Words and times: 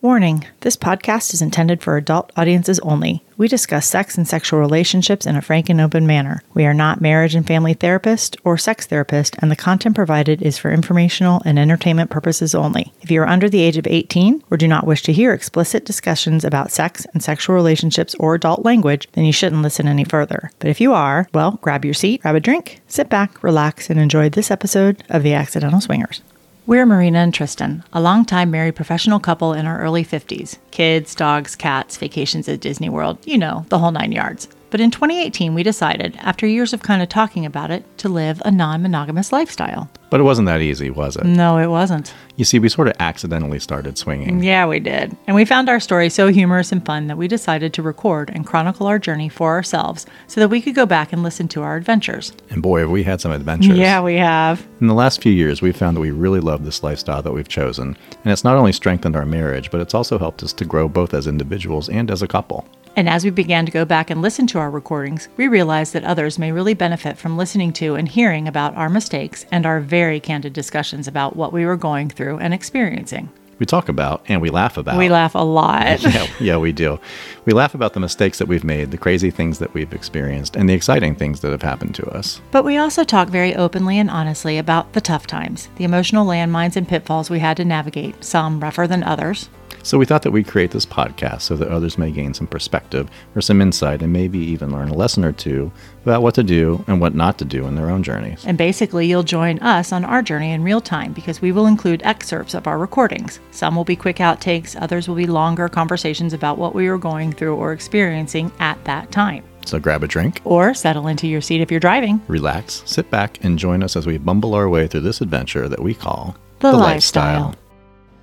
Warning 0.00 0.46
this 0.60 0.76
podcast 0.76 1.34
is 1.34 1.42
intended 1.42 1.82
for 1.82 1.96
adult 1.96 2.30
audiences 2.36 2.78
only. 2.80 3.24
We 3.36 3.48
discuss 3.48 3.84
sex 3.84 4.16
and 4.16 4.28
sexual 4.28 4.60
relationships 4.60 5.26
in 5.26 5.34
a 5.34 5.42
frank 5.42 5.68
and 5.68 5.80
open 5.80 6.06
manner. 6.06 6.40
We 6.54 6.66
are 6.66 6.74
not 6.74 7.00
marriage 7.00 7.34
and 7.34 7.44
family 7.44 7.74
therapist 7.74 8.36
or 8.44 8.56
sex 8.56 8.86
therapist, 8.86 9.34
and 9.40 9.50
the 9.50 9.56
content 9.56 9.96
provided 9.96 10.40
is 10.40 10.56
for 10.56 10.70
informational 10.70 11.42
and 11.44 11.58
entertainment 11.58 12.10
purposes 12.10 12.54
only. 12.54 12.92
If 13.00 13.10
you 13.10 13.20
are 13.22 13.26
under 13.26 13.48
the 13.48 13.60
age 13.60 13.76
of 13.76 13.88
18 13.88 14.44
or 14.52 14.56
do 14.56 14.68
not 14.68 14.86
wish 14.86 15.02
to 15.02 15.12
hear 15.12 15.32
explicit 15.32 15.84
discussions 15.84 16.44
about 16.44 16.70
sex 16.70 17.04
and 17.12 17.20
sexual 17.20 17.56
relationships 17.56 18.14
or 18.20 18.36
adult 18.36 18.64
language, 18.64 19.08
then 19.14 19.24
you 19.24 19.32
shouldn't 19.32 19.62
listen 19.62 19.88
any 19.88 20.04
further. 20.04 20.52
But 20.60 20.70
if 20.70 20.80
you 20.80 20.92
are, 20.92 21.28
well, 21.34 21.58
grab 21.60 21.84
your 21.84 21.94
seat, 21.94 22.22
grab 22.22 22.36
a 22.36 22.40
drink, 22.40 22.80
sit 22.86 23.08
back, 23.08 23.42
relax, 23.42 23.90
and 23.90 23.98
enjoy 23.98 24.28
this 24.28 24.52
episode 24.52 25.02
of 25.08 25.24
The 25.24 25.34
Accidental 25.34 25.80
Swingers. 25.80 26.22
We're 26.68 26.84
Myrina 26.84 27.14
and 27.14 27.32
Tristan, 27.32 27.82
a 27.94 28.00
longtime 28.02 28.50
married 28.50 28.76
professional 28.76 29.18
couple 29.18 29.54
in 29.54 29.64
our 29.64 29.80
early 29.80 30.04
50s. 30.04 30.58
Kids, 30.70 31.14
dogs, 31.14 31.56
cats, 31.56 31.96
vacations 31.96 32.46
at 32.46 32.60
Disney 32.60 32.90
World, 32.90 33.16
you 33.24 33.38
know, 33.38 33.64
the 33.70 33.78
whole 33.78 33.90
nine 33.90 34.12
yards. 34.12 34.48
But 34.68 34.82
in 34.82 34.90
2018, 34.90 35.54
we 35.54 35.62
decided, 35.62 36.14
after 36.18 36.46
years 36.46 36.74
of 36.74 36.82
kind 36.82 37.00
of 37.00 37.08
talking 37.08 37.46
about 37.46 37.70
it, 37.70 37.86
to 38.00 38.10
live 38.10 38.42
a 38.44 38.50
non 38.50 38.82
monogamous 38.82 39.32
lifestyle. 39.32 39.88
But 40.10 40.20
it 40.20 40.22
wasn't 40.24 40.46
that 40.46 40.60
easy, 40.60 40.90
was 40.90 41.16
it? 41.16 41.24
No, 41.24 41.58
it 41.58 41.66
wasn't. 41.66 42.14
You 42.36 42.44
see, 42.44 42.58
we 42.58 42.68
sort 42.68 42.88
of 42.88 42.94
accidentally 43.00 43.58
started 43.58 43.98
swinging. 43.98 44.42
Yeah, 44.42 44.66
we 44.66 44.80
did. 44.80 45.16
And 45.26 45.34
we 45.34 45.44
found 45.44 45.68
our 45.68 45.80
story 45.80 46.08
so 46.08 46.28
humorous 46.28 46.72
and 46.72 46.84
fun 46.84 47.08
that 47.08 47.18
we 47.18 47.28
decided 47.28 47.74
to 47.74 47.82
record 47.82 48.30
and 48.32 48.46
chronicle 48.46 48.86
our 48.86 48.98
journey 48.98 49.28
for 49.28 49.50
ourselves 49.50 50.06
so 50.28 50.40
that 50.40 50.48
we 50.48 50.62
could 50.62 50.74
go 50.74 50.86
back 50.86 51.12
and 51.12 51.22
listen 51.22 51.48
to 51.48 51.62
our 51.62 51.76
adventures. 51.76 52.32
And 52.48 52.62
boy, 52.62 52.80
have 52.80 52.90
we 52.90 53.02
had 53.02 53.20
some 53.20 53.32
adventures. 53.32 53.76
Yeah, 53.76 54.00
we 54.00 54.14
have. 54.14 54.66
In 54.80 54.86
the 54.86 54.94
last 54.94 55.20
few 55.20 55.32
years, 55.32 55.60
we've 55.60 55.76
found 55.76 55.96
that 55.96 56.00
we 56.00 56.10
really 56.10 56.40
love 56.40 56.64
this 56.64 56.82
lifestyle 56.82 57.22
that 57.22 57.32
we've 57.32 57.48
chosen. 57.48 57.96
And 58.24 58.32
it's 58.32 58.44
not 58.44 58.56
only 58.56 58.72
strengthened 58.72 59.16
our 59.16 59.26
marriage, 59.26 59.70
but 59.70 59.80
it's 59.80 59.94
also 59.94 60.18
helped 60.18 60.42
us 60.42 60.52
to 60.54 60.64
grow 60.64 60.88
both 60.88 61.12
as 61.14 61.26
individuals 61.26 61.88
and 61.88 62.10
as 62.10 62.22
a 62.22 62.28
couple. 62.28 62.66
And 62.96 63.08
as 63.08 63.24
we 63.24 63.30
began 63.30 63.66
to 63.66 63.72
go 63.72 63.84
back 63.84 64.10
and 64.10 64.22
listen 64.22 64.46
to 64.48 64.58
our 64.58 64.70
recordings, 64.70 65.28
we 65.36 65.48
realized 65.48 65.92
that 65.92 66.04
others 66.04 66.38
may 66.38 66.52
really 66.52 66.74
benefit 66.74 67.18
from 67.18 67.36
listening 67.36 67.72
to 67.74 67.94
and 67.94 68.08
hearing 68.08 68.48
about 68.48 68.76
our 68.76 68.88
mistakes 68.88 69.46
and 69.50 69.66
our 69.66 69.80
very 69.80 70.20
candid 70.20 70.52
discussions 70.52 71.06
about 71.06 71.36
what 71.36 71.52
we 71.52 71.64
were 71.64 71.76
going 71.76 72.08
through 72.08 72.38
and 72.38 72.52
experiencing. 72.52 73.30
We 73.58 73.66
talk 73.66 73.88
about 73.88 74.24
and 74.28 74.40
we 74.40 74.50
laugh 74.50 74.76
about. 74.76 74.98
We 74.98 75.08
laugh 75.08 75.34
a 75.34 75.38
lot. 75.38 76.00
yeah, 76.02 76.26
yeah, 76.38 76.56
we 76.56 76.72
do. 76.72 77.00
We 77.44 77.52
laugh 77.52 77.74
about 77.74 77.92
the 77.92 78.00
mistakes 78.00 78.38
that 78.38 78.46
we've 78.46 78.64
made, 78.64 78.90
the 78.90 78.98
crazy 78.98 79.30
things 79.30 79.58
that 79.58 79.74
we've 79.74 79.92
experienced, 79.92 80.54
and 80.54 80.68
the 80.68 80.74
exciting 80.74 81.14
things 81.14 81.40
that 81.40 81.50
have 81.50 81.62
happened 81.62 81.94
to 81.96 82.08
us. 82.10 82.40
But 82.52 82.64
we 82.64 82.76
also 82.76 83.04
talk 83.04 83.28
very 83.28 83.54
openly 83.56 83.98
and 83.98 84.10
honestly 84.10 84.58
about 84.58 84.92
the 84.92 85.00
tough 85.00 85.26
times, 85.26 85.68
the 85.76 85.84
emotional 85.84 86.26
landmines 86.26 86.76
and 86.76 86.86
pitfalls 86.86 87.30
we 87.30 87.40
had 87.40 87.56
to 87.56 87.64
navigate, 87.64 88.22
some 88.24 88.60
rougher 88.60 88.86
than 88.86 89.02
others. 89.02 89.48
So 89.88 89.96
we 89.96 90.04
thought 90.04 90.20
that 90.24 90.32
we'd 90.32 90.46
create 90.46 90.72
this 90.72 90.84
podcast 90.84 91.40
so 91.40 91.56
that 91.56 91.68
others 91.68 91.96
may 91.96 92.10
gain 92.10 92.34
some 92.34 92.46
perspective 92.46 93.08
or 93.34 93.40
some 93.40 93.62
insight 93.62 94.02
and 94.02 94.12
maybe 94.12 94.38
even 94.38 94.70
learn 94.70 94.90
a 94.90 94.94
lesson 94.94 95.24
or 95.24 95.32
two 95.32 95.72
about 96.02 96.20
what 96.20 96.34
to 96.34 96.42
do 96.42 96.84
and 96.88 97.00
what 97.00 97.14
not 97.14 97.38
to 97.38 97.46
do 97.46 97.66
in 97.66 97.74
their 97.74 97.88
own 97.88 98.02
journeys. 98.02 98.44
And 98.44 98.58
basically, 98.58 99.06
you'll 99.06 99.22
join 99.22 99.58
us 99.60 99.90
on 99.90 100.04
our 100.04 100.20
journey 100.20 100.52
in 100.52 100.62
real 100.62 100.82
time 100.82 101.14
because 101.14 101.40
we 101.40 101.52
will 101.52 101.66
include 101.66 102.02
excerpts 102.04 102.52
of 102.52 102.66
our 102.66 102.76
recordings. 102.76 103.40
Some 103.50 103.76
will 103.76 103.84
be 103.84 103.96
quick 103.96 104.16
outtakes, 104.16 104.76
others 104.78 105.08
will 105.08 105.14
be 105.14 105.26
longer 105.26 105.70
conversations 105.70 106.34
about 106.34 106.58
what 106.58 106.74
we 106.74 106.90
were 106.90 106.98
going 106.98 107.32
through 107.32 107.56
or 107.56 107.72
experiencing 107.72 108.52
at 108.58 108.84
that 108.84 109.10
time. 109.10 109.42
So 109.64 109.78
grab 109.78 110.02
a 110.02 110.06
drink 110.06 110.42
Or 110.44 110.74
settle 110.74 111.08
into 111.08 111.26
your 111.26 111.40
seat 111.40 111.62
if 111.62 111.70
you're 111.70 111.80
driving. 111.80 112.20
relax, 112.28 112.82
sit 112.84 113.10
back, 113.10 113.42
and 113.42 113.58
join 113.58 113.82
us 113.82 113.96
as 113.96 114.06
we 114.06 114.18
bumble 114.18 114.52
our 114.52 114.68
way 114.68 114.86
through 114.86 115.00
this 115.00 115.22
adventure 115.22 115.66
that 115.66 115.80
we 115.80 115.94
call 115.94 116.36
The 116.58 116.72
lifestyle. 116.72 117.54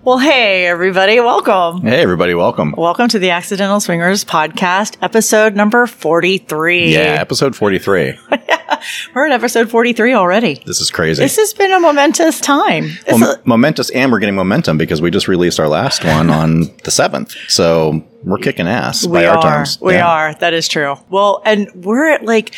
Well, 0.05 0.19
hey, 0.19 0.67
everybody, 0.67 1.19
welcome. 1.19 1.81
Hey, 1.81 2.03
everybody, 2.03 2.35
welcome. 2.35 2.75
Welcome 2.77 3.07
to 3.07 3.17
the 3.17 3.31
Accidental 3.31 3.79
Swingers 3.79 4.23
podcast, 4.23 4.97
episode 5.01 5.55
number 5.55 5.87
43. 5.87 6.93
Yeah, 6.93 6.99
episode 6.99 7.55
43. 7.55 8.15
We're 9.13 9.25
at 9.27 9.31
episode 9.31 9.69
43 9.69 10.13
already. 10.13 10.61
This 10.65 10.79
is 10.81 10.89
crazy. 10.91 11.23
This 11.23 11.37
has 11.37 11.53
been 11.53 11.71
a 11.71 11.79
momentous 11.79 12.39
time. 12.39 12.89
Well, 13.07 13.31
a- 13.31 13.41
momentous, 13.45 13.89
and 13.91 14.11
we're 14.11 14.19
getting 14.19 14.35
momentum 14.35 14.77
because 14.77 15.01
we 15.01 15.11
just 15.11 15.27
released 15.27 15.59
our 15.59 15.67
last 15.67 16.03
one 16.03 16.29
on 16.29 16.61
the 16.61 16.91
7th. 16.91 17.35
So 17.49 18.03
we're 18.23 18.37
kicking 18.39 18.67
ass 18.67 19.05
by 19.05 19.19
we 19.21 19.25
our 19.25 19.37
are. 19.37 19.41
terms. 19.41 19.79
We 19.81 19.93
Yeah. 19.93 20.07
are. 20.07 20.33
That 20.35 20.53
is 20.53 20.67
true. 20.67 20.95
Well, 21.09 21.41
and 21.45 21.69
we're 21.75 22.09
at 22.13 22.25
like, 22.25 22.55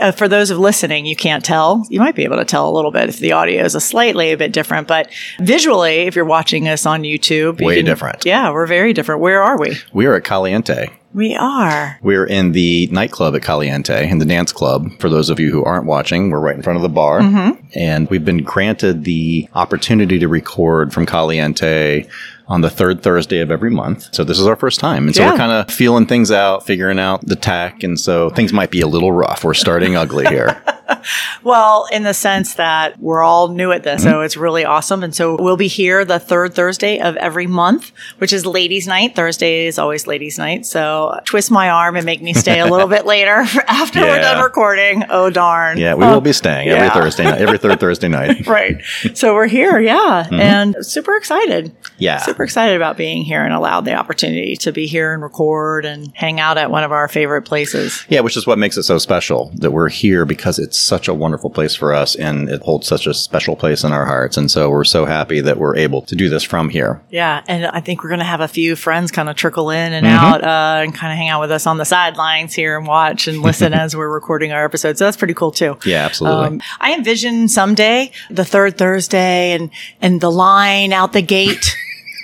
uh, 0.00 0.10
for 0.12 0.26
those 0.28 0.50
of 0.50 0.58
listening, 0.58 1.06
you 1.06 1.14
can't 1.16 1.44
tell. 1.44 1.86
You 1.88 2.00
might 2.00 2.14
be 2.16 2.24
able 2.24 2.38
to 2.38 2.44
tell 2.44 2.68
a 2.68 2.72
little 2.74 2.90
bit 2.90 3.08
if 3.08 3.18
the 3.18 3.32
audio 3.32 3.62
is 3.64 3.74
a 3.74 3.80
slightly 3.80 4.32
a 4.32 4.36
bit 4.36 4.52
different, 4.52 4.88
but 4.88 5.08
visually, 5.40 6.02
if 6.02 6.16
you're 6.16 6.24
watching 6.24 6.68
us 6.68 6.84
on 6.86 7.02
YouTube, 7.02 7.60
you 7.60 7.66
Way 7.66 7.76
can- 7.76 7.84
different. 7.84 8.24
Yeah, 8.26 8.50
we're 8.50 8.66
very 8.66 8.92
different. 8.92 9.20
Where 9.20 9.42
are 9.42 9.58
we? 9.58 9.76
We 9.92 10.06
are 10.06 10.14
at 10.16 10.24
Caliente. 10.24 10.88
We 11.14 11.36
are. 11.36 11.96
We're 12.02 12.26
in 12.26 12.52
the 12.52 12.88
nightclub 12.90 13.36
at 13.36 13.42
Caliente, 13.42 14.08
in 14.10 14.18
the 14.18 14.24
dance 14.24 14.52
club. 14.52 14.90
For 14.98 15.08
those 15.08 15.30
of 15.30 15.38
you 15.38 15.50
who 15.52 15.62
aren't 15.64 15.86
watching, 15.86 16.28
we're 16.30 16.40
right 16.40 16.56
in 16.56 16.62
front 16.62 16.76
of 16.76 16.82
the 16.82 16.88
bar. 16.88 17.20
Mm-hmm. 17.20 17.66
And 17.76 18.10
we've 18.10 18.24
been 18.24 18.42
granted 18.42 19.04
the 19.04 19.48
opportunity 19.54 20.18
to 20.18 20.26
record 20.26 20.92
from 20.92 21.06
Caliente 21.06 22.06
on 22.48 22.60
the 22.60 22.68
third 22.68 23.02
Thursday 23.02 23.38
of 23.38 23.50
every 23.50 23.70
month. 23.70 24.08
So 24.12 24.24
this 24.24 24.38
is 24.38 24.46
our 24.46 24.56
first 24.56 24.80
time. 24.80 25.06
And 25.06 25.14
so 25.14 25.22
Yeah. 25.22 25.30
we're 25.30 25.36
kind 25.38 25.52
of 25.52 25.72
feeling 25.72 26.04
things 26.06 26.30
out, 26.32 26.66
figuring 26.66 26.98
out 26.98 27.24
the 27.24 27.36
tech. 27.36 27.82
And 27.84 27.98
so 27.98 28.28
things 28.30 28.52
might 28.52 28.70
be 28.70 28.80
a 28.80 28.86
little 28.88 29.12
rough. 29.12 29.44
We're 29.44 29.54
starting 29.54 29.96
ugly 29.96 30.26
here. 30.26 30.60
Well, 31.42 31.86
in 31.92 32.02
the 32.02 32.14
sense 32.14 32.54
that 32.54 32.98
we're 33.00 33.22
all 33.22 33.48
new 33.48 33.72
at 33.72 33.82
this, 33.82 33.94
Mm-hmm. 33.94 34.10
so 34.10 34.20
it's 34.22 34.36
really 34.36 34.64
awesome. 34.64 35.04
And 35.04 35.14
so 35.14 35.36
we'll 35.38 35.56
be 35.56 35.68
here 35.68 36.04
the 36.04 36.18
third 36.18 36.54
Thursday 36.54 36.98
of 36.98 37.14
every 37.16 37.46
month, 37.46 37.92
which 38.18 38.32
is 38.32 38.44
ladies' 38.44 38.86
night. 38.88 39.14
Thursday 39.14 39.66
is 39.66 39.78
always 39.78 40.06
ladies' 40.08 40.36
night. 40.36 40.66
So 40.66 41.20
twist 41.24 41.50
my 41.50 41.70
arm 41.70 41.94
and 41.96 42.04
make 42.04 42.20
me 42.20 42.34
stay 42.34 42.58
a 42.58 42.66
little 42.66 42.88
bit 42.96 43.06
later 43.06 43.30
after 43.68 44.00
we're 44.00 44.20
done 44.20 44.42
recording. 44.42 45.04
Oh, 45.10 45.30
darn. 45.30 45.78
Yeah, 45.78 45.94
we 45.94 46.04
will 46.06 46.20
be 46.20 46.32
staying 46.32 46.68
every 46.68 46.86
yeah. 46.86 46.92
Thursday 46.92 47.24
night, 47.24 47.40
every 47.40 47.58
third 47.58 47.78
Thursday 47.78 48.08
night. 48.08 48.46
right. 48.46 48.82
So 49.14 49.34
we're 49.34 49.46
here, 49.46 49.78
yeah, 49.78 50.26
and 50.32 50.74
super 50.80 51.14
excited. 51.16 51.66
Mm-hmm. 51.66 51.94
Yeah. 51.98 52.18
super 52.18 52.42
excited 52.42 52.74
about 52.76 52.96
being 52.96 53.22
here 53.24 53.44
and 53.44 53.54
allowed 53.54 53.84
the 53.84 53.94
opportunity 53.94 54.56
to 54.56 54.72
be 54.72 54.86
here 54.86 55.14
and 55.14 55.22
record 55.22 55.84
and 55.84 56.10
hang 56.14 56.40
out 56.40 56.58
at 56.58 56.70
one 56.70 56.82
of 56.82 56.90
our 56.92 57.06
favorite 57.08 57.42
places. 57.42 58.04
Yeah, 58.08 58.20
which 58.20 58.36
is 58.36 58.46
what 58.46 58.58
makes 58.58 58.76
it 58.76 58.82
so 58.82 58.98
special 58.98 59.52
that 59.56 59.70
we're 59.70 59.88
here 59.88 60.24
because 60.24 60.58
it's 60.58 60.78
such 60.94 61.08
a 61.08 61.14
wonderful 61.14 61.50
place 61.50 61.74
for 61.74 61.92
us 61.92 62.14
and 62.14 62.48
it 62.48 62.62
holds 62.62 62.86
such 62.86 63.04
a 63.08 63.12
special 63.12 63.56
place 63.56 63.82
in 63.82 63.90
our 63.92 64.06
hearts. 64.06 64.36
And 64.36 64.48
so 64.48 64.70
we're 64.70 64.84
so 64.84 65.06
happy 65.06 65.40
that 65.40 65.56
we're 65.58 65.74
able 65.76 66.02
to 66.02 66.14
do 66.14 66.28
this 66.28 66.44
from 66.44 66.68
here. 66.68 67.02
Yeah, 67.10 67.42
and 67.48 67.66
I 67.66 67.80
think 67.80 68.04
we're 68.04 68.10
going 68.10 68.20
to 68.20 68.24
have 68.24 68.40
a 68.40 68.46
few 68.46 68.76
friends 68.76 69.10
kind 69.10 69.28
of 69.28 69.34
trickle 69.34 69.70
in 69.70 69.92
and 69.92 70.04
Mm-hmm. 70.06 70.24
out 70.24 70.44
uh, 70.44 70.82
and 70.82 70.94
kind 70.94 71.12
of 71.12 71.16
hang 71.18 71.30
out 71.30 71.40
with 71.40 71.50
us 71.50 71.66
on 71.66 71.78
the 71.78 71.84
sidelines 71.84 72.54
here 72.54 72.78
and 72.78 72.86
watch 72.86 73.26
and 73.26 73.42
listen 73.42 73.72
as 73.82 73.96
we're 73.96 74.12
recording 74.12 74.52
our 74.52 74.64
episodes. 74.64 75.00
So 75.00 75.06
that's 75.06 75.16
pretty 75.16 75.34
cool 75.34 75.50
too. 75.50 75.78
Yeah, 75.84 76.04
absolutely. 76.04 76.46
Um, 76.46 76.62
I 76.78 76.94
envision 76.94 77.48
someday 77.48 78.12
the 78.30 78.44
third 78.44 78.78
Thursday 78.78 79.52
and 79.52 79.70
and 80.00 80.20
the 80.20 80.30
line 80.30 80.92
out 80.92 81.12
the 81.12 81.22
gate 81.22 81.74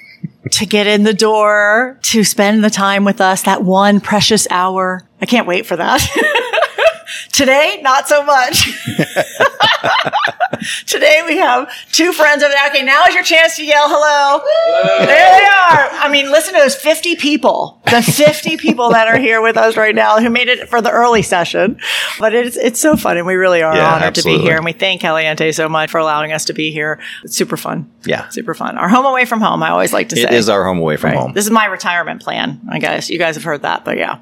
to 0.52 0.66
get 0.66 0.86
in 0.86 1.02
the 1.02 1.14
door 1.14 1.98
to 2.02 2.22
spend 2.22 2.62
the 2.62 2.70
time 2.70 3.04
with 3.04 3.20
us 3.20 3.42
that 3.42 3.64
one 3.64 4.00
precious 4.00 4.46
hour. 4.50 5.02
I 5.20 5.26
can't 5.26 5.46
wait 5.48 5.66
for 5.66 5.76
that. 5.76 6.00
Today, 7.32 7.78
not 7.82 8.08
so 8.08 8.24
much. 8.24 8.66
Today 10.86 11.22
we 11.26 11.38
have 11.38 11.70
two 11.90 12.12
friends 12.12 12.42
over 12.42 12.52
there. 12.52 12.68
Okay, 12.68 12.82
now 12.84 13.04
is 13.06 13.14
your 13.14 13.22
chance 13.22 13.56
to 13.56 13.64
yell 13.64 13.88
hello. 13.88 14.42
There 15.06 15.06
they 15.06 15.44
are. 15.44 15.88
I 16.04 16.08
mean, 16.10 16.30
listen 16.30 16.52
to 16.54 16.60
those 16.60 16.74
50 16.74 17.16
people, 17.16 17.80
the 17.86 18.02
50 18.02 18.56
people 18.58 18.90
that 18.90 19.08
are 19.08 19.16
here 19.18 19.40
with 19.40 19.56
us 19.56 19.76
right 19.76 19.94
now 19.94 20.18
who 20.20 20.28
made 20.28 20.48
it 20.48 20.68
for 20.68 20.82
the 20.82 20.90
early 20.90 21.22
session. 21.22 21.78
But 22.18 22.34
it's, 22.34 22.56
it's 22.56 22.78
so 22.80 22.96
fun 22.96 23.16
and 23.16 23.26
we 23.26 23.34
really 23.34 23.62
are 23.62 23.74
Yeah, 23.74 23.94
honored 23.94 24.16
to 24.16 24.22
be 24.24 24.38
here. 24.38 24.56
And 24.56 24.64
we 24.64 24.72
thank 24.72 25.00
Caliente 25.00 25.52
so 25.52 25.68
much 25.68 25.90
for 25.90 25.98
allowing 25.98 26.32
us 26.32 26.44
to 26.46 26.52
be 26.52 26.70
here. 26.72 27.00
It's 27.24 27.36
super 27.36 27.56
fun. 27.56 27.90
Yeah. 28.04 28.28
Super 28.28 28.52
fun. 28.54 28.76
Our 28.76 28.88
home 28.88 29.06
away 29.06 29.24
from 29.24 29.40
home, 29.40 29.62
I 29.62 29.70
always 29.70 29.92
like 29.94 30.10
to 30.10 30.16
say. 30.16 30.22
It 30.24 30.32
is 30.32 30.48
our 30.50 30.64
home 30.64 30.78
away 30.78 30.96
from 30.96 31.10
Right. 31.12 31.18
home. 31.20 31.32
This 31.32 31.44
is 31.46 31.50
my 31.50 31.64
retirement 31.66 32.20
plan. 32.22 32.60
I 32.68 32.78
guess 32.80 33.08
you 33.08 33.18
guys 33.18 33.36
have 33.36 33.44
heard 33.44 33.62
that, 33.62 33.84
but 33.84 33.96
yeah. 33.96 34.18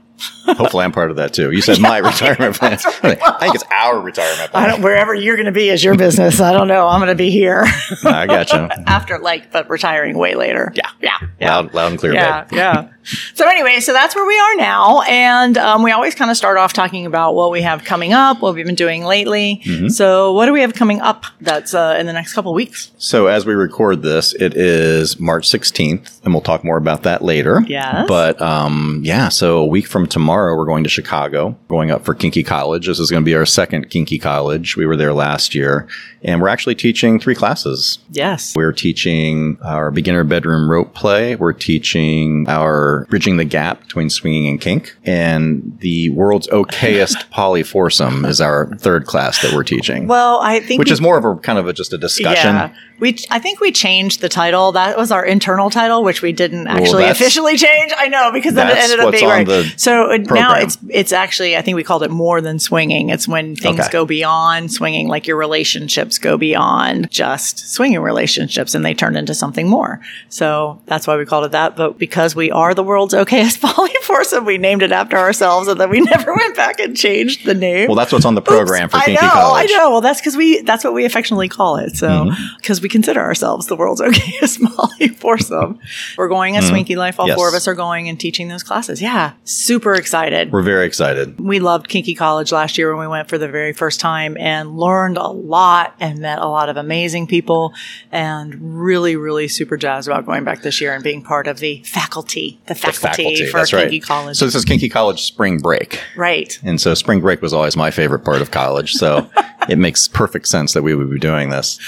Hopefully, 0.46 0.84
I'm 0.84 0.92
part 0.92 1.10
of 1.10 1.16
that 1.16 1.32
too. 1.32 1.50
You 1.50 1.62
said 1.62 1.78
my 1.80 1.98
retirement 1.98 2.56
plan. 2.56 2.72
I 3.02 3.36
think 3.40 3.54
it's 3.54 3.64
our 3.72 4.00
retirement 4.00 4.40
I 4.40 4.46
plan. 4.48 4.68
don't, 4.70 4.82
wherever 4.82 5.14
you're 5.14 5.36
going 5.36 5.46
to 5.46 5.52
be 5.52 5.68
is 5.68 5.82
your 5.84 5.96
business. 5.96 6.40
I 6.40 6.52
don't 6.52 6.68
know. 6.68 6.86
I'm 6.88 7.00
going 7.00 7.08
to 7.08 7.14
be 7.14 7.30
here 7.30 7.64
I 8.04 8.26
got 8.26 8.52
you. 8.52 8.58
after 8.86 9.18
like, 9.18 9.52
but 9.52 9.68
retiring 9.70 10.16
way 10.18 10.34
later. 10.34 10.72
Yeah. 10.74 10.90
Yeah. 11.00 11.18
Yeah. 11.40 11.56
Loud, 11.56 11.74
loud 11.74 11.90
and 11.92 12.00
clear, 12.00 12.14
Yeah, 12.14 12.44
babe. 12.44 12.52
yeah. 12.56 12.88
So 13.34 13.48
anyway, 13.48 13.80
so 13.80 13.94
that's 13.94 14.14
where 14.14 14.26
we 14.26 14.38
are 14.38 14.56
now, 14.56 15.00
and 15.02 15.56
um, 15.56 15.82
we 15.82 15.92
always 15.92 16.14
kind 16.14 16.30
of 16.30 16.36
start 16.36 16.58
off 16.58 16.74
talking 16.74 17.06
about 17.06 17.34
what 17.34 17.50
we 17.50 17.62
have 17.62 17.82
coming 17.82 18.12
up, 18.12 18.42
what 18.42 18.54
we've 18.54 18.66
been 18.66 18.74
doing 18.74 19.02
lately. 19.02 19.62
Mm-hmm. 19.64 19.88
So 19.88 20.34
what 20.34 20.44
do 20.44 20.52
we 20.52 20.60
have 20.60 20.74
coming 20.74 21.00
up? 21.00 21.24
That's 21.40 21.72
uh, 21.72 21.96
in 21.98 22.04
the 22.04 22.12
next 22.12 22.34
couple 22.34 22.52
weeks. 22.52 22.90
So, 22.98 23.26
as 23.28 23.46
we 23.46 23.54
record 23.54 24.02
this, 24.02 24.34
it 24.34 24.54
is 24.54 25.18
March 25.18 25.48
16th, 25.48 26.17
and 26.28 26.34
we'll 26.34 26.42
talk 26.42 26.62
more 26.62 26.76
about 26.76 27.04
that 27.04 27.22
later. 27.24 27.62
Yes. 27.66 28.06
But 28.06 28.40
um, 28.42 29.00
yeah, 29.02 29.30
so 29.30 29.58
a 29.60 29.66
week 29.66 29.86
from 29.86 30.06
tomorrow, 30.06 30.54
we're 30.56 30.66
going 30.66 30.84
to 30.84 30.90
Chicago, 30.90 31.56
going 31.68 31.90
up 31.90 32.04
for 32.04 32.14
Kinky 32.14 32.42
College. 32.42 32.86
This 32.86 32.98
is 32.98 33.10
going 33.10 33.22
to 33.22 33.24
be 33.24 33.34
our 33.34 33.46
second 33.46 33.88
Kinky 33.88 34.18
College. 34.18 34.76
We 34.76 34.84
were 34.84 34.94
there 34.94 35.14
last 35.14 35.54
year, 35.54 35.88
and 36.22 36.42
we're 36.42 36.48
actually 36.48 36.74
teaching 36.74 37.18
three 37.18 37.34
classes. 37.34 37.98
Yes. 38.10 38.54
We're 38.54 38.72
teaching 38.72 39.56
our 39.62 39.90
beginner 39.90 40.22
bedroom 40.22 40.70
rope 40.70 40.92
play. 40.92 41.34
We're 41.34 41.54
teaching 41.54 42.44
our 42.46 43.06
bridging 43.08 43.38
the 43.38 43.46
gap 43.46 43.80
between 43.80 44.10
swinging 44.10 44.48
and 44.48 44.60
kink. 44.60 44.94
And 45.04 45.78
the 45.80 46.10
world's 46.10 46.46
okayest 46.48 47.30
poly 47.30 47.62
foursome 47.62 48.26
is 48.26 48.42
our 48.42 48.66
third 48.76 49.06
class 49.06 49.40
that 49.40 49.54
we're 49.54 49.64
teaching. 49.64 50.08
Well, 50.08 50.40
I 50.42 50.60
think 50.60 50.78
which 50.78 50.90
we- 50.90 50.92
is 50.92 51.00
more 51.00 51.16
of 51.16 51.24
a 51.24 51.36
kind 51.40 51.58
of 51.58 51.66
a, 51.66 51.72
just 51.72 51.94
a 51.94 51.98
discussion. 51.98 52.54
Yeah. 52.54 52.74
We, 53.00 53.16
I 53.30 53.38
think 53.38 53.60
we 53.60 53.70
changed 53.70 54.20
the 54.20 54.28
title. 54.28 54.72
That 54.72 54.96
was 54.98 55.12
our 55.12 55.24
internal 55.24 55.70
title, 55.70 56.02
which 56.02 56.17
we 56.22 56.32
didn't 56.32 56.66
actually 56.66 57.02
that's- 57.04 57.20
officially 57.20 57.56
change. 57.56 57.92
I 57.96 58.08
know 58.08 58.30
because 58.32 58.54
then 58.54 58.68
it 58.68 58.76
ended 58.76 59.00
up 59.00 59.12
being 59.12 59.26
right. 59.28 59.74
So 59.76 60.10
it- 60.10 60.30
now 60.30 60.54
it's 60.54 60.78
it's 60.88 61.12
actually 61.12 61.56
I 61.56 61.62
think 61.62 61.76
we 61.76 61.84
called 61.84 62.02
it 62.02 62.10
more 62.10 62.40
than 62.40 62.58
swinging. 62.58 63.10
It's 63.10 63.26
when 63.28 63.56
things 63.56 63.80
Okay. 63.80 63.88
go 63.90 64.04
beyond 64.06 64.72
swinging, 64.72 65.08
like 65.08 65.26
your 65.26 65.36
relationships 65.36 66.18
go 66.18 66.36
beyond 66.36 67.10
just 67.10 67.72
swinging 67.72 68.00
relationships, 68.00 68.74
and 68.74 68.84
they 68.84 68.94
turn 68.94 69.16
into 69.16 69.34
something 69.34 69.68
more. 69.68 70.00
So 70.28 70.80
that's 70.86 71.06
why 71.06 71.16
we 71.16 71.24
called 71.24 71.44
it 71.46 71.52
that. 71.52 71.76
But 71.76 71.98
because 71.98 72.34
we 72.36 72.50
are 72.50 72.74
the 72.74 72.82
world's 72.82 73.14
okayest 73.14 73.60
poly 73.74 73.92
foursome, 74.02 74.44
we 74.44 74.58
named 74.58 74.82
it 74.82 74.92
after 74.92 75.16
ourselves, 75.16 75.68
and 75.68 75.80
then 75.80 75.90
we 75.90 76.00
never 76.14 76.34
went 76.34 76.56
back 76.56 76.80
and 76.80 76.96
changed 76.96 77.44
the 77.46 77.54
name. 77.54 77.86
Well, 77.88 77.96
that's 77.96 78.12
what's 78.12 78.24
on 78.24 78.34
the 78.34 78.42
program 78.42 78.84
Oops, 78.86 78.94
for 78.94 79.00
Kinky 79.00 79.18
I 79.20 79.26
know, 79.26 79.32
College. 79.32 79.70
I 79.70 79.76
know. 79.76 79.90
Well, 79.90 80.00
that's 80.00 80.20
because 80.20 80.36
we 80.36 80.60
that's 80.62 80.84
what 80.84 80.92
we 80.94 81.04
affectionately 81.04 81.48
call 81.48 81.76
it. 81.76 81.96
So 81.96 82.08
Mm-hmm. 82.08 82.56
because 82.56 82.80
we 82.80 82.88
consider 82.88 83.20
ourselves 83.20 83.66
the 83.66 83.76
world's 83.76 84.00
okayest 84.08 84.60
poly 84.74 85.08
foursome, 85.08 85.78
we're 86.16 86.28
going 86.28 86.56
a 86.56 86.60
hmm. 86.60 86.66
Swinky 86.66 86.96
Life. 86.96 87.18
All. 87.20 87.28
Yes. 87.28 87.36
four 87.36 87.48
of 87.48 87.54
us 87.54 87.68
are 87.68 87.74
going 87.74 88.08
and 88.08 88.18
teaching 88.18 88.48
those 88.48 88.62
classes. 88.62 89.02
Yeah, 89.02 89.32
super 89.44 89.94
excited. 89.94 90.52
We're 90.52 90.62
very 90.62 90.86
excited. 90.86 91.38
We 91.38 91.60
loved 91.60 91.88
Kinky 91.88 92.14
College 92.14 92.52
last 92.52 92.78
year 92.78 92.94
when 92.94 93.06
we 93.06 93.10
went 93.10 93.28
for 93.28 93.38
the 93.38 93.48
very 93.48 93.72
first 93.72 94.00
time 94.00 94.36
and 94.38 94.78
learned 94.78 95.16
a 95.16 95.28
lot 95.28 95.94
and 96.00 96.20
met 96.20 96.38
a 96.38 96.46
lot 96.46 96.68
of 96.68 96.76
amazing 96.76 97.26
people 97.26 97.74
and 98.12 98.80
really, 98.80 99.16
really 99.16 99.48
super 99.48 99.76
jazzed 99.76 100.08
about 100.08 100.26
going 100.26 100.44
back 100.44 100.62
this 100.62 100.80
year 100.80 100.94
and 100.94 101.02
being 101.02 101.22
part 101.22 101.46
of 101.46 101.58
the 101.58 101.82
faculty, 101.84 102.60
the 102.66 102.74
The 102.74 102.92
faculty, 102.92 103.46
for 103.46 103.58
that's 103.58 103.70
Kinky 103.70 103.98
right. 103.98 104.02
College. 104.02 104.36
So 104.36 104.44
this 104.44 104.54
is 104.54 104.64
Kinky 104.64 104.88
College 104.88 105.22
spring 105.22 105.58
break. 105.58 106.00
right. 106.16 106.58
And 106.62 106.80
so 106.80 106.94
spring 106.94 107.20
break 107.20 107.42
was 107.42 107.52
always 107.52 107.76
my 107.76 107.90
favorite 107.90 108.20
part 108.20 108.40
of 108.40 108.50
college. 108.50 108.94
So 108.94 109.28
it 109.68 109.78
makes 109.78 110.08
perfect 110.08 110.48
sense 110.48 110.72
that 110.72 110.82
we 110.82 110.94
would 110.94 111.10
be 111.10 111.18
doing 111.18 111.50
this. 111.50 111.78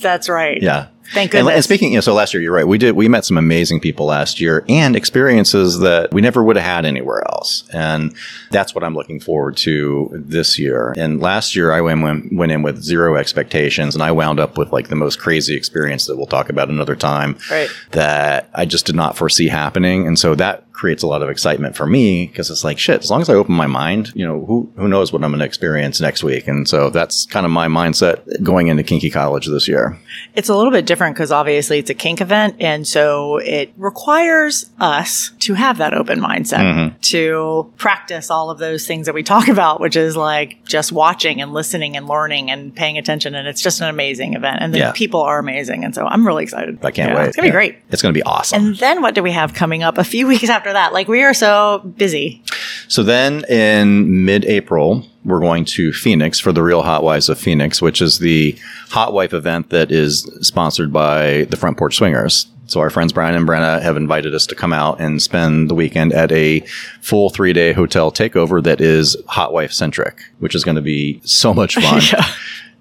That's 0.00 0.28
right. 0.28 0.60
Yeah. 0.60 0.88
Thank 1.14 1.34
And, 1.34 1.44
goodness. 1.44 1.54
and 1.54 1.64
speaking, 1.64 1.92
you 1.92 1.96
know, 1.96 2.00
so 2.02 2.14
last 2.14 2.34
year, 2.34 2.42
you're 2.42 2.52
right. 2.52 2.66
We 2.66 2.78
did, 2.78 2.94
we 2.96 3.08
met 3.08 3.24
some 3.24 3.38
amazing 3.38 3.80
people 3.80 4.06
last 4.06 4.40
year 4.40 4.64
and 4.68 4.94
experiences 4.96 5.78
that 5.80 6.12
we 6.12 6.20
never 6.20 6.42
would 6.42 6.56
have 6.56 6.64
had 6.64 6.84
anywhere 6.84 7.22
else. 7.28 7.64
And 7.72 8.14
that's 8.50 8.74
what 8.74 8.84
I'm 8.84 8.94
looking 8.94 9.20
forward 9.20 9.56
to 9.58 10.10
this 10.12 10.58
year. 10.58 10.94
And 10.96 11.20
last 11.20 11.56
year, 11.56 11.72
I 11.72 11.80
went, 11.80 12.02
went, 12.02 12.32
went 12.32 12.52
in 12.52 12.62
with 12.62 12.82
zero 12.82 13.16
expectations 13.16 13.94
and 13.94 14.02
I 14.02 14.12
wound 14.12 14.38
up 14.40 14.58
with 14.58 14.72
like 14.72 14.88
the 14.88 14.96
most 14.96 15.18
crazy 15.18 15.56
experience 15.56 16.06
that 16.06 16.16
we'll 16.16 16.26
talk 16.26 16.48
about 16.50 16.68
another 16.68 16.96
time 16.96 17.38
Right. 17.50 17.70
that 17.92 18.50
I 18.54 18.64
just 18.66 18.86
did 18.86 18.94
not 18.96 19.16
foresee 19.16 19.48
happening. 19.48 20.06
And 20.06 20.18
so 20.18 20.34
that 20.34 20.64
creates 20.78 21.02
a 21.02 21.06
lot 21.06 21.22
of 21.22 21.28
excitement 21.28 21.74
for 21.76 21.86
me 21.86 22.26
because 22.28 22.50
it's 22.50 22.62
like, 22.62 22.78
shit, 22.78 23.02
as 23.02 23.10
long 23.10 23.20
as 23.20 23.28
I 23.28 23.34
open 23.34 23.54
my 23.54 23.66
mind, 23.66 24.12
you 24.14 24.24
know, 24.24 24.44
who, 24.46 24.70
who 24.76 24.86
knows 24.88 25.12
what 25.12 25.24
I'm 25.24 25.30
going 25.32 25.40
to 25.40 25.44
experience 25.44 26.00
next 26.00 26.22
week. 26.22 26.46
And 26.46 26.68
so 26.68 26.88
that's 26.88 27.26
kind 27.26 27.44
of 27.44 27.50
my 27.52 27.66
mindset 27.66 28.42
going 28.42 28.68
into 28.68 28.84
Kinky 28.84 29.10
College 29.10 29.46
this 29.46 29.66
year. 29.66 29.98
It's 30.34 30.48
a 30.48 30.54
little 30.56 30.70
bit 30.70 30.86
different 30.86 31.16
because 31.16 31.32
obviously 31.32 31.78
it's 31.78 31.90
a 31.90 31.94
kink 31.94 32.20
event. 32.20 32.56
And 32.60 32.86
so 32.86 33.38
it 33.38 33.72
requires 33.76 34.70
us 34.78 35.32
to 35.40 35.54
have 35.54 35.78
that 35.78 35.92
open 35.94 36.20
mindset 36.20 36.58
Mm-hmm. 36.68 36.98
to 37.00 37.72
practice 37.76 38.30
all 38.30 38.50
of 38.50 38.58
those 38.58 38.86
things 38.86 39.06
that 39.06 39.14
we 39.14 39.22
talk 39.22 39.48
about, 39.48 39.80
which 39.80 39.96
is 39.96 40.16
like 40.16 40.64
just 40.64 40.92
watching 40.92 41.40
and 41.40 41.52
listening 41.52 41.96
and 41.96 42.06
learning 42.06 42.50
and 42.50 42.74
paying 42.74 42.98
attention. 42.98 43.34
And 43.34 43.48
it's 43.48 43.60
just 43.62 43.80
an 43.80 43.88
amazing 43.88 44.34
event. 44.34 44.58
And 44.60 44.72
the 44.74 44.78
Yeah. 44.78 44.92
people 44.92 45.22
are 45.22 45.38
amazing. 45.38 45.84
And 45.84 45.94
so 45.94 46.06
I'm 46.06 46.26
really 46.26 46.44
excited. 46.44 46.78
I 46.84 46.90
can't 46.90 47.10
Yeah, 47.12 47.16
wait. 47.18 47.26
It's 47.28 47.36
going 47.36 47.46
to 47.46 47.50
be 47.50 47.52
great. 47.56 47.76
It's 47.90 48.02
going 48.02 48.12
to 48.14 48.18
be 48.18 48.22
awesome. 48.22 48.62
And 48.66 48.76
then 48.76 49.02
what 49.02 49.14
do 49.14 49.22
we 49.22 49.32
have 49.32 49.54
coming 49.54 49.82
up 49.82 49.98
a 49.98 50.04
few 50.04 50.26
weeks 50.32 50.48
after 50.48 50.67
that? 50.72 50.92
Like 50.92 51.08
we 51.08 51.22
are 51.22 51.34
so 51.34 51.80
busy. 51.96 52.42
so 52.88 53.02
then 53.02 53.44
in 53.44 54.24
mid 54.24 54.44
April, 54.44 55.04
we're 55.24 55.40
going 55.40 55.64
to 55.66 55.92
Phoenix 55.92 56.38
for 56.38 56.52
the 56.52 56.62
Real 56.62 56.82
Hot 56.82 57.02
Wives 57.02 57.28
of 57.28 57.38
Phoenix, 57.38 57.82
which 57.82 58.00
is 58.00 58.18
the 58.18 58.56
hot 58.88 59.12
wife 59.12 59.34
event 59.34 59.70
that 59.70 59.90
is 59.92 60.22
sponsored 60.40 60.92
by 60.92 61.44
the 61.50 61.56
Front 61.56 61.76
Porch 61.76 61.96
Swingers. 61.96 62.46
So 62.66 62.80
our 62.80 62.90
friends 62.90 63.14
Brian 63.14 63.34
and 63.34 63.48
Brenna 63.48 63.80
have 63.80 63.96
invited 63.96 64.34
us 64.34 64.46
to 64.46 64.54
come 64.54 64.74
out 64.74 65.00
and 65.00 65.22
spend 65.22 65.70
the 65.70 65.74
weekend 65.74 66.12
at 66.12 66.30
a 66.32 66.60
full 67.00 67.30
three 67.30 67.54
day 67.54 67.72
hotel 67.72 68.12
takeover 68.12 68.62
that 68.62 68.80
is 68.82 69.16
hot 69.26 69.52
wife 69.54 69.72
centric, 69.72 70.20
which 70.38 70.54
is 70.54 70.64
going 70.64 70.76
to 70.76 70.82
be 70.82 71.20
so 71.24 71.54
much 71.54 71.74
fun. 71.82 72.02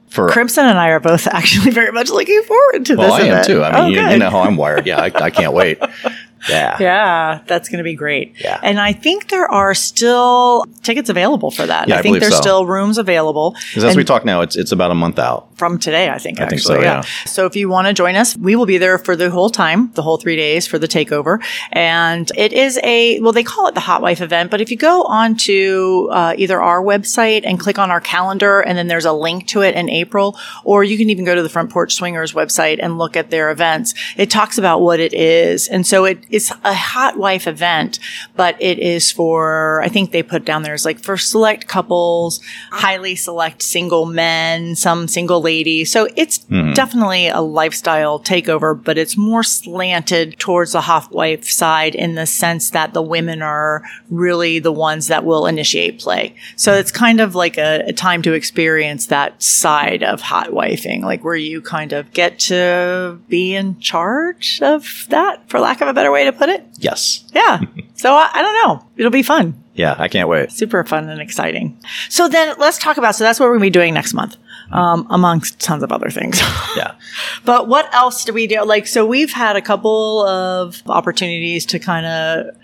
For 0.10 0.30
Crimson 0.30 0.66
and 0.66 0.78
I 0.80 0.90
are 0.90 1.00
both 1.01 1.28
actually 1.31 1.72
very 1.72 1.92
much 1.92 2.10
looking 2.10 2.42
forward 2.44 2.86
to 2.88 2.95
this. 2.95 3.10
well, 3.10 3.18
this 3.18 3.24
I 3.25 3.38
am 3.40 3.45
too. 3.45 3.63
I 3.63 3.72
mean, 3.72 3.81
Oh, 4.00 4.04
you, 4.07 4.10
you 4.13 4.18
know 4.18 4.30
how 4.30 4.40
I'm 4.40 4.56
wired. 4.57 4.88
Yeah, 4.88 5.00
I, 5.00 5.06
I 5.06 5.30
can't 5.30 5.54
wait. 5.54 5.80
Yeah. 6.50 6.78
Yeah, 6.80 7.42
that's 7.48 7.69
going 7.69 7.80
to 7.80 7.84
be 7.84 7.95
great. 7.95 8.36
Yeah. 8.39 8.60
And 8.63 8.80
I 8.80 8.94
think 8.94 9.30
there 9.30 9.50
are 9.50 9.74
still 9.74 10.66
tickets 10.84 11.10
available 11.10 11.51
for 11.51 11.66
that. 11.66 11.88
Yeah, 11.88 11.95
I 11.95 12.00
I 12.00 12.01
think 12.01 12.19
there's 12.19 12.36
so. 12.36 12.42
still 12.42 12.66
rooms 12.66 12.98
available. 12.98 13.56
Because 13.69 13.84
as 13.84 13.95
we 13.95 14.04
talk 14.04 14.25
now, 14.25 14.42
it's 14.42 14.56
it's 14.56 14.72
about 14.72 14.92
a 14.92 14.95
month 14.95 15.19
out. 15.19 15.50
from 15.57 15.80
today, 15.80 16.10
I 16.10 16.19
think, 16.19 16.39
I 16.39 16.48
think 16.48 16.62
so, 16.62 16.75
yeah. 16.75 16.81
yeah. 16.81 17.01
So 17.25 17.48
if 17.48 17.56
you 17.56 17.68
want 17.68 17.88
to 17.88 17.94
join 17.94 18.16
us, 18.16 18.38
we 18.38 18.56
will 18.56 18.68
be 18.68 18.78
there 18.78 19.00
for 19.00 19.16
the 19.16 19.31
whole 19.31 19.50
time, 19.50 19.92
the 19.94 20.04
whole 20.04 20.18
three 20.18 20.36
days 20.36 20.68
for 20.68 20.78
the 20.78 20.88
takeover. 20.88 21.44
And 21.72 22.31
it 22.38 22.54
is 22.54 22.80
a, 22.83 23.19
well, 23.22 23.31
they 23.31 23.44
call 23.44 23.68
it 23.68 23.74
the 23.74 23.81
Hot 23.81 24.01
Wife 24.01 24.22
event, 24.22 24.51
but 24.51 24.62
if 24.62 24.69
you 24.69 24.78
go 24.78 25.04
onto 25.04 26.10
uh, 26.12 26.36
either 26.38 26.62
our 26.62 26.81
website 26.81 27.42
and 27.44 27.60
click 27.60 27.80
on 27.80 27.90
our 27.90 28.00
calendar, 28.00 28.62
and 28.62 28.78
then 28.78 28.88
there's 28.88 29.06
a 29.06 29.12
link 29.12 29.48
to 29.48 29.62
it 29.62 29.74
in 29.75 29.90
April, 29.90 30.38
or 30.63 30.83
you 30.83 30.95
can 30.98 31.10
even 31.10 31.25
go 31.25 31.33
to 31.33 31.42
the 31.42 31.50
Front 31.50 31.72
Porch 31.72 31.95
Swingers 31.95 32.33
website 32.33 32.80
and 32.81 33.00
look 33.00 33.18
at 33.18 33.31
their 33.31 33.50
events. 33.50 33.95
It 34.16 34.30
talks 34.30 34.60
about 34.60 34.81
what 34.81 35.00
it 35.00 35.13
is. 35.13 35.68
And 35.68 35.88
so 35.88 36.06
it, 36.06 36.19
it's 36.29 36.51
a 36.63 36.74
hot 36.74 37.18
wife 37.18 37.47
event, 37.47 38.00
but 38.35 38.56
it 38.62 38.79
is 38.79 39.12
for, 39.12 39.81
I 39.83 39.89
think 39.89 40.12
they 40.12 40.24
put 40.24 40.45
down 40.45 40.63
there 40.63 40.74
is 40.74 40.85
like 40.85 41.00
for 41.00 41.18
select 41.18 41.68
couples, 41.68 42.41
highly 42.71 43.15
select 43.15 43.62
single 43.62 44.06
men, 44.06 44.75
some 44.75 45.07
single 45.07 45.41
ladies. 45.41 45.91
So 45.91 46.07
it's 46.15 46.39
mm-hmm. 46.39 46.74
definitely 46.74 47.27
a 47.27 47.41
lifestyle 47.41 48.19
takeover, 48.19 48.81
but 48.81 48.97
it's 48.97 49.18
more 49.18 49.44
slanted 49.44 50.38
towards 50.39 50.74
the 50.74 50.81
hot 50.81 51.12
wife 51.12 51.45
side 51.45 51.95
in 51.95 52.15
the 52.15 52.25
sense 52.25 52.71
that 52.71 52.94
the 52.94 53.01
women 53.01 53.41
are 53.41 53.83
really 54.09 54.59
the 54.59 54.71
ones 54.71 55.07
that 55.07 55.25
will 55.25 55.45
initiate 55.45 56.00
play. 56.00 56.35
So 56.56 56.73
it's 56.73 56.91
kind 56.91 57.19
of 57.19 57.35
like 57.35 57.57
a, 57.57 57.83
a 57.88 57.94
time 57.94 58.21
to 58.23 58.33
experience 58.33 59.07
that 59.07 59.41
side 59.41 60.03
of 60.03 60.21
hot 60.21 60.50
wifing, 60.50 61.03
like 61.03 61.23
where 61.23 61.35
you 61.35 61.62
kind 61.62 61.94
of 61.94 62.12
get 62.13 62.39
to 62.39 63.19
be 63.27 63.56
in 63.56 63.80
charge 63.80 64.59
of 64.62 65.06
that, 65.09 65.50
for 65.50 65.59
lack 65.59 65.81
of 65.81 65.88
a 65.88 65.94
better 65.94 66.12
way 66.12 66.17
to 66.25 66.34
put 66.34 66.50
it. 66.50 66.66
Yes. 66.78 67.24
Yeah. 67.34 67.62
so 67.96 68.14
I, 68.14 68.30
I 68.34 68.42
don't 68.42 68.68
know. 68.68 68.88
It'll 68.98 69.12
be 69.12 69.24
fun. 69.24 69.64
Yeah, 69.78 69.95
I 69.97 70.07
can't 70.07 70.28
wait. 70.28 70.52
Super 70.52 70.83
fun 70.83 71.07
and 71.07 71.21
exciting. 71.21 71.78
So 72.09 72.28
then 72.28 72.56
let's 72.57 72.80
talk 72.80 72.97
about, 72.97 73.16
so 73.16 73.24
that's 73.24 73.40
what 73.40 73.45
we're 73.45 73.59
going 73.59 73.71
to 73.71 73.78
be 73.78 73.80
doing 73.80 73.94
next 73.94 74.16
month, 74.16 74.36
um, 74.71 75.06
amongst 75.12 75.59
tons 75.59 75.83
of 75.83 75.92
other 75.92 76.09
things. 76.09 76.42
Yeah. 76.76 76.95
but 77.45 77.68
what 77.68 77.94
else 77.94 78.26
do 78.26 78.33
we 78.33 78.47
do? 78.47 78.64
Like, 78.64 78.88
so 78.88 79.06
we've 79.06 79.31
had 79.31 79.56
a 79.56 79.62
couple 79.62 80.26
of 80.26 80.81
opportunities 80.88 81.64
to 81.68 81.80
kind 81.80 82.07
of, 82.07 82.57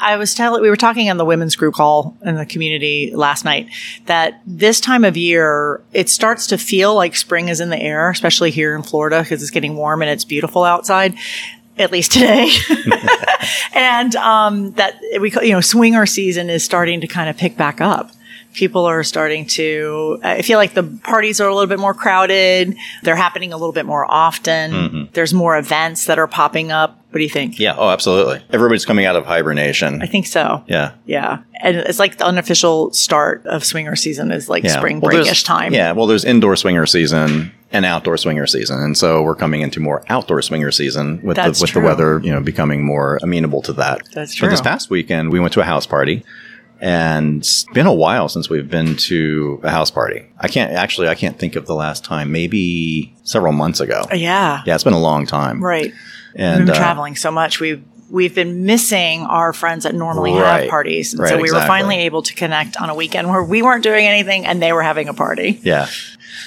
I 0.00 0.16
was 0.16 0.34
telling, 0.34 0.60
we 0.60 0.68
were 0.68 0.76
talking 0.76 1.08
on 1.08 1.18
the 1.18 1.24
women's 1.24 1.54
group 1.54 1.74
call 1.74 2.16
in 2.24 2.34
the 2.34 2.46
community 2.46 3.12
last 3.14 3.44
night 3.44 3.68
that 4.06 4.40
this 4.44 4.80
time 4.80 5.04
of 5.04 5.16
year, 5.16 5.84
it 5.92 6.08
starts 6.08 6.48
to 6.48 6.58
feel 6.58 6.96
like 6.96 7.14
spring 7.14 7.48
is 7.48 7.60
in 7.60 7.70
the 7.70 7.80
air, 7.80 8.10
especially 8.10 8.50
here 8.50 8.74
in 8.74 8.82
Florida 8.82 9.22
because 9.22 9.40
it's 9.40 9.52
getting 9.52 9.76
warm 9.76 10.02
and 10.02 10.10
it's 10.10 10.24
beautiful 10.24 10.64
outside. 10.64 11.14
At 11.78 11.92
least 11.92 12.12
today, 12.12 12.48
and 13.74 14.14
um, 14.16 14.72
that 14.72 14.98
we, 15.20 15.30
call- 15.30 15.42
you 15.42 15.52
know, 15.52 15.60
swinger 15.60 16.06
season 16.06 16.48
is 16.50 16.64
starting 16.64 17.00
to 17.02 17.06
kind 17.06 17.28
of 17.28 17.36
pick 17.36 17.56
back 17.56 17.80
up 17.80 18.10
people 18.54 18.86
are 18.86 19.02
starting 19.04 19.44
to 19.44 20.18
i 20.24 20.40
feel 20.40 20.56
like 20.56 20.72
the 20.72 20.82
parties 21.04 21.42
are 21.42 21.48
a 21.48 21.52
little 21.54 21.66
bit 21.68 21.78
more 21.78 21.92
crowded 21.92 22.74
they're 23.02 23.14
happening 23.14 23.52
a 23.52 23.56
little 23.58 23.72
bit 23.72 23.84
more 23.84 24.10
often 24.10 25.10
there's 25.12 25.34
more 25.34 25.58
events 25.58 26.06
that 26.06 26.18
are 26.18 26.26
popping 26.26 26.72
up 26.72 26.98
what 27.10 27.18
do 27.18 27.22
you 27.22 27.28
think 27.28 27.58
Yeah. 27.58 27.74
Oh, 27.78 27.88
absolutely. 27.90 28.42
Everybody's 28.50 28.84
coming 28.86 29.04
out 29.04 29.14
of 29.14 29.26
hibernation. 29.26 30.00
i 30.00 30.06
think 30.06 30.26
so 30.26 30.64
Yeah. 30.68 30.92
yeah 31.04 31.40
and 31.62 31.76
it's 31.76 31.98
like 31.98 32.16
the 32.16 32.24
unofficial 32.24 32.92
start 32.94 33.44
of 33.44 33.62
swinger 33.62 33.94
season 33.94 34.30
is 34.32 34.48
like 34.48 34.64
Yeah. 34.64 34.70
spring 34.78 35.00
Well, 35.00 35.12
breakish 35.12 35.44
time 35.44 35.74
Yeah. 35.74 35.92
Well, 35.92 36.06
there's 36.06 36.24
indoor 36.24 36.56
swinger 36.56 36.86
season 36.86 37.52
and 37.72 37.84
outdoor 37.84 38.16
swinger 38.16 38.46
season, 38.46 38.78
and 38.80 38.96
so 38.96 39.22
we're 39.22 39.34
coming 39.34 39.60
into 39.60 39.80
more 39.80 40.04
outdoor 40.08 40.40
swinger 40.42 40.70
season 40.70 41.20
with 41.22 41.36
That's 41.36 41.58
the 41.58 41.64
with 41.64 41.70
true. 41.70 41.82
the 41.82 41.86
weather, 41.88 42.20
you 42.22 42.30
know, 42.32 42.40
becoming 42.40 42.84
more 42.84 43.18
amenable 43.22 43.62
to 43.62 43.72
that. 43.74 44.02
That's 44.14 44.38
So 44.38 44.48
this 44.48 44.60
past 44.60 44.88
weekend, 44.90 45.30
we 45.32 45.40
went 45.40 45.52
to 45.54 45.60
a 45.60 45.64
house 45.64 45.86
party. 45.86 46.24
And 46.78 47.38
it's 47.38 47.64
been 47.72 47.86
a 47.86 47.92
while 47.94 48.28
since 48.28 48.50
we've 48.50 48.68
been 48.68 48.96
to 48.96 49.60
a 49.62 49.70
house 49.70 49.90
party. 49.90 50.26
I 50.38 50.48
can't 50.48 50.72
actually, 50.72 51.08
I 51.08 51.14
can't 51.14 51.38
think 51.38 51.56
of 51.56 51.64
the 51.66 51.74
last 51.74 52.04
time. 52.04 52.30
Maybe 52.32 53.14
several 53.22 53.54
months 53.54 53.80
ago. 53.80 54.04
yeah 54.12 54.60
Yeah, 54.66 54.74
it's 54.74 54.84
been 54.84 54.92
a 54.92 54.98
long 55.00 55.24
time. 55.26 55.64
right 55.64 55.90
And 56.34 56.58
we've 56.58 56.66
been 56.66 56.74
uh, 56.76 56.78
traveling 56.78 57.16
so 57.16 57.30
much 57.30 57.60
we 57.60 57.82
we've 58.10 58.34
been 58.34 58.66
missing 58.66 59.22
our 59.22 59.52
friends 59.54 59.84
that 59.84 59.94
normally 59.94 60.32
Right. 60.34 60.60
have 60.62 60.70
parties. 60.70 61.12
And 61.14 61.20
Right, 61.22 61.30
so 61.30 61.38
we 61.40 61.50
were 61.50 61.62
finally 61.62 61.96
able 62.00 62.22
to 62.22 62.34
connect 62.34 62.76
on 62.76 62.90
a 62.90 62.94
weekend 62.94 63.28
where 63.30 63.42
we 63.42 63.62
weren't 63.62 63.82
doing 63.82 64.06
anything 64.06 64.44
and 64.46 64.60
they 64.62 64.72
were 64.74 64.82
having 64.82 65.08
a 65.08 65.14
party. 65.14 65.58
Yeah. 65.62 65.86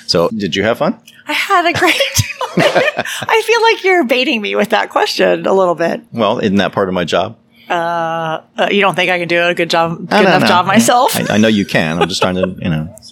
So, 0.07 0.29
did 0.29 0.55
you 0.55 0.63
have 0.63 0.77
fun? 0.77 0.99
I 1.27 1.33
had 1.33 1.65
a 1.65 1.73
great 1.73 1.93
time. 2.15 3.05
I 3.21 3.43
feel 3.45 3.61
like 3.61 3.83
you're 3.83 4.03
baiting 4.05 4.41
me 4.41 4.55
with 4.55 4.69
that 4.69 4.89
question 4.89 5.45
a 5.45 5.53
little 5.53 5.75
bit. 5.75 6.01
Well, 6.11 6.39
isn't 6.39 6.55
that 6.57 6.71
part 6.71 6.87
of 6.87 6.93
my 6.93 7.05
job? 7.05 7.37
Uh, 7.69 8.41
you 8.71 8.81
don't 8.81 8.95
think 8.95 9.11
I 9.11 9.19
can 9.19 9.27
do 9.27 9.43
a 9.43 9.53
good 9.53 9.69
job, 9.69 9.97
good 10.09 10.21
enough 10.21 10.47
job 10.47 10.65
myself? 10.65 11.15
I, 11.15 11.35
I 11.35 11.37
know 11.37 11.47
you 11.47 11.65
can. 11.65 12.01
I'm 12.01 12.09
just 12.09 12.21
trying 12.21 12.35
to, 12.35 12.55
you 12.59 12.69
know. 12.69 12.95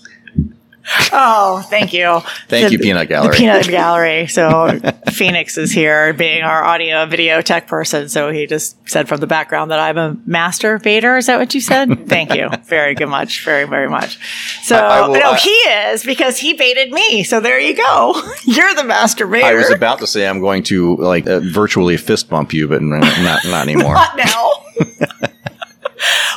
Oh, 1.12 1.66
thank 1.70 1.94
you. 1.94 2.22
Thank 2.48 2.72
you, 2.72 2.80
Peanut 2.80 3.10
Gallery. 3.10 3.32
The 3.32 3.38
Peanut 3.38 3.68
Gallery. 3.70 4.28
So 4.28 4.80
Phoenix 5.12 5.58
is 5.58 5.72
here 5.72 6.14
being 6.14 6.44
our 6.44 6.64
audio 6.64 7.06
video 7.06 7.42
tech 7.42 7.68
person. 7.68 8.10
So 8.10 8.32
he 8.32 8.48
just 8.48 8.78
said 8.90 9.08
from 9.08 9.20
the 9.20 9.28
background 9.28 9.72
that 9.72 9.80
I'm 9.80 9.98
a 9.98 10.18
master 10.26 10.80
baiter. 10.80 11.18
Is 11.18 11.26
that 11.28 11.40
what 11.40 11.54
you 11.54 11.62
said? 11.62 11.88
thank 12.10 12.34
you 12.34 12.50
very 12.66 12.96
good 12.96 13.08
much. 13.08 13.44
Very, 13.44 13.66
very 13.66 13.90
much. 13.90 14.18
So 14.64 14.78
I- 14.78 14.98
I 15.00 15.08
will- 15.08 15.16
no, 15.16 15.32
I- 15.32 15.38
he 15.38 15.50
is 15.50 16.04
because 16.04 16.38
he 16.38 16.54
baited 16.54 16.92
me. 16.92 17.24
So 17.24 17.40
there 17.40 17.60
you 17.60 17.76
go. 17.76 18.22
You're 18.44 18.74
the 18.74 18.84
master 18.84 19.28
baiter. 19.28 19.46
I 19.46 19.54
was 19.56 19.70
about 19.70 20.00
to 20.00 20.08
say 20.08 20.28
I'm 20.28 20.40
going 20.40 20.64
to 20.64 20.96
like 20.98 21.28
uh, 21.28 21.40
virtually 21.42 21.98
fist 21.98 22.30
bump 22.30 22.54
you, 22.54 22.68
but 22.68 22.82
not 22.82 23.04
not 23.46 23.68
anymore. 23.68 23.94
Not 23.94 24.18
now. 24.18 24.52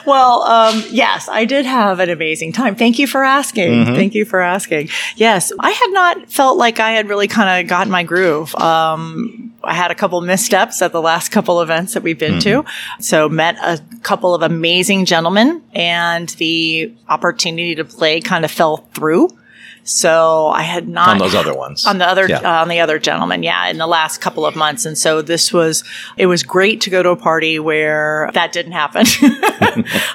Well, 0.06 0.42
um, 0.42 0.82
yes, 0.90 1.28
I 1.28 1.44
did 1.44 1.66
have 1.66 2.00
an 2.00 2.10
amazing 2.10 2.52
time. 2.52 2.74
Thank 2.74 2.98
you 2.98 3.06
for 3.06 3.24
asking. 3.24 3.70
Mm-hmm. 3.72 3.94
Thank 3.94 4.14
you 4.14 4.24
for 4.24 4.40
asking. 4.40 4.88
Yes, 5.16 5.52
I 5.58 5.70
had 5.70 5.90
not 5.92 6.30
felt 6.30 6.58
like 6.58 6.80
I 6.80 6.92
had 6.92 7.08
really 7.08 7.28
kind 7.28 7.60
of 7.62 7.68
gotten 7.68 7.90
my 7.90 8.02
groove. 8.02 8.54
Um, 8.56 9.52
I 9.62 9.74
had 9.74 9.90
a 9.90 9.94
couple 9.94 10.20
missteps 10.22 10.80
at 10.80 10.92
the 10.92 11.02
last 11.02 11.30
couple 11.30 11.60
events 11.60 11.94
that 11.94 12.02
we've 12.02 12.18
been 12.18 12.38
Mm-hmm. 12.38 12.62
to. 12.62 13.02
So 13.02 13.28
met 13.28 13.56
a 13.56 13.80
couple 14.02 14.34
of 14.34 14.42
amazing 14.42 15.04
gentlemen 15.04 15.62
and 15.74 16.28
the 16.30 16.94
opportunity 17.08 17.74
to 17.74 17.84
play 17.84 18.20
kind 18.20 18.44
of 18.44 18.50
fell 18.50 18.78
through. 18.94 19.28
So 19.84 20.48
I 20.48 20.62
had 20.62 20.88
not 20.88 21.08
On 21.08 21.18
those 21.18 21.34
other 21.34 21.54
ones. 21.54 21.86
on 21.86 21.98
the 21.98 22.06
other 22.06 22.26
Yeah. 22.28 22.38
uh, 22.38 22.62
on 22.62 22.68
the 22.68 22.80
other 22.80 22.98
gentleman 22.98 23.42
yeah 23.42 23.68
in 23.68 23.78
the 23.78 23.86
last 23.86 24.20
couple 24.20 24.44
of 24.46 24.54
months 24.56 24.84
and 24.86 24.96
so 24.96 25.22
this 25.22 25.52
was 25.52 25.84
it 26.16 26.26
was 26.26 26.42
great 26.42 26.80
to 26.82 26.90
go 26.90 27.02
to 27.02 27.10
a 27.10 27.16
party 27.16 27.58
where 27.58 28.30
that 28.34 28.52
didn't 28.52 28.72
happen 28.72 29.04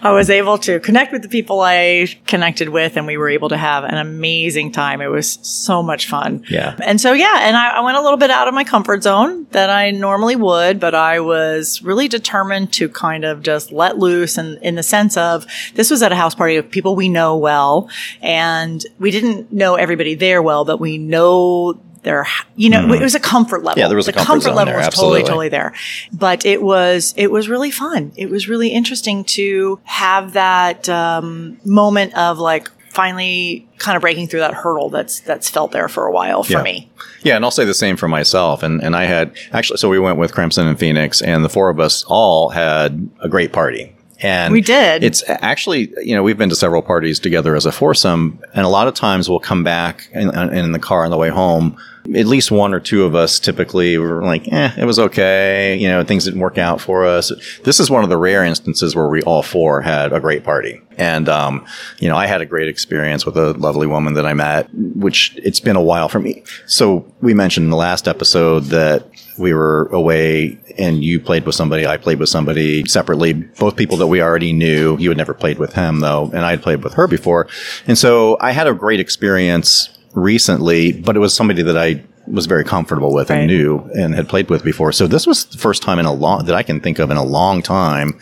i 0.01 0.11
was 0.11 0.29
able 0.29 0.57
to 0.57 0.79
connect 0.79 1.11
with 1.11 1.21
the 1.21 1.27
people 1.27 1.61
i 1.61 2.07
connected 2.27 2.69
with 2.69 2.95
and 2.97 3.07
we 3.07 3.17
were 3.17 3.29
able 3.29 3.49
to 3.49 3.57
have 3.57 3.83
an 3.83 3.97
amazing 3.97 4.71
time 4.71 5.01
it 5.01 5.07
was 5.07 5.39
so 5.41 5.81
much 5.83 6.07
fun 6.07 6.43
Yeah. 6.49 6.75
and 6.83 6.99
so 7.01 7.13
yeah 7.13 7.39
and 7.41 7.55
I, 7.57 7.77
I 7.77 7.81
went 7.81 7.97
a 7.97 8.01
little 8.01 8.17
bit 8.17 8.29
out 8.31 8.47
of 8.47 8.53
my 8.53 8.63
comfort 8.63 9.03
zone 9.03 9.47
that 9.51 9.69
i 9.69 9.91
normally 9.91 10.35
would 10.35 10.79
but 10.79 10.93
i 10.95 11.19
was 11.19 11.81
really 11.81 12.07
determined 12.07 12.71
to 12.73 12.89
kind 12.89 13.25
of 13.25 13.41
just 13.41 13.71
let 13.71 13.97
loose 13.97 14.37
and 14.37 14.57
in 14.61 14.75
the 14.75 14.83
sense 14.83 15.17
of 15.17 15.45
this 15.75 15.89
was 15.89 16.01
at 16.03 16.11
a 16.11 16.15
house 16.15 16.35
party 16.35 16.55
of 16.55 16.69
people 16.69 16.95
we 16.95 17.09
know 17.09 17.35
well 17.37 17.89
and 18.21 18.85
we 18.99 19.11
didn't 19.11 19.51
know 19.55 19.75
everybody 19.75 20.13
there 20.15 20.41
well 20.41 20.65
but 20.65 20.79
we 20.79 20.97
know 20.97 21.73
their 22.03 22.27
you 22.55 22.69
know 22.69 22.93
it 22.93 23.01
was 23.01 23.15
a 23.15 23.19
comfort 23.19 23.63
level 23.63 23.71
Mm-hmm. 23.71 23.79
Yeah, 23.79 23.87
there 23.87 23.97
was 23.97 24.07
a 24.07 24.11
the 24.11 24.19
comfort 24.19 24.41
zone 24.43 24.55
level 24.55 24.71
there, 24.73 24.77
was 24.77 24.85
absolutely. 24.87 25.21
totally 25.21 25.49
totally 25.49 25.49
there 25.49 25.73
but 26.13 26.45
it 26.45 26.61
was 26.61 27.13
it 27.17 27.31
was 27.31 27.49
really 27.49 27.71
fun 27.71 28.11
it 28.15 28.29
was 28.29 28.47
really 28.47 28.69
interesting 28.69 29.23
to 29.23 29.79
have 29.85 30.33
that 30.33 30.87
um, 30.87 31.57
moment 31.65 32.15
of 32.15 32.37
like 32.37 32.69
finally 32.91 33.67
kind 33.79 33.95
of 33.97 34.01
breaking 34.01 34.27
through 34.27 34.39
that 34.39 34.53
hurdle 34.53 34.89
that's 34.89 35.19
that's 35.21 35.49
felt 35.49 35.71
there 35.71 35.87
for 35.89 36.05
a 36.05 36.11
while 36.11 36.43
for 36.43 36.53
Yeah. 36.53 36.61
me 36.63 36.89
Yeah, 37.23 37.35
and 37.35 37.43
I'll 37.43 37.49
say 37.51 37.65
the 37.65 37.73
same 37.73 37.97
for 37.97 38.07
myself. 38.07 38.61
And 38.61 38.81
and 38.83 38.95
I 38.95 39.05
had 39.05 39.35
actually, 39.51 39.77
so 39.77 39.89
we 39.89 39.97
went 39.99 40.17
with 40.19 40.31
Crimson 40.31 40.67
and 40.67 40.77
Phoenix, 40.79 41.21
and 41.23 41.43
the 41.43 41.49
four 41.49 41.69
of 41.71 41.79
us 41.79 42.03
all 42.07 42.49
had 42.49 43.09
a 43.19 43.27
great 43.27 43.51
party. 43.51 43.94
And 44.21 44.53
We 44.53 44.61
did. 44.61 45.03
It's 45.03 45.23
actually, 45.27 45.93
you 46.01 46.15
know, 46.15 46.23
we've 46.23 46.37
been 46.37 46.49
to 46.49 46.55
several 46.55 46.81
parties 46.81 47.19
together 47.19 47.55
as 47.55 47.65
a 47.65 47.71
foursome, 47.71 48.39
and 48.53 48.65
a 48.65 48.69
lot 48.69 48.87
of 48.87 48.93
times 48.93 49.29
we'll 49.29 49.39
come 49.39 49.63
back 49.63 50.07
in, 50.13 50.29
in 50.53 50.71
the 50.71 50.79
car 50.79 51.03
on 51.03 51.11
the 51.11 51.17
way 51.17 51.29
home. 51.29 51.77
At 52.15 52.27
least 52.27 52.51
one 52.51 52.71
or 52.73 52.79
two 52.79 53.03
of 53.03 53.15
us 53.15 53.39
typically 53.39 53.97
were 53.97 54.23
like, 54.23 54.47
eh, 54.51 54.71
it 54.77 54.85
was 54.85 54.99
okay. 54.99 55.75
You 55.75 55.87
know, 55.87 56.03
things 56.03 56.25
didn't 56.25 56.39
work 56.39 56.59
out 56.59 56.79
for 56.79 57.03
us. 57.03 57.31
This 57.63 57.79
is 57.79 57.89
one 57.89 58.03
of 58.03 58.11
the 58.11 58.17
rare 58.17 58.43
instances 58.43 58.95
where 58.95 59.07
we 59.07 59.23
all 59.23 59.41
four 59.41 59.81
had 59.81 60.13
a 60.13 60.19
great 60.19 60.43
party. 60.43 60.79
And, 60.97 61.27
um, 61.27 61.65
you 61.97 62.07
know, 62.07 62.15
I 62.15 62.27
had 62.27 62.41
a 62.41 62.45
great 62.45 62.67
experience 62.67 63.25
with 63.25 63.35
a 63.37 63.53
lovely 63.53 63.87
woman 63.87 64.13
that 64.13 64.25
I 64.25 64.35
met, 64.35 64.69
which 64.73 65.35
it's 65.37 65.59
been 65.59 65.75
a 65.75 65.81
while 65.81 66.07
for 66.07 66.19
me. 66.19 66.43
So 66.67 67.11
we 67.21 67.33
mentioned 67.33 67.63
in 67.63 67.69
the 67.71 67.75
last 67.75 68.07
episode 68.07 68.65
that 68.65 69.09
we 69.37 69.53
were 69.53 69.87
away 69.87 70.57
and 70.77 71.03
you 71.03 71.19
played 71.19 71.45
with 71.45 71.55
somebody, 71.55 71.85
I 71.87 71.97
played 71.97 72.19
with 72.19 72.29
somebody 72.29 72.85
separately, 72.85 73.33
both 73.33 73.75
people 73.75 73.97
that 73.97 74.07
we 74.07 74.21
already 74.21 74.53
knew. 74.53 74.97
You 74.97 75.09
had 75.09 75.17
never 75.17 75.33
played 75.33 75.57
with 75.59 75.73
him 75.73 75.99
though, 75.99 76.29
and 76.33 76.45
I 76.45 76.51
had 76.51 76.61
played 76.61 76.83
with 76.83 76.93
her 76.93 77.07
before. 77.07 77.47
And 77.87 77.97
so 77.97 78.37
I 78.39 78.51
had 78.51 78.67
a 78.67 78.73
great 78.73 78.99
experience 78.99 79.89
recently, 80.13 80.91
but 80.93 81.15
it 81.15 81.19
was 81.19 81.33
somebody 81.33 81.61
that 81.63 81.77
I 81.77 82.03
was 82.27 82.45
very 82.47 82.63
comfortable 82.63 83.13
with 83.13 83.29
Right. 83.29 83.39
and 83.39 83.47
knew 83.47 83.79
and 83.93 84.15
had 84.15 84.27
played 84.27 84.49
with 84.49 84.63
before. 84.63 84.91
So 84.91 85.05
this 85.07 85.27
was 85.27 85.45
the 85.45 85.57
first 85.57 85.83
time 85.83 85.99
in 85.99 86.05
a 86.05 86.13
long 86.13 86.45
that 86.45 86.55
I 86.55 86.63
can 86.63 86.79
think 86.79 86.97
of 86.99 87.11
in 87.11 87.17
a 87.17 87.23
long 87.23 87.61
time 87.61 88.17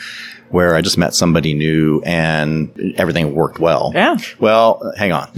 where 0.50 0.76
I 0.76 0.82
just 0.82 0.98
met 0.98 1.14
somebody 1.16 1.54
new 1.54 2.02
and 2.06 2.94
everything 2.98 3.34
worked 3.34 3.60
well. 3.60 3.92
Yeah. 3.96 4.18
Well, 4.40 4.92
hang 4.98 5.12
on. 5.12 5.32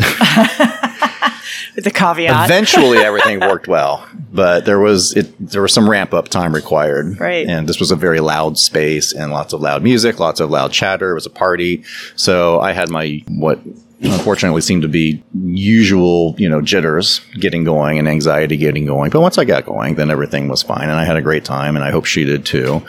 with 1.76 1.84
the 1.84 1.92
caveat 1.92 2.46
Eventually, 2.46 2.98
everything 3.10 3.40
worked 3.40 3.68
well, 3.68 4.08
but 4.32 4.66
there 4.66 4.80
was 4.80 5.16
it. 5.16 5.34
There 5.40 5.62
was 5.62 5.74
some 5.74 5.90
ramp 5.90 6.14
up 6.14 6.30
time 6.30 6.54
required, 6.54 7.20
Right. 7.20 7.48
And 7.48 7.68
this 7.68 7.80
was 7.80 7.92
a 7.92 7.96
very 7.96 8.20
loud 8.20 8.58
space 8.58 9.14
and 9.14 9.32
lots 9.32 9.54
of 9.54 9.62
loud 9.62 9.84
music, 9.84 10.20
lots 10.20 10.40
of 10.40 10.50
loud 10.50 10.72
chatter. 10.72 11.12
It 11.12 11.16
was 11.16 11.26
a 11.26 11.32
party, 11.32 11.84
so 12.16 12.60
I 12.60 12.72
had 12.72 12.90
my 12.90 13.24
what 13.28 13.60
unfortunately 14.02 14.62
seemed 14.62 14.82
to 14.82 14.88
be 14.88 15.24
usual, 15.34 16.36
you 16.38 16.50
know, 16.50 16.62
jitters 16.62 17.22
getting 17.40 17.64
going 17.64 17.98
and 17.98 18.08
anxiety 18.08 18.58
getting 18.58 18.86
going. 18.86 19.10
But 19.10 19.22
once 19.22 19.38
I 19.38 19.46
got 19.46 19.66
going, 19.66 19.96
then 19.96 20.12
everything 20.12 20.48
was 20.48 20.64
fine, 20.64 20.84
and 20.90 21.00
I 21.00 21.06
had 21.06 21.18
a 21.18 21.22
great 21.22 21.46
time, 21.46 21.76
and 21.76 21.84
I 21.84 21.92
hope 21.92 22.06
she 22.06 22.24
did 22.24 22.46
too. 22.46 22.86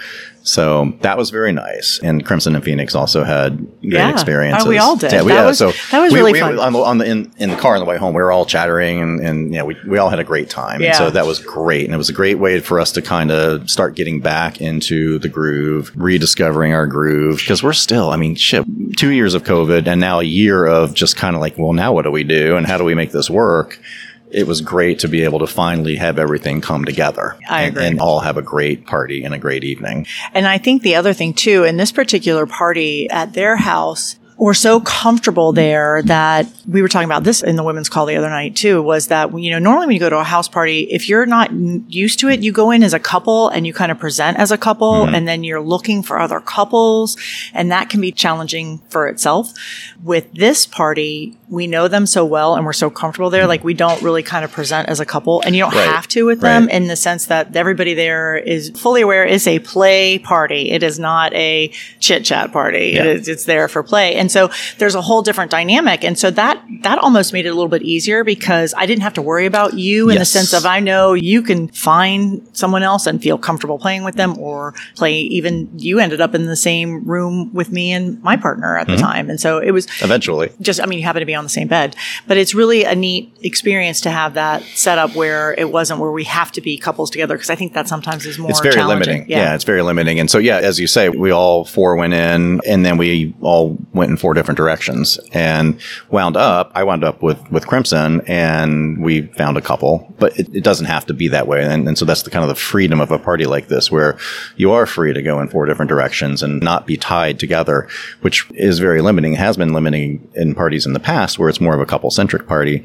So 0.46 0.92
that 1.00 1.18
was 1.18 1.30
very 1.30 1.50
nice. 1.52 1.98
And 2.04 2.24
Crimson 2.24 2.54
and 2.54 2.64
Phoenix 2.64 2.94
also 2.94 3.24
had 3.24 3.58
great 3.80 3.94
Yeah. 3.94 4.10
experiences. 4.10 4.64
Oh, 4.64 4.68
we 4.68 4.78
all 4.78 4.94
did. 4.96 5.10
Yeah, 5.10 5.22
we, 5.22 5.32
That 5.32 5.40
yeah, 5.40 5.46
was- 5.46 5.58
so 5.58 5.72
that 5.90 6.00
was 6.00 6.12
we- 6.12 6.18
really 6.20 6.32
we- 6.34 6.40
fun. 6.40 6.58
On 6.60 6.72
the, 6.72 6.78
on 6.78 6.98
the 6.98 7.04
in, 7.04 7.32
in 7.38 7.50
the 7.50 7.56
car 7.56 7.74
on 7.74 7.80
the 7.80 7.84
way 7.84 7.96
home, 7.96 8.14
we 8.14 8.22
were 8.22 8.30
all 8.30 8.46
chattering 8.46 9.00
and, 9.02 9.20
and 9.20 9.52
yeah, 9.52 9.64
we, 9.64 9.76
we 9.86 9.98
all 9.98 10.08
had 10.08 10.20
a 10.20 10.24
great 10.24 10.48
time. 10.48 10.80
Yeah. 10.80 10.88
And 10.88 10.96
so 10.96 11.10
that 11.10 11.26
was 11.26 11.40
great. 11.40 11.86
And 11.86 11.92
it 11.94 11.98
was 11.98 12.08
a 12.08 12.12
great 12.12 12.38
way 12.38 12.60
for 12.60 12.78
us 12.78 12.92
to 12.92 13.02
kind 13.02 13.32
of 13.32 13.68
start 13.68 13.96
getting 13.96 14.20
back 14.20 14.60
into 14.60 15.18
the 15.18 15.28
groove, 15.28 15.90
rediscovering 15.96 16.72
our 16.72 16.86
groove. 16.86 17.42
Cause 17.46 17.62
we're 17.64 17.72
still, 17.72 18.10
I 18.10 18.16
mean, 18.16 18.36
shit, 18.36 18.64
two 18.96 19.10
years 19.10 19.34
of 19.34 19.42
COVID 19.42 19.88
and 19.88 20.00
now 20.00 20.20
a 20.20 20.24
year 20.24 20.64
of 20.64 20.94
just 20.94 21.16
kind 21.16 21.34
of 21.34 21.40
like, 21.40 21.58
well, 21.58 21.72
now 21.72 21.92
what 21.92 22.02
do 22.02 22.12
we 22.12 22.22
do? 22.22 22.56
And 22.56 22.66
how 22.68 22.78
do 22.78 22.84
we 22.84 22.94
make 22.94 23.10
this 23.10 23.28
work? 23.28 23.80
It 24.30 24.46
was 24.46 24.60
great 24.60 24.98
to 25.00 25.08
be 25.08 25.22
able 25.22 25.38
to 25.38 25.46
finally 25.46 25.96
have 25.96 26.18
everything 26.18 26.60
come 26.60 26.84
together 26.84 27.36
I 27.48 27.62
and, 27.62 27.76
agree. 27.76 27.86
and 27.86 28.00
all 28.00 28.20
have 28.20 28.36
a 28.36 28.42
great 28.42 28.86
party 28.86 29.24
and 29.24 29.34
a 29.34 29.38
great 29.38 29.64
evening. 29.64 30.06
And 30.34 30.46
I 30.46 30.58
think 30.58 30.82
the 30.82 30.96
other 30.96 31.12
thing 31.12 31.32
too, 31.32 31.64
in 31.64 31.76
this 31.76 31.92
particular 31.92 32.46
party 32.46 33.08
at 33.08 33.32
their 33.34 33.56
house, 33.56 34.16
we're 34.38 34.54
so 34.54 34.80
comfortable 34.80 35.52
there 35.52 36.02
that 36.02 36.46
we 36.68 36.82
were 36.82 36.88
talking 36.88 37.06
about 37.06 37.24
this 37.24 37.42
in 37.42 37.56
the 37.56 37.62
women's 37.62 37.88
call 37.88 38.04
the 38.04 38.16
other 38.16 38.28
night 38.28 38.54
too, 38.54 38.82
was 38.82 39.06
that, 39.06 39.32
you 39.38 39.50
know, 39.50 39.58
normally 39.58 39.86
when 39.86 39.94
you 39.94 40.00
go 40.00 40.10
to 40.10 40.18
a 40.18 40.24
house 40.24 40.46
party, 40.46 40.80
if 40.90 41.08
you're 41.08 41.24
not 41.24 41.50
used 41.52 42.18
to 42.18 42.28
it, 42.28 42.40
you 42.40 42.52
go 42.52 42.70
in 42.70 42.82
as 42.82 42.92
a 42.92 42.98
couple 42.98 43.48
and 43.48 43.66
you 43.66 43.72
kind 43.72 43.90
of 43.90 43.98
present 43.98 44.38
as 44.38 44.50
a 44.50 44.58
couple 44.58 44.92
mm-hmm. 44.92 45.14
and 45.14 45.26
then 45.26 45.42
you're 45.42 45.60
looking 45.60 46.02
for 46.02 46.18
other 46.18 46.40
couples 46.40 47.16
and 47.54 47.70
that 47.70 47.88
can 47.88 48.00
be 48.00 48.12
challenging 48.12 48.78
for 48.88 49.08
itself. 49.08 49.54
With 50.02 50.30
this 50.34 50.66
party, 50.66 51.38
we 51.48 51.66
know 51.66 51.88
them 51.88 52.04
so 52.04 52.24
well 52.24 52.56
and 52.56 52.66
we're 52.66 52.74
so 52.74 52.90
comfortable 52.90 53.30
there. 53.30 53.46
Like 53.46 53.64
we 53.64 53.72
don't 53.72 54.02
really 54.02 54.22
kind 54.22 54.44
of 54.44 54.52
present 54.52 54.88
as 54.88 55.00
a 55.00 55.06
couple 55.06 55.40
and 55.42 55.56
you 55.56 55.62
don't 55.62 55.76
Right. 55.76 55.88
have 55.88 56.08
to 56.08 56.24
with 56.26 56.40
them 56.40 56.68
in 56.68 56.86
the 56.86 56.96
sense 56.96 57.26
that 57.26 57.54
everybody 57.56 57.94
there 57.94 58.36
is 58.36 58.70
fully 58.70 59.02
aware 59.02 59.24
it's 59.24 59.46
a 59.46 59.58
play 59.60 60.18
party. 60.18 60.70
It 60.70 60.82
is 60.82 60.98
not 60.98 61.32
a 61.34 61.68
chit 62.00 62.24
chat 62.24 62.52
party. 62.52 62.92
Yeah. 62.94 63.04
It 63.04 63.06
is, 63.06 63.28
it's 63.28 63.44
there 63.44 63.68
for 63.68 63.82
play. 63.82 64.14
And 64.14 64.25
so 64.30 64.50
there's 64.78 64.94
a 64.94 65.02
whole 65.02 65.22
different 65.22 65.50
dynamic. 65.50 66.04
And 66.04 66.18
so 66.18 66.30
that, 66.30 66.62
that 66.82 66.98
almost 66.98 67.32
made 67.32 67.46
it 67.46 67.50
a 67.50 67.54
little 67.54 67.68
bit 67.68 67.82
easier 67.82 68.24
because 68.24 68.74
I 68.76 68.86
didn't 68.86 69.02
have 69.02 69.14
to 69.14 69.22
worry 69.22 69.46
about 69.46 69.74
you 69.74 70.10
in 70.10 70.18
the 70.18 70.24
sense 70.24 70.52
of 70.52 70.66
I 70.66 70.80
know 70.80 71.14
you 71.14 71.42
can 71.42 71.68
find 71.68 72.46
someone 72.52 72.82
else 72.82 73.06
and 73.06 73.22
feel 73.22 73.38
comfortable 73.38 73.78
playing 73.78 74.04
with 74.04 74.16
them 74.16 74.38
or 74.38 74.74
play 74.94 75.20
even 75.20 75.68
you 75.78 75.98
ended 75.98 76.20
up 76.20 76.34
in 76.34 76.46
the 76.46 76.56
same 76.56 77.04
room 77.04 77.52
with 77.52 77.70
me 77.72 77.92
and 77.92 78.22
my 78.22 78.36
partner 78.36 78.76
at 78.76 78.86
the 78.86 78.94
mm-hmm. 78.94 79.02
time. 79.02 79.30
And 79.30 79.40
so 79.40 79.58
it 79.58 79.70
was, 79.70 79.86
Eventually. 80.02 80.50
just 80.60 80.80
I 80.80 80.86
mean 80.86 80.98
you 80.98 81.04
happen 81.04 81.20
to 81.20 81.26
be 81.26 81.34
on 81.34 81.44
the 81.44 81.50
same 81.50 81.68
bed, 81.68 81.96
but 82.26 82.36
it's 82.36 82.54
really 82.54 82.84
a 82.84 82.94
neat 82.94 83.36
experience 83.42 84.00
to 84.02 84.10
have 84.10 84.34
that 84.34 84.62
set 84.74 84.98
up 84.98 85.14
where 85.14 85.54
it 85.58 85.70
wasn't 85.70 86.00
where 86.00 86.10
we 86.10 86.24
have 86.24 86.52
to 86.52 86.60
be 86.60 86.78
couples 86.78 87.10
together 87.10 87.34
because 87.34 87.50
I 87.50 87.54
think 87.54 87.72
that 87.74 87.88
sometimes 87.88 88.26
is 88.26 88.38
more 88.38 88.50
it's 88.50 88.60
very 88.60 88.82
limiting. 88.82 89.26
Yeah. 89.28 89.54
it's 89.54 89.64
very 89.64 89.82
limiting. 89.82 90.20
And 90.20 90.30
so, 90.30 90.38
yeah, 90.38 90.58
as 90.58 90.78
you 90.78 90.86
say, 90.86 91.08
we 91.08 91.30
all 91.30 91.64
four 91.64 91.96
went 91.96 92.14
in 92.14 92.60
and 92.66 92.84
then 92.84 92.96
we 92.96 93.34
all 93.40 93.78
went 93.92 94.10
in 94.16 94.20
four 94.20 94.34
different 94.34 94.56
directions 94.56 95.20
and 95.32 95.78
wound 96.10 96.36
up, 96.36 96.72
I 96.74 96.84
wound 96.84 97.04
up 97.04 97.22
with, 97.22 97.38
with 97.50 97.66
Crimson 97.66 98.22
and 98.26 99.02
we 99.02 99.22
found 99.22 99.56
a 99.56 99.60
couple, 99.60 100.12
but 100.18 100.38
it, 100.38 100.48
it 100.54 100.64
doesn't 100.64 100.86
have 100.86 101.04
to 101.06 101.14
be 101.14 101.28
that 101.28 101.46
way. 101.46 101.62
And, 101.62 101.86
and 101.86 101.98
so 101.98 102.04
that's 102.04 102.22
the 102.22 102.30
kind 102.30 102.42
of 102.42 102.48
the 102.48 102.54
freedom 102.54 103.00
of 103.00 103.10
a 103.10 103.18
party 103.18 103.44
like 103.44 103.68
this 103.68 103.90
where 103.90 104.18
you 104.56 104.72
are 104.72 104.86
free 104.86 105.12
to 105.12 105.22
go 105.22 105.40
in 105.40 105.48
four 105.48 105.66
different 105.66 105.90
directions 105.90 106.42
and 106.42 106.62
not 106.62 106.86
be 106.86 106.96
tied 106.96 107.38
together, 107.38 107.88
which 108.22 108.48
is 108.52 108.78
very 108.78 109.02
limiting, 109.02 109.34
has 109.34 109.56
been 109.56 109.72
limiting 109.72 110.26
in 110.34 110.54
parties 110.54 110.86
in 110.86 110.94
the 110.94 111.00
past 111.00 111.38
where 111.38 111.48
it's 111.48 111.60
more 111.60 111.74
of 111.74 111.80
a 111.80 111.86
couple 111.86 112.10
centric 112.10 112.46
party 112.46 112.84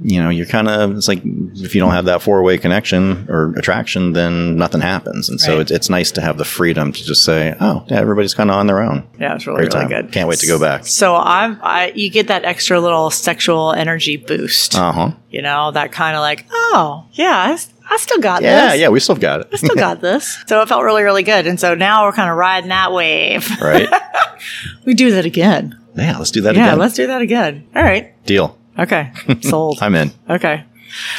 you 0.00 0.22
know, 0.22 0.28
you're 0.30 0.46
kind 0.46 0.68
of, 0.68 0.96
it's 0.96 1.08
like 1.08 1.20
if 1.24 1.74
you 1.74 1.80
don't 1.80 1.90
have 1.92 2.04
that 2.04 2.22
four 2.22 2.42
way 2.42 2.56
connection 2.58 3.26
or 3.28 3.52
attraction, 3.56 4.12
then 4.12 4.56
nothing 4.56 4.80
happens. 4.80 5.28
And 5.28 5.40
so 5.40 5.52
Right. 5.54 5.60
it's, 5.62 5.70
it's 5.72 5.90
nice 5.90 6.12
to 6.12 6.20
have 6.20 6.38
the 6.38 6.44
freedom 6.44 6.92
to 6.92 7.04
just 7.04 7.24
say, 7.24 7.56
oh, 7.60 7.84
yeah, 7.88 7.98
everybody's 8.00 8.34
kind 8.34 8.50
of 8.50 8.56
on 8.56 8.66
their 8.68 8.80
own. 8.80 9.06
Yeah, 9.18 9.34
it's 9.34 9.46
really, 9.46 9.60
Great 9.62 9.74
really 9.74 9.88
time. 9.88 10.02
good. 10.04 10.12
Can't 10.12 10.28
wait 10.28 10.38
to 10.40 10.46
go 10.46 10.58
back. 10.60 10.86
So 10.86 11.16
I'm, 11.16 11.58
I, 11.62 11.92
you 11.94 12.10
get 12.10 12.28
that 12.28 12.44
extra 12.44 12.80
little 12.80 13.10
sexual 13.10 13.72
energy 13.72 14.16
boost. 14.16 14.76
Uh 14.76 14.92
huh. 14.92 15.10
you 15.30 15.42
know, 15.42 15.70
that 15.72 15.90
kind 15.92 16.14
of 16.16 16.20
like, 16.20 16.46
oh, 16.50 17.06
yeah, 17.12 17.56
I 17.90 17.96
still 17.96 18.18
got 18.20 18.42
Yeah, 18.42 18.66
this. 18.66 18.74
yeah, 18.74 18.80
yeah, 18.82 18.88
we 18.90 19.00
still 19.00 19.16
got 19.16 19.40
it. 19.40 19.48
I 19.52 19.56
still 19.56 19.74
got 19.74 20.00
this. 20.02 20.38
So 20.46 20.60
it 20.60 20.68
felt 20.68 20.84
really, 20.84 21.02
really 21.02 21.22
good. 21.22 21.46
And 21.46 21.58
so 21.58 21.74
now 21.74 22.04
we're 22.04 22.12
kind 22.12 22.30
of 22.30 22.36
riding 22.36 22.68
that 22.68 22.92
wave. 22.92 23.50
right? 23.60 23.88
we 24.84 24.92
do 24.94 25.10
that 25.12 25.24
again. 25.24 25.78
Yeah, 25.96 26.18
let's 26.18 26.30
do 26.30 26.42
that 26.42 26.54
Yeah, 26.54 26.66
again. 26.68 26.78
let's 26.78 26.94
do 26.94 27.06
that 27.08 27.22
again. 27.22 27.66
All 27.74 27.82
right. 27.82 28.12
Deal. 28.26 28.57
Okay. 28.78 29.12
Sold. 29.42 29.78
I'm 29.80 29.94
in. 29.94 30.12
Okay. 30.28 30.64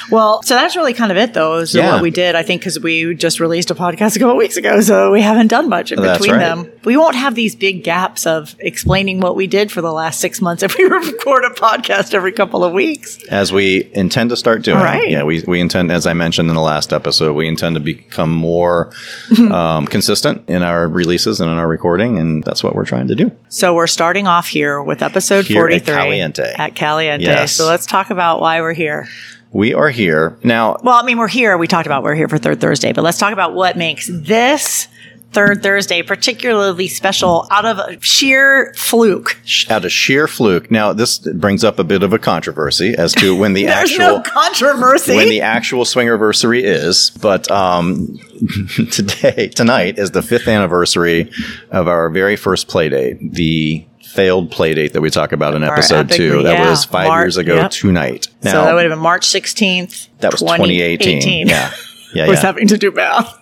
Well, 0.10 0.42
so 0.44 0.56
that's 0.56 0.76
really 0.76 0.94
kind 0.94 1.12
of 1.12 1.18
it, 1.18 1.34
though, 1.34 1.58
is 1.58 1.74
Yeah. 1.76 1.94
what 1.94 2.02
we 2.02 2.12
did. 2.12 2.36
I 2.36 2.44
think 2.44 2.62
because 2.62 2.80
we 2.80 3.14
just 3.16 3.40
released 3.40 3.72
a 3.72 3.76
podcast 3.76 4.16
a 4.16 4.20
couple 4.20 4.36
weeks 4.38 4.58
ago, 4.58 4.82
so 4.82 5.12
we 5.12 5.22
haven't 5.22 5.48
done 5.48 5.70
much 5.70 5.92
in 5.92 6.02
That's 6.02 6.20
between 6.20 6.40
right. 6.40 6.46
them. 6.46 6.72
We 6.84 6.98
won't 6.98 7.16
have 7.16 7.36
these 7.36 7.56
big 7.56 7.84
gaps 7.84 8.26
of 8.26 8.56
explaining 8.60 9.20
what 9.20 9.36
we 9.36 9.48
did 9.48 9.72
for 9.72 9.82
the 9.82 9.92
last 9.92 10.20
six 10.20 10.42
months 10.42 10.64
if 10.64 10.78
we 10.78 10.84
record 10.86 11.44
a 11.46 11.50
podcast 11.52 12.14
every 12.14 12.32
couple 12.32 12.64
of 12.64 12.74
weeks. 12.74 13.20
As 13.30 13.52
we 13.52 13.90
intend 13.94 14.30
to 14.32 14.38
start 14.38 14.62
doing. 14.64 14.78
Right. 14.80 15.10
Yeah, 15.10 15.24
we, 15.24 15.44
we 15.48 15.60
intend, 15.60 15.92
as 15.92 16.06
I 16.08 16.14
mentioned 16.14 16.50
in 16.50 16.56
the 16.56 16.62
last 16.62 16.94
episode, 16.94 17.34
we 17.34 17.48
intend 17.48 17.76
to 17.76 17.80
become 17.82 18.34
more 18.34 18.92
um, 19.52 19.86
consistent 19.88 20.50
in 20.50 20.64
our 20.64 20.88
releases 20.88 21.40
and 21.42 21.50
in 21.52 21.58
our 21.58 21.68
recording, 21.68 22.18
and 22.18 22.44
that's 22.44 22.64
what 22.64 22.76
we're 22.76 22.86
trying 22.86 23.08
to 23.08 23.16
do. 23.16 23.32
So 23.50 23.74
we're 23.76 23.88
starting 23.88 24.28
off 24.28 24.48
here 24.48 24.82
with 24.82 25.02
episode 25.02 25.46
Here 25.46 25.58
at 25.68 25.84
43 25.86 25.94
Caliente. 25.96 26.54
At 26.58 26.76
Caliente. 26.76 27.26
Yes. 27.26 27.54
So 27.54 27.66
let's 27.68 27.86
talk 27.86 28.10
about 28.10 28.40
why 28.42 28.62
we're 28.62 28.74
here. 28.74 29.08
We 29.52 29.74
are 29.74 29.90
here. 29.90 30.38
Now, 30.44 30.78
Well, 30.84 30.96
I 30.96 31.04
mean, 31.04 31.18
we're 31.18 31.28
here. 31.28 31.58
We 31.58 31.68
talked 31.68 31.88
about 31.88 32.04
we're 32.04 32.16
here 32.16 32.28
for 32.28 32.38
Third 32.38 32.62
Thursday, 32.62 32.94
but 32.94 33.04
let's 33.04 33.18
talk 33.18 33.34
about 33.34 33.54
what 33.56 33.78
makes 33.78 34.08
this 34.12 34.88
Third 35.32 35.62
Thursday 35.62 36.02
particularly 36.02 36.88
special 36.88 37.48
out 37.52 37.64
of 37.64 38.04
sheer 38.04 38.74
fluke. 38.76 39.38
out 39.70 39.86
of 39.86 39.92
sheer 39.92 40.28
fluke. 40.28 40.72
Now, 40.72 40.92
this 40.94 41.20
brings 41.20 41.64
up 41.64 41.78
a 41.78 41.84
bit 41.84 42.02
of 42.02 42.14
a 42.14 42.18
controversy 42.20 42.96
as 42.98 43.14
to 43.14 43.36
when 43.36 43.54
the 43.54 43.66
There's 43.68 43.92
actual 43.92 44.18
no 44.18 44.22
controversy. 44.24 45.16
when 45.16 45.30
the 45.30 45.42
actual 45.42 45.84
swingerversary 45.86 46.62
is, 46.64 47.12
but 47.22 47.50
um, 47.52 48.18
today 48.92 49.50
tonight 49.50 50.00
is 50.00 50.12
the 50.12 50.24
fifth 50.24 50.48
anniversary 50.48 51.32
of 51.70 51.88
our 51.88 52.10
very 52.10 52.36
first 52.36 52.68
play 52.68 52.90
date, 52.90 53.18
the 53.34 53.86
failed 54.14 54.52
play 54.52 54.74
date 54.74 54.94
that 54.94 55.02
we 55.02 55.10
talk 55.10 55.32
about 55.32 55.56
in 55.56 55.64
episode 55.64 56.08
epic- 56.08 56.18
two. 56.18 56.44
That 56.44 56.60
yeah, 56.60 56.70
was 56.70 56.86
five 56.86 57.08
years 57.22 57.38
ago 57.38 57.56
yep. 57.56 57.72
tonight. 57.72 58.28
Now 58.44 58.52
so 58.52 58.66
that 58.66 58.74
would 58.74 58.84
have 58.84 58.92
been 58.92 59.00
March 59.00 59.28
16th. 59.28 60.10
that 60.20 60.32
was 60.32 60.42
2018. 60.42 61.48
Yeah, 61.48 61.72
yeah, 62.14 62.26
I 62.26 62.28
was 62.28 62.38
yeah. 62.38 62.42
having 62.42 62.68
to 62.68 62.78
do 62.78 62.92
math. 62.92 63.36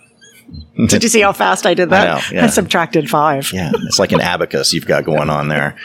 Did 0.88 1.02
you 1.02 1.08
see 1.08 1.20
how 1.20 1.32
fast 1.32 1.66
I 1.66 1.74
did 1.74 1.90
that? 1.90 2.08
I 2.08 2.14
know, 2.14 2.40
yeah. 2.40 2.46
subtracted 2.46 3.10
five. 3.10 3.52
yeah, 3.52 3.72
it's 3.74 3.98
like 3.98 4.12
an 4.12 4.20
abacus 4.20 4.72
you've 4.72 4.86
got 4.86 5.04
going 5.04 5.28
on 5.28 5.48
there. 5.48 5.76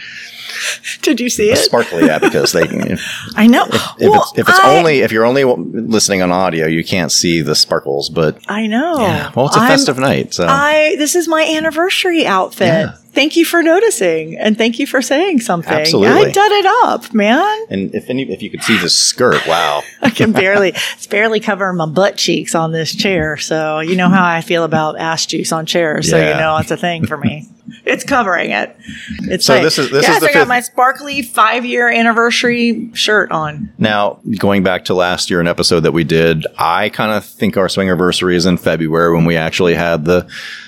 Did 1.01 1.19
you 1.19 1.29
see 1.29 1.49
it? 1.49 1.57
Sparkly 1.57 2.09
abacus. 2.09 2.51
They, 2.51 2.61
if 2.69 3.01
I 3.35 3.47
know. 3.47 3.65
if 3.65 4.09
well, 4.09 4.21
it's, 4.21 4.39
if 4.39 4.49
it's 4.49 4.59
I, 4.59 4.77
only 4.77 4.99
if 4.99 5.11
you're 5.11 5.25
only 5.25 5.43
listening 5.43 6.21
on 6.21 6.31
audio, 6.31 6.67
you 6.67 6.83
can't 6.83 7.11
see 7.11 7.41
the 7.41 7.55
sparkles. 7.55 8.09
But 8.09 8.39
I 8.47 8.67
know. 8.67 8.99
Yeah. 8.99 9.31
well, 9.35 9.47
it's 9.47 9.57
a 9.57 9.59
I'm- 9.59 9.69
festive 9.69 9.97
night, 9.97 10.33
so 10.33 10.45
I 10.47 10.95
this 10.97 11.15
is 11.15 11.27
my 11.27 11.43
anniversary 11.43 12.25
outfit. 12.25 12.67
Yeah. 12.67 12.95
Thank 13.13 13.35
you 13.35 13.45
for 13.45 13.61
noticing 13.61 14.39
and 14.39 14.57
thank 14.57 14.79
you 14.79 14.87
for 14.87 14.99
saying 14.99 15.41
something. 15.41 15.71
Absolutely. 15.71 16.29
I 16.29 16.31
done 16.31 16.51
it 16.51 16.65
up, 16.85 17.13
man. 17.13 17.65
And 17.69 17.93
if 17.93 18.09
any, 18.09 18.23
if 18.23 18.41
you 18.41 18.49
could 18.49 18.63
see 18.63 18.75
the 18.79 18.89
skirt, 18.89 19.45
wow. 19.45 19.83
I 20.01 20.09
can 20.09 20.31
barely 20.31 20.69
it's 20.69 21.05
barely 21.05 21.39
covering 21.39 21.77
my 21.77 21.85
butt 21.85 22.17
cheeks 22.17 22.55
on 22.55 22.71
this 22.71 22.95
chair. 22.95 23.37
So 23.37 23.81
you 23.81 23.95
know 23.95 24.09
how 24.09 24.25
I 24.25 24.41
feel 24.41 24.63
about 24.63 24.97
ass 24.97 25.27
juice 25.27 25.51
on 25.51 25.67
chairs. 25.67 26.09
So 26.09 26.17
you 26.17 26.33
know 26.33 26.57
it's 26.57 26.71
a 26.71 26.77
thing 26.77 27.05
for 27.05 27.17
me. 27.17 27.47
It's 27.85 28.03
covering 28.03 28.51
it. 28.51 28.75
It's 29.23 29.45
So 29.45 29.53
like, 29.55 29.63
this 29.63 29.77
is- 29.79 29.89
this 29.91 30.03
is 30.03 30.09
yes, 30.09 30.21
the 30.21 30.29
I 30.29 30.33
got 30.33 30.47
my 30.47 30.61
sparkly 30.61 31.21
five 31.21 31.65
year 31.65 31.89
anniversary 31.89 32.89
shirt 32.93 33.31
on. 33.31 33.71
Now, 33.77 34.19
going 34.37 34.63
back 34.63 34.85
to 34.85 34.93
last 34.93 35.29
year, 35.29 35.39
an 35.41 35.47
episode 35.47 35.81
that 35.81 35.91
we 35.91 36.03
did, 36.03 36.45
I 36.57 36.89
kind 36.89 37.11
of 37.11 37.25
think 37.25 37.57
our 37.57 37.67
swing 37.69 37.89
anniversary 37.89 38.35
is 38.35 38.45
in 38.45 38.57
February 38.57 39.13
when 39.15 39.25
we 39.25 39.35
actually 39.35 39.73
had 39.75 40.05
the 40.05 40.27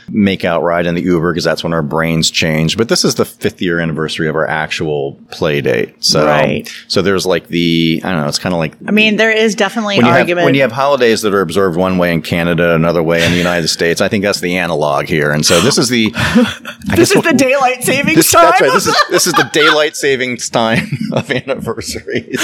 make 0.10 0.46
out 0.46 0.64
ride 0.64 0.86
in 0.86 0.96
the 0.96 1.02
Uber 1.02 1.32
because 1.34 1.44
that's 1.44 1.64
when 1.64 1.74
our 1.74 1.82
brains 1.82 2.30
change. 2.32 2.78
But 2.78 2.90
this 2.90 3.04
is 3.06 3.16
the 3.16 3.26
fifth 3.26 3.62
year 3.62 3.80
anniversary 3.80 4.28
of 4.28 4.36
our 4.36 4.48
actual 4.48 5.14
play 5.32 5.62
date. 5.62 5.96
So, 6.04 6.26
Right. 6.26 6.70
so 6.88 7.02
there's 7.02 7.26
like 7.26 7.48
the, 7.48 8.02
I 8.04 8.12
don't 8.12 8.22
know, 8.22 8.28
it's 8.28 8.40
kind 8.40 8.54
of 8.54 8.60
like 8.60 8.74
I 8.88 8.92
mean, 8.92 9.16
there 9.18 9.32
is 9.32 9.56
definitely 9.56 9.98
when 9.98 10.06
an 10.06 10.10
you, 10.10 10.14
have, 10.14 10.20
argument. 10.22 10.46
when 10.46 10.56
you 10.56 10.62
have 10.62 10.72
holidays 10.72 11.22
that 11.24 11.34
are 11.34 11.42
observed 11.42 11.78
one 11.78 11.98
way 11.98 12.14
in 12.14 12.22
Canada, 12.22 12.74
another 12.76 13.04
way 13.04 13.24
in 13.26 13.32
the 13.32 13.38
United 13.38 13.68
States, 13.68 14.02
I 14.02 14.08
think 14.08 14.24
that's 14.24 14.40
the 14.42 14.58
analog 14.58 15.06
here. 15.06 15.32
And 15.32 15.46
so 15.46 15.60
this 15.62 15.78
is 15.78 15.90
the, 15.90 16.10
this 16.96 17.12
is 17.16 17.22
the 17.24 17.34
daylight 17.34 17.84
savings 17.84 18.16
this, 18.18 18.32
time. 18.32 18.44
that's 18.46 18.62
right. 18.62 18.74
This 18.74 18.88
is 18.88 18.96
this 19.10 19.28
is 19.28 19.34
the 19.34 19.50
daylight 19.54 19.96
savings 19.96 20.50
time 20.50 20.88
of 21.14 21.30
anniversaries. 21.32 22.38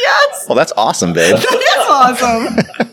yes. 0.00 0.46
Well, 0.48 0.56
that's 0.56 0.72
awesome, 0.76 1.12
babe. 1.12 1.36
That's 1.36 2.22
awesome. 2.22 2.90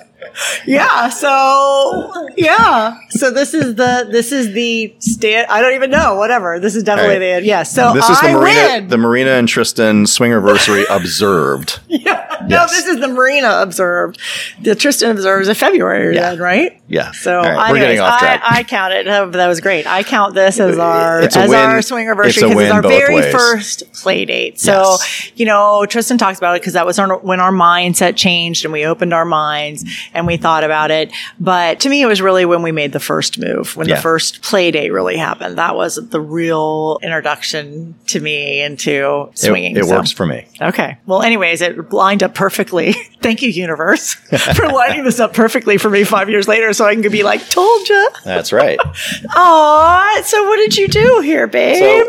Yeah. 0.65 1.09
So 1.09 2.11
yeah. 2.37 2.97
So 3.09 3.31
this 3.31 3.53
is 3.53 3.75
the 3.75 4.07
this 4.09 4.31
is 4.31 4.53
the 4.53 4.93
stand. 4.99 5.47
I 5.49 5.61
don't 5.61 5.73
even 5.73 5.91
know. 5.91 6.15
Whatever. 6.15 6.59
This 6.59 6.75
is 6.75 6.83
definitely 6.83 7.15
right. 7.15 7.19
the 7.19 7.25
end. 7.27 7.45
Yeah. 7.45 7.63
So 7.63 7.93
This 7.93 8.09
is 8.09 8.19
the 8.21 8.27
I 8.27 8.31
Myrina, 8.33 8.73
win. 8.79 8.87
the 8.87 8.97
Myrina 8.97 9.37
and 9.39 9.47
Tristan 9.47 10.07
swing 10.07 10.31
swingerversary 10.31 10.85
observed. 10.89 11.79
yeah. 11.87 12.27
No, 12.47 12.65
this 12.67 12.87
is 12.87 12.99
the 12.99 13.07
Myrina 13.07 13.61
observed. 13.61 14.19
The 14.61 14.73
Tristan 14.75 15.11
observes 15.11 15.47
in 15.47 15.55
February. 15.55 16.15
Yeah. 16.15 16.31
Then 16.31 16.39
right. 16.39 16.81
Yeah. 16.87 17.11
So 17.11 17.39
right, 17.41 17.71
we're 17.71 17.79
getting 17.79 17.99
off 17.99 18.19
track. 18.19 18.41
I, 18.43 18.59
I 18.59 18.63
count 18.63 18.93
it. 18.93 19.07
Oh, 19.07 19.29
that 19.29 19.47
was 19.47 19.61
great. 19.61 19.85
I 19.85 20.03
count 20.03 20.33
this 20.33 20.59
as 20.59 20.77
our 20.79 21.19
as 21.19 21.35
win. 21.35 21.53
our 21.53 21.99
anniversary 21.99 22.49
because 22.49 22.63
it's 22.63 22.71
our 22.71 22.81
very 22.81 23.15
ways. 23.15 23.31
first 23.31 23.93
play 23.93 24.25
date. 24.25 24.59
So 24.59 24.71
Yes. 24.71 25.31
you 25.35 25.45
know, 25.45 25.85
Tristan 25.85 26.17
talks 26.17 26.37
about 26.39 26.55
it 26.55 26.61
because 26.61 26.73
that 26.73 26.85
was 26.85 26.97
our, 26.99 27.17
when 27.19 27.39
our 27.39 27.51
mindset 27.51 28.15
changed 28.15 28.65
and 28.65 28.71
we 28.73 28.85
opened 28.85 29.13
our 29.13 29.25
minds 29.25 29.85
and 30.13 30.20
we 30.25 30.38
thought 30.38 30.63
about 30.63 30.91
it. 30.91 31.12
But 31.39 31.79
to 31.81 31.89
me, 31.89 32.01
it 32.01 32.05
was 32.05 32.21
really 32.21 32.45
when 32.45 32.62
we 32.62 32.71
made 32.71 32.91
the 32.93 32.99
first 32.99 33.39
move, 33.39 33.75
when 33.75 33.88
Yeah. 33.88 33.95
the 33.95 34.01
first 34.01 34.41
play 34.41 34.71
date 34.71 34.91
really 34.91 35.17
happened. 35.17 35.57
That 35.57 35.75
was 35.75 35.95
the 35.95 36.21
real 36.21 36.99
introduction 37.03 37.95
to 38.07 38.19
me 38.19 38.62
into 38.62 39.29
swinging. 39.36 39.75
It, 39.77 39.86
So- 39.86 39.95
works 39.95 40.12
for 40.12 40.25
me. 40.25 40.45
Okay. 40.62 40.97
Well, 41.05 41.21
anyways, 41.21 41.62
it 41.62 41.91
lined 41.93 42.23
up 42.23 42.34
perfectly. 42.36 42.93
Thank 43.21 43.41
you, 43.41 43.49
universe, 43.49 44.13
for 44.55 44.67
lining 44.69 45.03
this 45.03 45.19
up 45.19 45.34
perfectly 45.34 45.77
for 45.77 45.89
me 45.89 46.03
five 46.03 46.29
years 46.29 46.47
later 46.47 46.73
so 46.73 46.86
I 46.86 46.95
can 46.95 47.12
be 47.12 47.23
like, 47.23 47.47
told 47.49 47.88
you. 47.88 48.10
That's 48.25 48.51
right. 48.51 48.79
Aw. 49.36 50.21
So 50.23 50.43
what 50.47 50.57
did 50.57 50.77
you 50.77 50.88
do 50.88 51.19
here, 51.21 51.47
babe? 51.47 52.05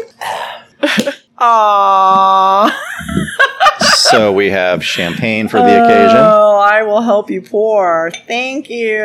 So, 0.86 1.12
Aw. 1.44 2.70
so 3.94 4.32
we 4.32 4.48
have 4.50 4.84
champagne 4.84 5.48
for 5.48 5.58
the 5.58 5.76
oh, 5.76 5.84
occasion. 5.84 6.16
Oh, 6.18 6.56
I 6.56 6.84
will 6.84 7.00
help 7.00 7.30
you 7.30 7.42
pour. 7.42 8.12
Thank 8.28 8.70
you. 8.70 9.02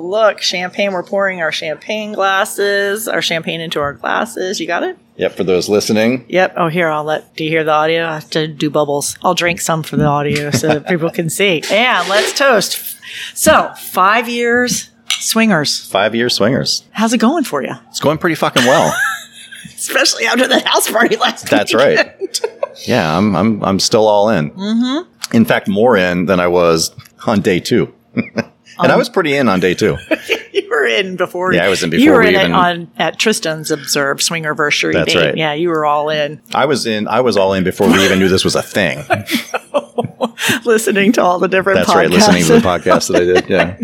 Look, 0.00 0.40
champagne. 0.40 0.92
We're 0.92 1.02
pouring 1.02 1.42
our 1.42 1.52
champagne 1.52 2.14
glasses, 2.14 3.06
our 3.06 3.20
champagne 3.20 3.60
into 3.60 3.80
our 3.80 3.92
glasses. 3.92 4.60
You 4.60 4.66
got 4.66 4.82
it? 4.82 4.98
Yep, 5.16 5.36
for 5.36 5.44
those 5.44 5.68
listening. 5.68 6.24
Yep. 6.28 6.54
Oh, 6.56 6.68
here, 6.68 6.88
I'll 6.88 7.04
let, 7.04 7.36
do 7.36 7.44
you 7.44 7.50
hear 7.50 7.64
the 7.64 7.72
audio? 7.72 8.06
I 8.06 8.14
have 8.14 8.30
to 8.30 8.48
do 8.48 8.70
bubbles. 8.70 9.18
I'll 9.22 9.34
drink 9.34 9.60
some 9.60 9.82
for 9.82 9.98
the 9.98 10.06
audio 10.06 10.50
so 10.50 10.68
that 10.68 10.86
people 10.88 11.10
can 11.10 11.28
see. 11.28 11.62
And 11.70 12.08
let's 12.08 12.32
toast. 12.38 12.96
So, 13.34 13.74
five 13.76 14.26
years 14.26 14.90
swingers. 15.10 15.84
Five 15.86 16.14
year 16.14 16.30
swingers. 16.30 16.84
How's 16.92 17.12
it 17.12 17.18
going 17.18 17.44
for 17.44 17.62
you? 17.62 17.74
It's 17.88 18.00
going 18.00 18.16
pretty 18.16 18.36
fucking 18.36 18.64
well. 18.64 18.94
Especially 19.66 20.26
after 20.26 20.46
that 20.48 20.66
house 20.66 20.90
party 20.90 21.16
last 21.16 21.44
night. 21.44 21.50
That's 21.50 21.74
weekend. 21.74 21.98
right. 22.18 22.40
Yeah, 22.86 23.16
I'm 23.16 23.34
I'm 23.36 23.62
I'm 23.64 23.78
still 23.80 24.06
all 24.06 24.28
in. 24.30 24.50
Mm-hmm. 24.50 25.36
In 25.36 25.44
fact, 25.44 25.68
more 25.68 25.96
in 25.96 26.26
than 26.26 26.40
I 26.40 26.46
was 26.48 26.90
on 27.26 27.40
day 27.40 27.60
two. 27.60 27.92
and 28.14 28.42
I 28.78 28.92
Um, 28.92 28.98
was 28.98 29.08
pretty 29.08 29.34
in 29.36 29.48
on 29.48 29.60
day 29.60 29.74
two. 29.74 29.96
you 30.64 30.70
were 30.70 30.86
in 30.86 31.16
before. 31.16 31.52
Yeah, 31.52 31.64
I 31.64 31.68
was 31.68 31.82
in 31.82 31.90
You 31.92 31.98
before 31.98 32.14
were 32.14 32.20
we 32.22 32.28
in 32.28 32.34
even- 32.34 32.52
on 32.54 32.90
at 32.98 33.18
Tristan's 33.18 33.70
observed 33.70 34.20
swingerversary 34.20 34.92
That's 34.94 35.12
date. 35.12 35.24
right. 35.24 35.36
Yeah, 35.36 35.52
you 35.54 35.68
were 35.68 35.84
all 35.86 36.08
in, 36.10 36.40
I 36.54 36.66
was 36.66 36.86
in. 36.86 37.08
I 37.08 37.20
was 37.20 37.36
all 37.36 37.52
in 37.54 37.64
before 37.64 37.86
we 37.88 38.04
even 38.04 38.18
knew 38.18 38.28
this 38.28 38.44
was 38.44 38.54
a 38.56 38.62
thing. 38.62 38.98
listening 40.64 41.12
to 41.12 41.22
all 41.22 41.38
the 41.38 41.48
different. 41.48 41.78
That's 41.78 41.90
podcasts. 41.90 41.94
right. 41.94 42.10
Listening 42.10 42.44
to 42.44 42.52
the 42.54 42.58
podcast 42.60 43.08
that 43.12 43.22
I 43.22 43.24
did. 43.24 43.38
Yeah. 43.48 43.78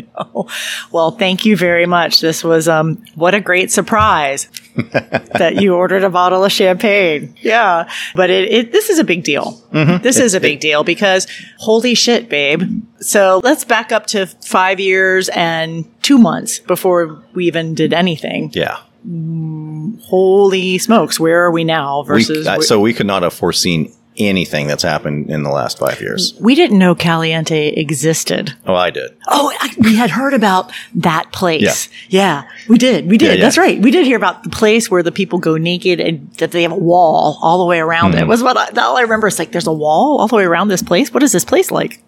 Well, 0.92 1.10
thank 1.12 1.44
you 1.46 1.56
very 1.56 1.86
much. 1.86 2.20
This 2.20 2.44
was 2.44 2.68
um 2.68 3.02
what 3.14 3.34
a 3.34 3.40
great 3.40 3.70
surprise 3.72 4.48
that 4.74 5.56
you 5.60 5.74
ordered 5.74 6.04
a 6.04 6.10
bottle 6.10 6.44
of 6.44 6.52
champagne. 6.52 7.34
Yeah. 7.40 7.88
But 8.14 8.30
it, 8.30 8.52
it 8.52 8.72
this 8.72 8.90
is 8.90 8.98
a 8.98 9.04
big 9.04 9.24
deal. 9.24 9.60
This 9.72 10.18
is 10.18 10.34
a 10.34 10.40
big 10.40 10.60
deal 10.60 10.84
because 10.84 11.26
holy 11.58 11.94
shit, 11.94 12.28
babe. 12.28 12.62
So 13.00 13.40
let's 13.42 13.64
back 13.64 13.90
up 13.92 14.06
to 14.08 14.26
five 14.26 14.78
years 14.80 15.28
and 15.30 15.84
two 16.02 16.18
months 16.18 16.58
before 16.66 17.22
we 17.34 17.46
even 17.46 17.74
did 17.74 17.92
anything. 17.92 18.50
Yeah. 18.54 18.78
Holy 20.06 20.78
smokes, 20.78 21.20
where 21.20 21.44
are 21.44 21.50
we 21.50 21.64
now 21.64 22.00
We, 22.02 22.06
versus 22.06 22.46
uh, 22.46 22.60
so 22.60 22.80
we 22.80 22.92
could 22.94 23.06
not 23.06 23.22
have 23.22 23.34
foreseen 23.34 23.92
anything 24.16 24.68
that's 24.68 24.84
happened 24.84 25.28
in 25.28 25.42
the 25.42 25.50
last 25.50 25.78
five 25.78 26.00
years. 26.00 26.34
we 26.40 26.54
didn't 26.54 26.78
know 26.78 26.94
Caliente 26.94 27.70
existed. 27.70 28.54
Oh, 28.64 28.74
I 28.74 28.90
did. 28.90 29.10
Oh, 29.26 29.52
I, 29.60 29.74
we 29.80 29.96
had 29.96 30.08
heard 30.10 30.34
about 30.34 30.70
that 30.94 31.32
place. 31.32 31.88
Yeah. 32.08 32.44
we 32.68 32.78
did. 32.78 33.08
We 33.10 33.18
did. 33.18 33.26
Yeah, 33.26 33.32
yeah. 33.34 33.40
That's 33.42 33.58
right. 33.58 33.80
We 33.82 33.90
did 33.90 34.06
hear 34.06 34.16
about 34.16 34.44
the 34.44 34.50
place 34.50 34.88
where 34.88 35.02
the 35.02 35.10
people 35.10 35.40
go 35.40 35.56
naked 35.56 35.98
and 35.98 36.30
that 36.34 36.52
they 36.52 36.62
have 36.62 36.70
a 36.70 36.76
wall 36.76 37.38
all 37.42 37.58
the 37.58 37.64
way 37.64 37.80
around 37.80 38.12
Mm-hmm. 38.12 38.20
it. 38.22 38.28
Was 38.28 38.40
what 38.42 38.56
I, 38.56 38.80
all 38.80 38.96
I 38.96 39.00
remember. 39.02 39.26
Is 39.26 39.38
like, 39.40 39.50
there's 39.50 39.66
a 39.66 39.72
wall 39.72 40.20
all 40.20 40.28
the 40.28 40.36
way 40.36 40.44
around 40.44 40.68
this 40.68 40.82
place. 40.82 41.12
What 41.12 41.24
is 41.24 41.32
this 41.32 41.44
place 41.44 41.72
like? 41.72 42.00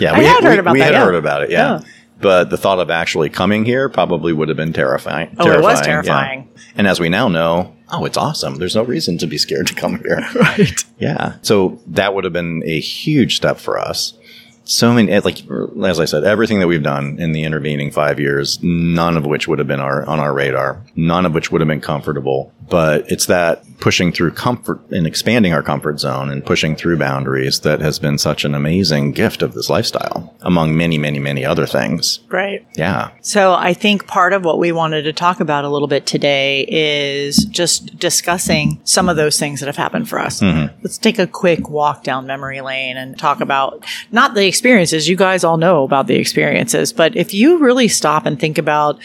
Yeah, 0.00 0.14
I 0.14 0.18
we 0.18 0.24
had 0.24 0.42
heard 0.42 0.54
we, 0.54 0.58
about 0.58 0.72
we 0.72 0.78
that, 0.80 0.86
had 0.86 0.94
yeah. 0.94 1.04
heard 1.04 1.14
about 1.14 1.42
it. 1.42 1.50
Yeah. 1.50 1.80
Yeah. 2.24 2.30
But 2.30 2.50
the 2.50 2.56
thought 2.56 2.78
of 2.78 2.90
actually 2.90 3.28
coming 3.30 3.64
here 3.64 3.88
probably 3.88 4.32
would 4.32 4.48
have 4.48 4.56
been 4.56 4.72
terrifying. 4.72 5.34
Oh, 5.38 5.50
it 5.50 5.62
was 5.62 5.80
yeah. 5.80 5.84
terrifying. 5.84 6.48
And 6.76 6.86
as 6.86 6.98
we 7.00 7.08
now 7.08 7.28
know, 7.28 7.74
oh, 7.90 8.04
it's 8.04 8.16
awesome. 8.16 8.56
There's 8.56 8.74
no 8.74 8.82
reason 8.82 9.18
to 9.18 9.26
be 9.26 9.38
scared 9.38 9.66
to 9.68 9.74
come 9.74 9.98
here. 9.98 10.20
Right. 10.34 10.84
Yeah. 10.98 11.36
So 11.42 11.80
that 11.88 12.14
would 12.14 12.24
have 12.24 12.32
been 12.32 12.62
a 12.64 12.80
huge 12.80 13.36
step 13.36 13.58
for 13.58 13.78
us. 13.78 14.14
So 14.64 14.92
many, 14.92 15.12
eh, 15.12 15.20
like 15.22 15.42
as 15.84 16.00
I 16.00 16.04
said, 16.04 16.24
everything 16.24 16.60
that 16.60 16.66
we've 16.66 16.82
done 16.82 17.18
in 17.18 17.32
the 17.32 17.44
intervening 17.44 17.90
five 17.90 18.18
years, 18.18 18.62
none 18.62 19.16
of 19.16 19.26
which 19.26 19.46
would 19.46 19.58
have 19.58 19.68
been 19.68 19.80
our 19.80 20.04
on 20.06 20.18
our 20.18 20.32
radar, 20.32 20.82
none 20.96 21.26
of 21.26 21.34
which 21.34 21.52
would 21.52 21.60
have 21.60 21.68
been 21.68 21.80
comfortable. 21.80 22.52
But 22.68 23.10
it's 23.10 23.26
that 23.26 23.64
pushing 23.80 24.12
through 24.12 24.30
comfort 24.30 24.80
and 24.90 25.06
expanding 25.06 25.52
our 25.52 25.62
comfort 25.62 26.00
zone 26.00 26.30
and 26.30 26.44
pushing 26.44 26.74
through 26.74 26.96
boundaries 26.96 27.60
that 27.60 27.80
has 27.80 27.98
been 27.98 28.16
such 28.16 28.44
an 28.44 28.54
amazing 28.54 29.12
gift 29.12 29.42
of 29.42 29.52
this 29.52 29.68
lifestyle, 29.68 30.34
among 30.40 30.74
many, 30.74 30.96
many, 30.96 31.18
many 31.18 31.44
other 31.44 31.66
things. 31.66 32.20
Right. 32.30 32.66
Yeah. 32.76 33.10
So 33.20 33.52
I 33.52 33.74
think 33.74 34.06
part 34.06 34.32
of 34.32 34.44
what 34.44 34.58
we 34.58 34.72
wanted 34.72 35.02
to 35.02 35.12
talk 35.12 35.40
about 35.40 35.64
a 35.64 35.68
little 35.68 35.88
bit 35.88 36.06
today 36.06 36.64
is 36.66 37.44
just 37.44 37.98
discussing 37.98 38.80
some 38.84 39.10
of 39.10 39.16
those 39.16 39.38
things 39.38 39.60
that 39.60 39.66
have 39.66 39.76
happened 39.76 40.08
for 40.08 40.18
us. 40.18 40.40
Mm-hmm. 40.40 40.74
Let's 40.82 40.96
take 40.96 41.18
a 41.18 41.26
quick 41.26 41.68
walk 41.68 42.04
down 42.04 42.26
memory 42.26 42.62
lane 42.62 42.96
and 42.96 43.18
talk 43.18 43.40
about 43.40 43.84
not 44.10 44.32
the 44.34 44.46
experiences. 44.54 45.08
You 45.08 45.16
guys 45.16 45.42
all 45.42 45.56
know 45.56 45.82
about 45.82 46.06
the 46.06 46.14
experiences, 46.14 46.92
but 46.92 47.16
if 47.16 47.34
you 47.34 47.58
really 47.58 47.88
stop 47.88 48.24
and 48.24 48.38
think 48.38 48.56
about 48.56 49.02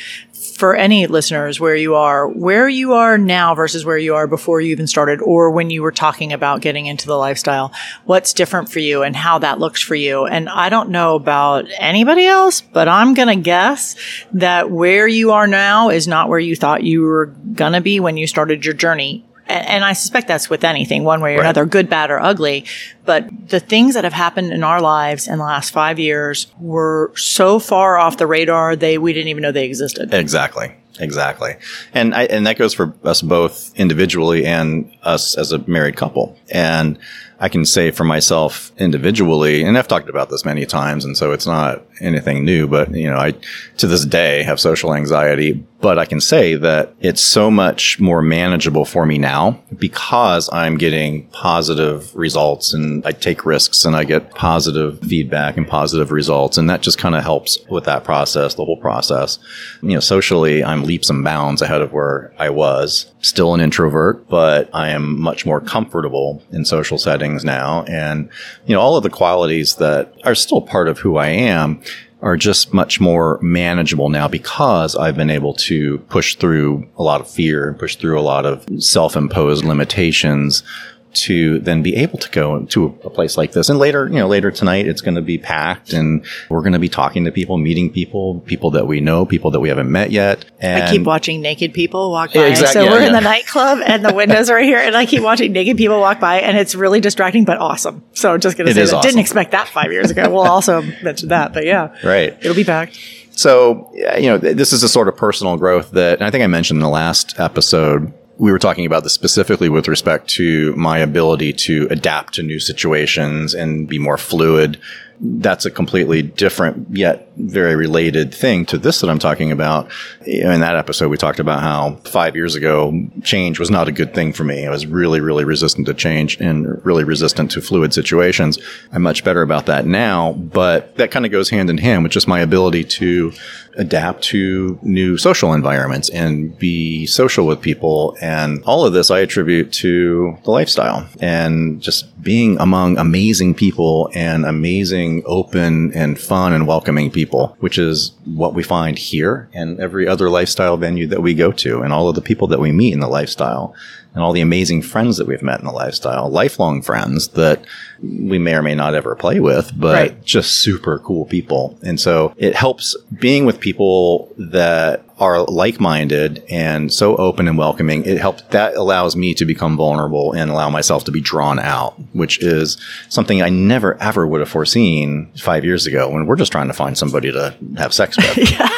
for 0.56 0.76
any 0.76 1.08
listeners 1.08 1.60
where 1.60 1.76
you 1.76 1.96
are, 1.96 2.28
where 2.28 2.70
you 2.70 2.94
are 2.94 3.18
now 3.18 3.56
versus 3.56 3.84
where 3.84 3.98
you 3.98 4.14
are 4.14 4.28
before 4.28 4.62
you 4.62 4.72
even 4.72 4.86
started, 4.86 5.22
or 5.22 5.50
when 5.50 5.72
you 5.72 5.82
were 5.82 5.92
talking 5.92 6.32
about 6.32 6.62
getting 6.62 6.86
into 6.86 7.08
the 7.08 7.18
lifestyle, 7.18 7.74
what's 8.06 8.32
different 8.32 8.70
for 8.70 8.78
you 8.78 9.02
and 9.02 9.16
how 9.16 9.40
that 9.40 9.58
looks 9.58 9.82
for 9.82 9.96
you. 9.96 10.26
And 10.26 10.48
I 10.50 10.70
don't 10.70 10.92
know 10.92 11.16
about 11.16 11.66
anybody 11.80 12.26
else, 12.26 12.62
but 12.62 12.88
I'm 12.88 13.16
going 13.16 13.30
to 13.30 13.42
guess 13.42 13.96
that 14.34 14.70
where 14.70 15.08
you 15.08 15.32
are 15.32 15.48
now 15.48 15.90
is 15.90 16.08
not 16.08 16.30
where 16.30 16.40
you 16.40 16.56
thought 16.56 16.84
you 16.84 17.02
were 17.02 17.28
going 17.54 17.74
to 17.74 17.82
be 17.82 18.00
when 18.00 18.18
you 18.18 18.28
started 18.28 18.66
your 18.66 18.76
journey. 18.76 19.26
And 19.50 19.84
I 19.84 19.94
suspect 19.94 20.28
that's 20.28 20.50
with 20.50 20.64
anything, 20.64 21.04
one 21.04 21.22
way 21.22 21.34
or 21.34 21.38
Right. 21.38 21.46
another, 21.46 21.66
good, 21.66 21.90
bad, 21.90 22.12
or 22.12 22.20
ugly. 22.22 22.66
But 23.06 23.50
the 23.50 23.60
things 23.60 23.96
that 23.96 24.04
have 24.04 24.14
happened 24.14 24.54
in 24.54 24.64
our 24.64 24.80
lives 24.80 25.28
in 25.28 25.40
the 25.40 25.44
last 25.44 25.72
five 25.72 25.98
years 25.98 26.48
were 26.60 27.12
so 27.16 27.58
far 27.60 27.98
off 27.98 28.18
the 28.18 28.28
radar, 28.28 28.76
they 28.76 28.98
we 29.00 29.12
didn't 29.12 29.30
even 29.30 29.42
know 29.42 29.52
they 29.52 29.66
existed. 29.66 30.14
Exactly. 30.14 30.72
Exactly. 31.00 31.56
And 31.94 32.14
I, 32.14 32.26
and 32.26 32.46
that 32.46 32.58
goes 32.58 32.74
for 32.74 32.94
us 33.04 33.22
both 33.22 33.74
individually 33.76 34.46
and 34.46 34.92
us 35.04 35.38
as 35.38 35.52
a 35.52 35.60
married 35.60 35.96
couple. 35.96 36.38
And 36.52 37.00
I 37.40 37.50
can 37.50 37.66
say 37.66 37.92
for 37.92 38.04
myself 38.04 38.72
individually, 38.78 39.64
and 39.64 39.78
I've 39.78 39.88
talked 39.88 40.10
about 40.10 40.30
this 40.30 40.44
many 40.44 40.66
times, 40.66 41.06
and 41.06 41.18
so 41.18 41.32
it's 41.32 41.48
not 41.48 41.84
anything 42.02 42.46
new, 42.46 42.68
but 42.68 42.94
you 42.94 43.10
know, 43.10 43.18
I 43.18 43.34
to 43.78 43.88
this 43.88 44.06
day 44.06 44.44
have 44.44 44.60
social 44.60 44.94
anxiety, 44.94 45.64
but 45.82 45.98
I 45.98 46.06
can 46.06 46.20
say 46.20 46.56
that 46.56 46.94
it's 47.00 47.22
so 47.22 47.50
much 47.50 48.00
more 48.00 48.22
manageable 48.22 48.86
for 48.86 49.06
me 49.06 49.18
now 49.18 49.62
because 49.78 50.50
I'm 50.52 50.78
getting 50.78 51.28
positive 51.28 52.14
results 52.16 52.74
and 52.74 53.06
I 53.06 53.12
take 53.14 53.46
risks 53.46 53.86
and 53.86 53.96
I 53.96 54.04
get 54.04 54.32
positive 54.32 55.00
feedback 55.00 55.56
and 55.56 55.68
positive 55.68 56.12
results. 56.12 56.58
And 56.58 56.70
that 56.70 56.82
just 56.82 56.98
kind 56.98 57.16
of 57.16 57.24
helps 57.24 57.58
with 57.70 57.86
that 57.86 58.04
process, 58.04 58.56
the 58.56 58.66
whole 58.66 58.78
process. 58.78 59.40
You 59.82 59.94
know, 59.94 60.00
socially, 60.02 60.64
I'm 60.64 60.84
leaps 60.84 61.10
and 61.10 61.24
bounds 61.24 61.62
ahead 61.62 61.82
of 61.82 61.94
where 61.94 62.34
I 62.38 62.50
was. 62.50 63.12
Still 63.22 63.54
an 63.54 63.62
introvert, 63.62 64.28
but 64.28 64.70
I 64.74 64.90
am 64.90 65.20
much 65.20 65.46
more 65.46 65.62
comfortable 65.62 66.44
in 66.52 66.66
social 66.66 66.98
settings 66.98 67.29
now. 67.44 67.84
And, 67.84 68.30
you 68.66 68.76
know, 68.76 68.82
all 68.82 68.98
of 68.98 69.04
the 69.04 69.10
qualities 69.10 69.76
that 69.76 70.14
are 70.24 70.36
still 70.36 70.62
part 70.62 70.88
of 70.88 71.00
who 71.00 71.18
I 71.18 71.28
am 71.28 71.82
are 72.22 72.36
just 72.36 72.74
much 72.74 73.00
more 73.00 73.40
manageable 73.42 74.10
now 74.10 74.28
because 74.28 74.96
I've 74.96 75.16
been 75.16 75.30
able 75.30 75.54
to 75.56 76.00
push 76.10 76.36
through 76.36 76.88
a 76.98 77.04
lot 77.04 77.22
of 77.22 77.30
fear 77.30 77.70
and 77.70 77.80
push 77.80 77.96
through 77.96 78.20
a 78.20 78.22
lot 78.22 78.46
of 78.46 78.66
self-imposed 78.84 79.64
limitations 79.64 80.64
to 81.12 81.60
then 81.60 81.82
be 81.82 81.96
able 81.96 82.20
to 82.20 82.30
go 82.30 82.64
to 82.66 82.86
a 83.04 83.10
place 83.10 83.36
like 83.38 83.52
this. 83.54 83.68
And 83.70 83.80
later, 83.80 84.08
you 84.08 84.16
know, 84.20 84.28
later 84.28 84.52
tonight, 84.52 84.88
it's 84.88 85.02
going 85.02 85.16
to 85.16 85.22
be 85.22 85.38
packed 85.38 85.92
and 85.94 86.24
we're 86.50 86.62
going 86.62 86.74
to 86.74 86.80
be 86.80 86.90
talking 86.90 87.26
to 87.26 87.32
people, 87.32 87.58
meeting 87.58 87.90
people, 87.92 88.42
people 88.42 88.72
that 88.72 88.86
we 88.88 89.02
know, 89.02 89.26
people 89.26 89.50
that 89.52 89.60
we 89.60 89.70
haven't 89.70 89.92
met 89.92 90.12
yet. 90.12 90.46
And 90.60 90.84
I 90.84 90.92
keep 90.92 91.04
watching 91.04 91.42
naked 91.42 91.74
people 91.74 92.12
walk 92.12 92.34
by. 92.34 92.42
Yeah, 92.42 92.48
exact- 92.48 92.74
so 92.74 92.84
yeah, 92.84 92.92
we're 92.92 93.02
in 93.02 93.14
the 93.14 93.22
nightclub 93.22 93.80
and 93.84 94.06
the 94.06 94.14
windows 94.14 94.50
are 94.50 94.56
right 94.56 94.66
here, 94.66 94.80
and 94.80 94.96
I 94.96 95.06
keep 95.06 95.24
watching 95.24 95.52
naked 95.52 95.78
people 95.78 96.00
walk 96.00 96.20
by, 96.20 96.42
and 96.42 96.58
it's 96.58 96.76
really 96.76 97.00
distracting 97.02 97.44
but 97.46 97.58
awesome. 97.58 98.04
So 98.14 98.38
just 98.38 98.58
gonna 98.58 98.72
say 98.74 98.86
that. 98.86 98.94
awesome. 98.94 99.02
Didn't 99.02 99.20
expect 99.22 99.52
that 99.52 99.68
five 99.68 99.92
years 99.92 100.12
ago. 100.12 100.30
We'll 100.30 100.42
also 100.48 100.82
mention 101.04 101.30
that, 101.30 101.54
but 101.54 101.66
yeah, 101.66 101.96
Right. 102.04 102.38
it'll 102.42 102.56
be 102.56 102.64
back. 102.64 102.94
So, 103.32 103.90
you 103.96 104.28
know, 104.28 104.38
this 104.38 104.74
is 104.74 104.84
a 104.84 104.90
sort 104.90 105.08
of 105.08 105.16
personal 105.16 105.56
growth 105.58 105.92
that 105.92 106.20
and 106.20 106.24
I 106.28 106.30
think 106.30 106.44
I 106.44 106.48
mentioned 106.48 106.78
in 106.78 106.82
the 106.82 106.90
last 106.90 107.40
episode. 107.40 108.14
We 108.40 108.54
were 108.54 108.60
talking 108.60 108.86
about 108.86 109.04
this 109.04 109.14
specifically 109.14 109.68
with 109.68 109.90
respect 109.90 110.30
to 110.30 110.74
my 110.78 111.00
ability 111.00 111.52
to 111.54 111.88
adapt 111.92 112.36
to 112.36 112.44
new 112.44 112.60
situations 112.60 113.54
and 113.54 113.86
be 113.86 114.00
more 114.00 114.18
fluid. 114.18 114.80
That's 115.20 115.66
a 115.66 115.72
completely 115.72 116.22
different 116.22 116.88
yet 116.96 117.30
very 117.36 117.76
related 117.76 118.34
thing 118.34 118.66
to 118.68 118.78
this 118.78 119.02
that 119.02 119.10
I'm 119.10 119.20
talking 119.20 119.52
about. 119.52 119.92
In 120.26 120.62
that 120.62 120.78
episode, 120.78 121.10
we 121.10 121.18
talked 121.18 121.42
about 121.42 121.60
how 121.60 121.96
five 122.06 122.38
years 122.38 122.56
ago, 122.56 122.94
change 123.24 123.60
was 123.60 123.70
not 123.70 123.90
a 123.90 123.92
good 123.92 124.14
thing 124.14 124.32
for 124.32 124.46
me. 124.46 124.66
I 124.66 124.70
was 124.70 124.86
really, 124.86 125.20
really 125.20 125.44
resistant 125.44 125.88
to 125.88 125.94
change 125.94 126.40
and 126.40 126.86
really 126.86 127.04
resistant 127.04 127.52
to 127.52 127.62
fluid 127.62 127.94
situations. 127.94 128.58
I'm 128.94 129.02
much 129.02 129.26
better 129.26 129.42
about 129.42 129.66
that 129.66 129.86
now, 129.86 130.32
but 130.32 130.96
that 130.96 131.12
kind 131.12 131.26
of 131.26 131.34
goes 131.34 131.50
hand 131.50 131.70
in 131.70 131.78
hand 131.78 132.04
with 132.04 132.14
just 132.14 132.30
my 132.30 132.40
ability 132.40 132.86
to 132.86 133.34
adapt 133.76 134.24
to 134.24 134.80
new 134.82 135.18
social 135.18 135.54
environments 135.54 136.10
and 136.10 136.58
be 136.58 137.06
social 137.06 137.46
with 137.46 137.62
people. 137.62 138.18
And 138.22 138.64
all 138.64 138.86
of 138.86 138.94
this 138.94 139.12
I 139.12 139.20
attribute 139.20 139.72
to 139.74 140.38
the 140.44 140.52
lifestyle 140.52 141.08
and 141.20 141.82
just 141.82 142.22
being 142.22 142.58
among 142.60 142.98
amazing 142.98 143.54
people 143.54 144.10
and 144.14 144.46
amazing, 144.46 145.24
open 145.26 145.94
and 145.94 146.20
fun 146.20 146.54
and 146.54 146.68
welcoming 146.68 147.12
people, 147.12 147.56
which 147.60 147.78
is 147.78 148.12
what 148.26 148.54
we 148.54 148.64
find 148.64 148.98
here 148.98 149.50
and 149.54 149.80
every 149.80 150.08
other 150.08 150.30
lifestyle 150.30 150.78
venue 150.78 151.08
that 151.08 151.22
we 151.22 151.34
go 151.34 151.52
to 151.52 151.82
and 151.82 151.94
all 151.94 152.10
of 152.10 152.16
the 152.16 152.22
people 152.22 152.48
that 152.48 152.60
we 152.60 152.72
meet 152.72 152.94
in 152.94 153.00
the 153.00 153.08
lifestyle 153.08 153.76
and 154.14 154.24
all 154.24 154.34
the 154.34 154.42
amazing 154.42 154.82
friends 154.82 155.18
that 155.18 155.28
we've 155.28 155.42
met 155.44 155.60
in 155.60 155.66
the 155.66 155.72
lifestyle, 155.72 156.30
lifelong 156.30 156.82
friends 156.82 157.30
that 157.30 157.64
we 158.02 158.40
may 158.40 158.56
or 158.56 158.62
may 158.64 158.74
not 158.76 158.96
ever 158.96 159.16
play 159.16 159.40
with, 159.40 159.72
but 159.78 159.94
Right. 159.94 160.26
just 160.26 160.60
super 160.60 160.98
cool 161.00 161.26
people. 161.26 161.78
And 161.84 162.00
so 162.00 162.34
it 162.38 162.56
helps 162.56 162.96
being 163.20 163.46
with 163.46 163.60
people 163.60 164.34
that 164.38 165.04
are 165.20 165.44
like-minded 165.44 166.44
and 166.50 166.92
so 166.92 167.16
open 167.18 167.48
and 167.48 167.58
welcoming. 167.58 168.04
It 168.06 168.18
helps 168.18 168.42
that 168.50 168.76
allows 168.76 169.16
me 169.16 169.34
to 169.36 169.46
become 169.46 169.76
vulnerable 169.78 170.32
and 170.34 170.50
allow 170.50 170.70
myself 170.70 171.04
to 171.06 171.12
be 171.12 171.20
drawn 171.22 171.60
out, 171.60 171.94
which 172.14 172.42
is 172.42 172.78
something 173.10 173.42
I 173.42 173.50
never 173.50 174.02
ever 174.02 174.26
would 174.26 174.40
have 174.40 174.50
foreseen 174.50 175.30
five 175.38 175.64
years 175.66 175.86
ago 175.86 176.10
when 176.10 176.26
we're 176.26 176.36
just 176.38 176.52
trying 176.52 176.68
to 176.68 176.74
find 176.74 176.98
somebody 176.98 177.32
to 177.32 177.54
have 177.78 177.94
sex 177.94 178.18
with. 178.18 178.60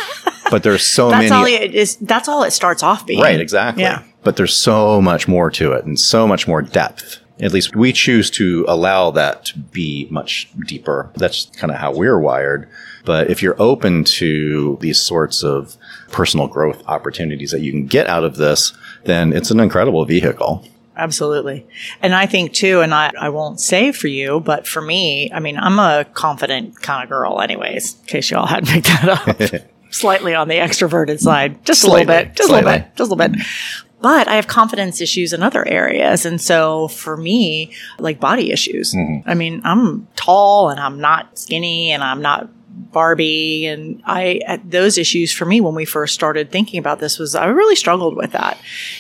But 0.50 0.64
there's 0.64 0.86
so 0.86 1.10
That's 1.10 1.30
many 1.30 1.32
all 1.32 1.46
it 1.46 1.74
is. 1.74 1.96
That's 1.96 2.28
all 2.28 2.44
it 2.44 2.52
starts 2.52 2.84
off 2.84 3.06
being. 3.08 3.22
Right, 3.22 3.40
exactly. 3.40 3.84
Yeah. 3.84 4.04
But 4.24 4.36
there's 4.36 4.56
so 4.56 5.02
much 5.02 5.28
more 5.28 5.50
to 5.52 5.72
it 5.74 5.86
and 5.86 6.00
so 6.00 6.28
much 6.28 6.48
more 6.48 6.62
depth. 6.62 7.20
At 7.40 7.54
least 7.54 7.76
we 7.76 7.92
choose 7.92 8.30
to 8.32 8.66
allow 8.68 9.10
that 9.12 9.46
to 9.46 9.58
be 9.58 10.08
much 10.12 10.52
deeper. 10.68 11.10
That's 11.16 11.46
kind 11.58 11.72
of 11.72 11.78
how 11.78 11.92
we're 11.92 12.20
wired. 12.20 12.70
But 13.04 13.32
if 13.32 13.42
you're 13.42 13.60
open 13.60 14.04
to 14.04 14.78
these 14.80 15.02
sorts 15.02 15.44
of 15.44 15.76
personal 16.12 16.48
growth 16.48 16.84
opportunities 16.88 17.50
that 17.50 17.62
you 17.62 17.72
can 17.72 17.88
get 17.88 18.06
out 18.06 18.24
of 18.24 18.36
this, 18.38 18.74
then 19.06 19.34
it's 19.34 19.50
an 19.50 19.60
incredible 19.60 20.06
vehicle. 20.06 20.64
absolutely. 20.96 21.66
And 22.00 22.14
I 22.14 22.28
think 22.28 22.54
too, 22.54 22.82
and 22.82 22.94
I, 22.94 23.12
I 23.20 23.30
won't 23.30 23.60
say 23.60 23.92
for 23.92 24.08
you, 24.08 24.40
but 24.40 24.68
for 24.68 24.82
me, 24.82 25.32
I 25.34 25.40
mean, 25.40 25.58
I'm 25.58 25.80
a 25.80 26.06
confident 26.14 26.80
kind 26.80 27.04
of 27.04 27.10
girl, 27.10 27.42
anyways, 27.42 28.00
in 28.02 28.06
case 28.06 28.30
you 28.30 28.38
all 28.38 28.46
hadn't 28.46 28.70
picked 28.70 28.86
that 28.88 29.10
up. 29.10 29.62
Slightly 29.90 30.36
on 30.36 30.48
the 30.48 30.56
extroverted 30.56 31.20
side, 31.20 31.66
just 31.66 31.82
Slightly. 31.82 32.04
a 32.04 32.06
little 32.06 32.26
bit, 32.28 32.36
just 32.36 32.50
a 32.50 32.54
little 32.54 32.70
bit, 32.70 32.96
just 32.96 33.12
a 33.12 33.16
little 33.16 33.36
bit. 33.36 33.46
But 34.02 34.28
I 34.28 34.36
have 34.36 34.48
confidence 34.48 35.00
issues 35.00 35.32
in 35.32 35.44
other 35.44 35.68
areas. 35.68 36.26
And 36.26 36.42
so 36.42 36.88
for 36.88 37.16
me, 37.16 37.72
like 38.00 38.20
body 38.20 38.52
issues, 38.52 38.94
mm-hmm. 38.94 39.30
I 39.30 39.36
mean, 39.36 39.62
I'm 39.64 40.08
tall 40.16 40.70
and 40.70 40.80
I'm 40.80 41.00
not 41.00 41.38
skinny 41.38 41.92
and 41.92 42.04
I'm 42.04 42.22
not 42.22 42.50
Barbie. 42.92 43.68
And 43.68 44.02
I, 44.06 44.60
those 44.66 44.98
issues 44.98 45.32
for 45.32 45.46
me 45.46 45.62
when 45.62 45.76
we 45.76 45.86
first 45.86 46.14
started 46.14 46.52
thinking 46.52 46.80
about 46.80 47.00
this 47.00 47.20
was 47.20 47.36
I 47.36 47.46
really 47.46 47.76
struggled 47.76 48.16
with 48.16 48.32
that. 48.32 48.58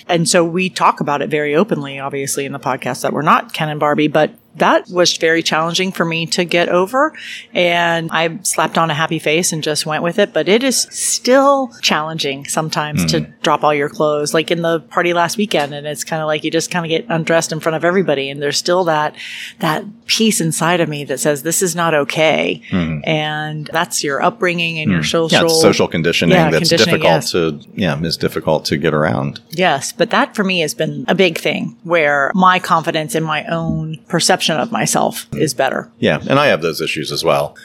And 0.07 0.29
so 0.29 0.45
we 0.45 0.69
talk 0.69 0.99
about 0.99 1.21
it 1.21 1.29
very 1.29 1.55
openly, 1.55 1.99
obviously, 1.99 2.45
in 2.45 2.51
the 2.51 2.59
podcast 2.59 3.01
that 3.01 3.13
we're 3.13 3.21
not 3.21 3.53
Ken 3.53 3.69
and 3.69 3.79
Barbie, 3.79 4.07
but 4.07 4.35
that 4.55 4.89
was 4.89 5.15
very 5.17 5.41
challenging 5.41 5.91
for 5.91 6.03
me 6.03 6.25
to 6.27 6.43
get 6.43 6.69
over. 6.69 7.13
And 7.53 8.09
I 8.11 8.39
slapped 8.43 8.77
on 8.77 8.91
a 8.91 8.93
happy 8.93 9.19
face 9.19 9.53
and 9.53 9.63
just 9.63 9.85
went 9.85 10.03
with 10.03 10.19
it. 10.19 10.33
But 10.33 10.49
it 10.49 10.63
is 10.63 10.81
still 10.91 11.71
challenging 11.81 12.45
sometimes 12.45 13.05
to 13.11 13.21
mm-hmm. 13.21 13.41
drop 13.41 13.63
all 13.63 13.73
your 13.73 13.89
clothes, 13.89 14.33
like 14.33 14.51
in 14.51 14.61
the 14.61 14.81
party 14.81 15.13
last 15.13 15.37
weekend. 15.37 15.73
And 15.73 15.87
it's 15.87 16.03
kind 16.03 16.21
of 16.21 16.27
like 16.27 16.43
you 16.43 16.51
just 16.51 16.69
kind 16.69 16.85
of 16.85 16.89
get 16.89 17.05
undressed 17.09 17.51
in 17.51 17.59
front 17.59 17.75
of 17.75 17.85
everybody. 17.85 18.29
And 18.29 18.41
there's 18.41 18.57
still 18.57 18.83
that, 18.85 19.15
that 19.59 19.85
piece 20.05 20.41
inside 20.41 20.81
of 20.81 20.89
me 20.89 21.05
that 21.05 21.19
says, 21.19 21.43
this 21.43 21.61
is 21.61 21.75
not 21.75 21.93
okay. 21.93 22.61
Mm-hmm. 22.69 23.07
And 23.07 23.69
that's 23.71 24.03
your 24.03 24.21
upbringing 24.21 24.79
and 24.79 24.91
your 24.91 24.99
mm-hmm. 24.99 25.07
social. 25.07 25.43
Yeah, 25.43 25.47
social 25.47 25.87
conditioning 25.87 26.35
Yeah, 26.35 26.51
that's 26.51 26.69
conditioning, 26.69 27.01
difficult 27.01 27.13
yes. 27.13 27.31
to 27.31 27.59
yeah, 27.75 28.01
is 28.01 28.17
difficult 28.17 28.65
to 28.65 28.77
get 28.77 28.93
around. 28.93 29.39
Yes, 29.51 29.93
but 29.93 30.09
that 30.09 30.35
for 30.35 30.43
me 30.43 30.59
has 30.59 30.73
been 30.73 31.05
a 31.07 31.15
big 31.15 31.37
thing 31.37 31.77
where 31.83 32.31
my 32.35 32.59
confidence 32.59 33.15
in 33.15 33.23
my 33.23 33.45
own 33.45 33.97
perception 34.07 34.40
of 34.49 34.71
myself 34.71 35.27
is 35.33 35.53
better. 35.53 35.91
Yeah, 35.99 36.19
and 36.29 36.39
I 36.39 36.47
have 36.47 36.61
those 36.61 36.81
issues 36.81 37.11
as 37.11 37.23
well. 37.23 37.55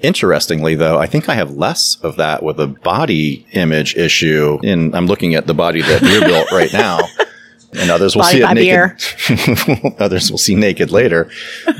Interestingly, 0.00 0.74
though, 0.76 0.98
I 0.98 1.06
think 1.06 1.28
I 1.28 1.34
have 1.34 1.56
less 1.56 1.96
of 2.02 2.16
that 2.16 2.42
with 2.42 2.60
a 2.60 2.68
body 2.68 3.46
image 3.52 3.96
issue. 3.96 4.58
And 4.62 4.94
I'm 4.94 5.06
looking 5.06 5.34
at 5.34 5.46
the 5.46 5.54
body 5.54 5.82
that 5.82 6.02
you're 6.02 6.24
built 6.24 6.52
right 6.52 6.72
now, 6.72 7.00
and 7.72 7.90
others 7.90 8.14
will 8.14 8.22
Body 8.22 8.38
see 8.38 8.44
it 8.44 8.54
naked. 8.54 9.94
others 10.00 10.30
will 10.30 10.38
see 10.38 10.54
naked 10.54 10.90
later, 10.90 11.30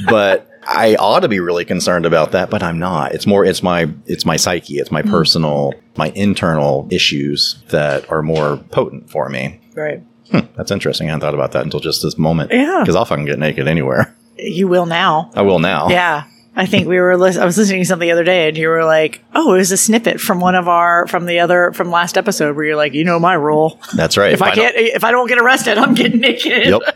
but. 0.09 0.45
I 0.71 0.97
ought 0.97 1.21
to 1.21 1.29
be 1.29 1.41
really 1.41 1.65
concerned 1.65 2.05
about 2.05 2.33
that, 2.33 2.51
but 2.51 2.63
I'm 2.63 2.79
not. 2.79 3.15
It's 3.15 3.27
more, 3.27 3.43
it's 3.43 3.63
my, 3.63 3.91
it's 4.05 4.27
my 4.27 4.37
psyche. 4.37 4.75
It's 4.75 4.91
my 4.91 5.01
mm. 5.01 5.09
personal, 5.09 5.73
my 5.97 6.11
internal 6.11 6.87
issues 6.91 7.57
that 7.69 8.13
are 8.13 8.21
more 8.21 8.59
potent 8.71 9.09
for 9.09 9.31
me. 9.31 9.63
Right. 9.75 10.03
Hmm, 10.31 10.41
that's 10.57 10.71
interesting. 10.71 11.07
I 11.07 11.13
hadn't 11.13 11.23
thought 11.23 11.33
about 11.33 11.53
that 11.53 11.65
until 11.65 11.81
just 11.81 12.03
this 12.03 12.19
moment. 12.19 12.53
Yeah. 12.53 12.81
Because 12.81 12.97
I'll 12.97 13.07
fucking 13.07 13.25
get 13.25 13.39
naked 13.39 13.67
anywhere. 13.67 14.15
You 14.39 14.69
will 14.69 14.87
now. 14.87 15.31
I 15.35 15.43
will 15.43 15.59
now. 15.59 15.89
Yeah. 15.89 16.25
I 16.57 16.67
think 16.67 16.89
we 16.89 16.99
were, 16.99 17.17
lis- 17.17 17.37
I 17.37 17.45
was 17.45 17.57
listening 17.57 17.83
to 17.83 17.85
something 17.85 18.07
the 18.09 18.13
other 18.13 18.25
day 18.25 18.49
and 18.49 18.57
you 18.59 18.69
were 18.69 18.85
like, 18.85 19.23
oh, 19.35 19.55
it 19.55 19.59
was 19.59 19.71
a 19.71 19.77
snippet 19.77 20.21
from 20.21 20.41
one 20.41 20.57
of 20.57 20.67
our, 20.67 21.07
from 21.07 21.27
the 21.27 21.39
other, 21.39 21.73
from 21.73 21.91
last 21.91 22.19
episode 22.19 22.57
where 22.57 22.65
you're 22.65 22.77
like, 22.77 22.95
you 22.95 23.05
know 23.05 23.21
my 23.21 23.35
rule. 23.35 23.79
That's 23.95 24.17
right. 24.17 24.33
If 24.33 24.43
I 24.43 24.47
don't- 24.55 24.57
can't, 24.57 24.77
if 24.77 25.05
I 25.05 25.13
don't 25.13 25.29
get 25.29 25.39
arrested, 25.39 25.79
I'm 25.79 25.95
getting 25.95 26.21
naked. 26.21 26.67
Yep. 26.67 26.81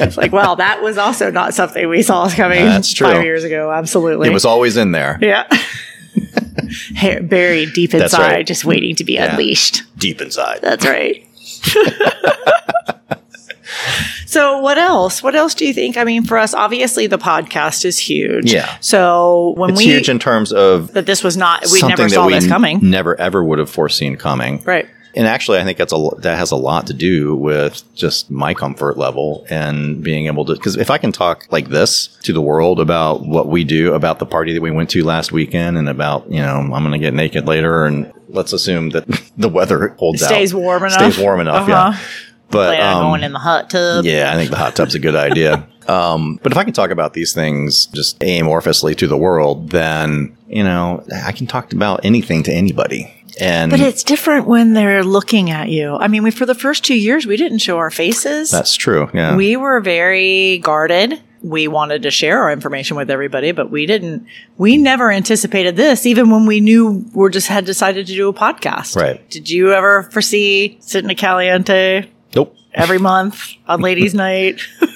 It's 0.00 0.16
like, 0.16 0.32
well, 0.32 0.56
that 0.56 0.82
was 0.82 0.98
also 0.98 1.30
not 1.30 1.54
something 1.54 1.88
we 1.88 2.02
saw 2.02 2.28
coming 2.30 2.64
That's 2.64 2.92
true. 2.92 3.06
five 3.06 3.22
years 3.22 3.44
ago. 3.44 3.70
Absolutely. 3.70 4.28
It 4.28 4.32
was 4.32 4.44
always 4.44 4.76
in 4.76 4.90
there. 4.90 5.18
yeah. 5.22 5.46
Hair 6.96 7.22
buried 7.22 7.74
deep 7.74 7.94
inside, 7.94 8.18
right. 8.32 8.46
just 8.46 8.64
waiting 8.64 8.96
to 8.96 9.04
be 9.04 9.12
Yeah. 9.12 9.30
unleashed. 9.30 9.82
Deep 9.96 10.20
inside. 10.20 10.60
That's 10.62 10.84
right. 10.84 11.24
so 14.26 14.58
what 14.58 14.78
else? 14.78 15.22
What 15.22 15.34
else 15.34 15.54
do 15.54 15.66
you 15.66 15.74
think? 15.74 15.96
I 15.96 16.04
mean, 16.04 16.24
for 16.24 16.38
us, 16.38 16.54
obviously 16.54 17.06
the 17.06 17.18
podcast 17.18 17.84
is 17.84 17.98
huge. 17.98 18.52
Yeah. 18.52 18.76
So 18.80 19.54
when 19.56 19.70
It's 19.70 19.78
we 19.78 19.84
huge 19.86 20.08
in 20.08 20.18
terms 20.18 20.52
of 20.52 20.92
that 20.94 21.06
this 21.06 21.22
was 21.24 21.36
not, 21.36 21.64
we 21.72 21.80
never 21.82 22.02
that 22.04 22.10
saw 22.10 22.26
we 22.26 22.34
this 22.34 22.46
coming. 22.46 22.78
never 22.82 23.18
ever 23.20 23.42
would 23.44 23.58
have 23.58 23.70
foreseen 23.70 24.16
coming. 24.16 24.62
right. 24.64 24.88
And 25.14 25.26
actually, 25.26 25.58
I 25.58 25.64
think 25.64 25.78
that's 25.78 25.92
a 25.92 26.08
that 26.18 26.38
has 26.38 26.50
a 26.52 26.56
lot 26.56 26.86
to 26.88 26.94
do 26.94 27.34
with 27.34 27.82
just 27.94 28.30
my 28.30 28.52
comfort 28.54 28.98
level 28.98 29.44
and 29.48 30.00
being 30.04 30.26
able 30.26 30.44
to. 30.44 30.52
Because 30.52 30.76
if 30.76 30.90
I 30.90 30.98
can 30.98 31.10
talk 31.12 31.46
like 31.50 31.68
this 31.70 32.08
to 32.22 32.32
the 32.32 32.42
world 32.42 32.78
about 32.78 33.22
what 33.26 33.48
we 33.48 33.64
do, 33.64 33.94
about 33.94 34.18
the 34.20 34.26
party 34.26 34.52
that 34.52 34.60
we 34.60 34.70
went 34.70 34.90
to 34.90 35.02
last 35.04 35.32
weekend, 35.32 35.76
and 35.78 35.88
about 35.88 36.30
you 36.30 36.38
know 36.40 36.56
I'm 36.58 36.68
going 36.70 36.92
to 36.92 36.98
get 36.98 37.14
naked 37.14 37.46
later, 37.48 37.84
and 37.86 38.12
let's 38.28 38.52
assume 38.52 38.90
that 38.90 39.06
the 39.38 39.48
weather 39.48 39.88
holds 39.98 40.22
out, 40.22 40.28
Stays 40.28 40.54
warm 40.54 40.84
enough. 40.84 40.92
stays 40.92 41.18
warm 41.18 41.40
enough, 41.40 41.68
Uh-huh. 41.68 41.92
yeah. 41.94 41.98
But 42.50 42.76
Plan 42.76 42.82
on 42.82 42.96
um, 42.96 43.10
going 43.10 43.22
in 43.24 43.32
the 43.32 43.38
hot 43.38 43.70
tub. 43.70 44.04
Yeah, 44.04 44.32
I 44.32 44.36
think 44.36 44.50
the 44.50 44.56
hot 44.56 44.74
tub's 44.74 44.94
a 44.94 44.98
good 44.98 45.16
idea. 45.16 45.66
Um, 45.88 46.38
but 46.42 46.52
if 46.52 46.58
I 46.58 46.64
can 46.64 46.74
talk 46.74 46.90
about 46.90 47.14
these 47.14 47.32
things 47.32 47.86
just 47.86 48.18
amorphously 48.20 48.94
to 48.98 49.06
the 49.06 49.16
world, 49.16 49.70
then, 49.70 50.36
you 50.46 50.62
know, 50.62 51.02
I 51.24 51.32
can 51.32 51.46
talk 51.46 51.72
about 51.72 52.04
anything 52.04 52.42
to 52.42 52.52
anybody. 52.52 53.10
And 53.40 53.70
But 53.70 53.80
it's 53.80 54.02
different 54.02 54.46
when 54.46 54.74
they're 54.74 55.02
looking 55.02 55.50
at 55.50 55.70
you. 55.70 55.94
I 55.96 56.08
mean, 56.08 56.22
we, 56.22 56.30
for 56.30 56.44
the 56.44 56.54
first 56.54 56.84
two 56.84 56.94
years, 56.94 57.26
we 57.26 57.38
didn't 57.38 57.60
show 57.60 57.78
our 57.78 57.90
faces. 57.90 58.50
that's 58.50 58.74
true. 58.74 59.08
Yeah. 59.14 59.34
we 59.34 59.56
were 59.56 59.80
very 59.80 60.58
guarded. 60.58 61.22
We 61.40 61.68
wanted 61.68 62.02
to 62.02 62.10
share 62.10 62.42
our 62.42 62.52
information 62.52 62.98
with 62.98 63.10
everybody, 63.10 63.52
but 63.52 63.70
we 63.70 63.86
didn't, 63.86 64.26
we 64.58 64.76
never 64.76 65.10
anticipated 65.10 65.76
this, 65.76 66.04
even 66.04 66.28
when 66.30 66.44
we 66.44 66.60
knew 66.60 67.06
we 67.14 67.30
just 67.30 67.46
had 67.46 67.64
decided 67.64 68.08
to 68.08 68.12
do 68.14 68.28
a 68.28 68.34
podcast. 68.34 68.94
Right. 68.94 69.26
Did 69.30 69.48
you 69.48 69.72
ever 69.72 70.02
foresee 70.02 70.76
sitting 70.80 71.08
a 71.08 71.14
caliente 71.14 72.10
nope. 72.34 72.54
every 72.74 72.98
month 72.98 73.52
on 73.66 73.80
ladies' 73.80 74.14
night? 74.26 74.60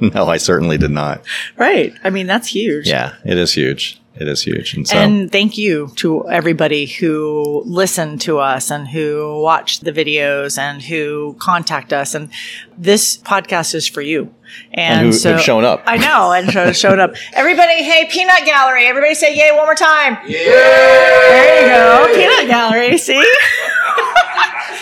No, 0.00 0.28
I 0.28 0.36
certainly 0.36 0.76
did 0.76 0.90
not. 0.90 1.24
right. 1.56 1.94
I 2.04 2.10
mean, 2.10 2.26
that's 2.26 2.46
huge. 2.48 2.86
Yeah, 2.86 3.14
it 3.24 3.38
is 3.38 3.54
huge. 3.54 3.98
It 4.16 4.28
is 4.28 4.42
huge. 4.42 4.74
And 4.74 4.86
so, 4.86 4.96
And 4.98 5.32
thank 5.32 5.56
you 5.56 5.90
to 5.96 6.28
everybody 6.28 6.84
who 6.84 7.62
listened 7.64 8.20
to 8.22 8.38
us 8.38 8.70
and 8.70 8.86
who 8.86 9.40
watched 9.40 9.84
the 9.84 9.92
videos 9.92 10.58
and 10.58 10.82
who 10.82 11.36
contact 11.40 11.94
us. 11.94 12.14
And 12.14 12.28
this 12.76 13.16
podcast 13.16 13.74
is 13.74 13.86
for 13.88 14.02
you. 14.02 14.32
And, 14.74 14.98
And 14.98 15.06
who- 15.06 15.12
so 15.14 15.32
who've 15.32 15.40
shown 15.42 15.64
up. 15.64 15.82
I 15.86 15.96
know, 15.96 16.32
and 16.32 16.52
so 16.52 16.72
showed 16.72 16.98
up. 16.98 17.14
Everybody, 17.32 17.82
hey, 17.82 18.08
Peanut 18.10 18.44
Gallery. 18.44 18.84
Everybody 18.84 19.14
say 19.14 19.34
yay 19.34 19.52
one 19.56 19.64
more 19.64 19.74
time. 19.74 20.18
Yay! 20.28 20.44
There 20.44 21.62
you 21.62 21.68
go. 21.68 22.14
Peanut 22.14 22.46
Gallery. 22.46 22.98
See? 22.98 23.24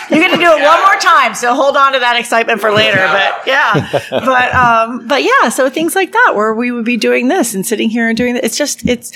You're 0.09 0.19
going 0.19 0.31
to 0.31 0.37
do 0.37 0.51
it 0.51 0.63
one 0.63 0.79
more 0.81 0.99
time, 0.99 1.33
so 1.35 1.53
hold 1.53 1.77
on 1.77 1.93
to 1.93 1.99
that 1.99 2.17
excitement 2.17 2.61
for 2.61 2.71
later. 2.71 2.97
But 2.97 3.47
yeah, 3.47 4.03
but 4.09 4.53
um, 4.53 5.07
but 5.07 5.23
yeah, 5.23 5.49
so 5.49 5.69
things 5.69 5.95
like 5.95 6.11
that 6.11 6.33
where 6.35 6.53
we 6.53 6.71
would 6.71 6.85
be 6.85 6.97
doing 6.97 7.27
this 7.27 7.53
and 7.53 7.65
sitting 7.65 7.89
here 7.89 8.07
and 8.07 8.17
doing 8.17 8.35
this. 8.35 8.43
It's 8.43 8.57
just 8.57 8.87
it's 8.87 9.11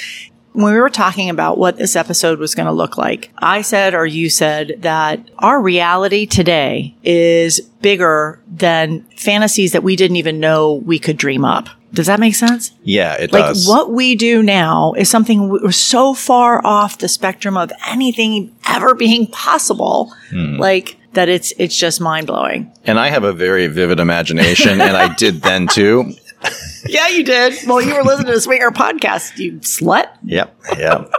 when 0.54 0.74
we 0.74 0.80
were 0.80 0.90
talking 0.90 1.30
about 1.30 1.58
what 1.58 1.78
this 1.78 1.96
episode 1.96 2.40
was 2.40 2.56
going 2.56 2.66
to 2.66 2.74
look 2.74 2.98
like. 2.98 3.32
I 3.38 3.62
said, 3.62 3.94
or 3.94 4.06
you 4.06 4.30
said 4.30 4.76
that 4.80 5.30
our 5.40 5.62
reality 5.62 6.26
today 6.26 6.96
is 7.04 7.62
bigger 7.82 8.42
than 8.48 9.04
fantasies 9.18 9.72
that 9.72 9.84
we 9.84 9.96
didn't 9.96 10.18
even 10.18 10.40
know 10.40 10.74
we 10.74 11.00
could 11.00 11.18
dream 11.18 11.46
up. 11.46 11.70
Does 11.94 12.08
that 12.08 12.20
make 12.20 12.36
sense? 12.36 12.72
yeah, 12.84 13.14
it 13.16 13.32
Like 13.34 13.46
does. 13.46 13.68
what 13.68 13.92
we 13.92 14.16
do 14.16 14.42
now 14.42 14.94
is 14.98 15.10
something 15.10 15.50
we're 15.50 15.72
so 15.72 16.14
far 16.14 16.66
off 16.66 16.98
the 17.00 17.08
spectrum 17.08 17.58
of 17.58 17.72
anything 17.88 18.56
ever 18.68 18.96
being 18.96 19.28
possible. 19.28 20.14
Hmm. 20.30 20.56
Like 20.58 20.98
that 21.14 21.28
it's 21.28 21.52
it's 21.58 21.76
just 21.78 22.00
mind 22.00 22.28
blowing. 22.28 22.72
And 22.86 22.98
I 23.00 23.10
have 23.10 23.24
a 23.26 23.34
very 23.34 23.68
vivid 23.68 24.00
imagination, 24.00 24.80
and 24.82 24.96
I 24.96 25.14
did 25.16 25.42
then 25.42 25.68
too. 25.68 26.14
Yeah, 26.88 27.10
you 27.10 27.24
did. 27.24 27.54
Well, 27.68 27.80
you 27.80 27.94
were 27.94 28.02
listening 28.02 28.26
to 28.26 28.34
the 28.34 28.42
Swinger 28.42 28.72
podcast, 28.72 29.38
you 29.38 29.60
slut. 29.60 30.08
Yep. 30.24 30.56
Yep. 30.80 31.12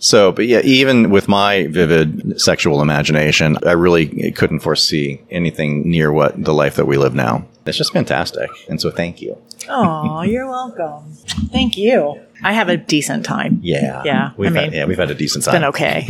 So, 0.00 0.32
but 0.32 0.48
yeah, 0.48 0.60
even 0.64 1.10
with 1.10 1.28
my 1.28 1.68
vivid 1.68 2.40
sexual 2.40 2.82
imagination, 2.82 3.56
I 3.64 3.72
really 3.72 4.32
couldn't 4.32 4.58
foresee 4.58 5.20
anything 5.30 5.88
near 5.88 6.12
what 6.12 6.42
the 6.42 6.52
life 6.52 6.74
that 6.74 6.86
we 6.86 6.96
live 6.96 7.14
now. 7.14 7.46
It's 7.66 7.78
just 7.78 7.92
fantastic. 7.92 8.50
And 8.68 8.80
so 8.80 8.90
thank 8.90 9.22
you. 9.22 9.38
Oh, 9.68 10.22
you're 10.26 10.48
welcome. 10.48 11.14
Thank 11.50 11.76
you. 11.78 12.20
I 12.42 12.52
have 12.52 12.68
a 12.68 12.76
decent 12.76 13.24
time. 13.24 13.60
Yeah. 13.62 14.02
Yeah, 14.04 14.32
We've 14.36 14.54
I 14.54 14.60
had, 14.60 14.70
mean, 14.70 14.78
yeah, 14.80 14.84
we've 14.86 14.98
had 14.98 15.10
a 15.10 15.14
decent 15.14 15.44
time. 15.44 15.54
It's 15.54 15.58
been 15.60 15.68
okay. 15.68 16.06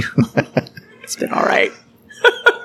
it's 1.03 1.17
been 1.17 1.33
all 1.33 1.45
right. 1.45 1.71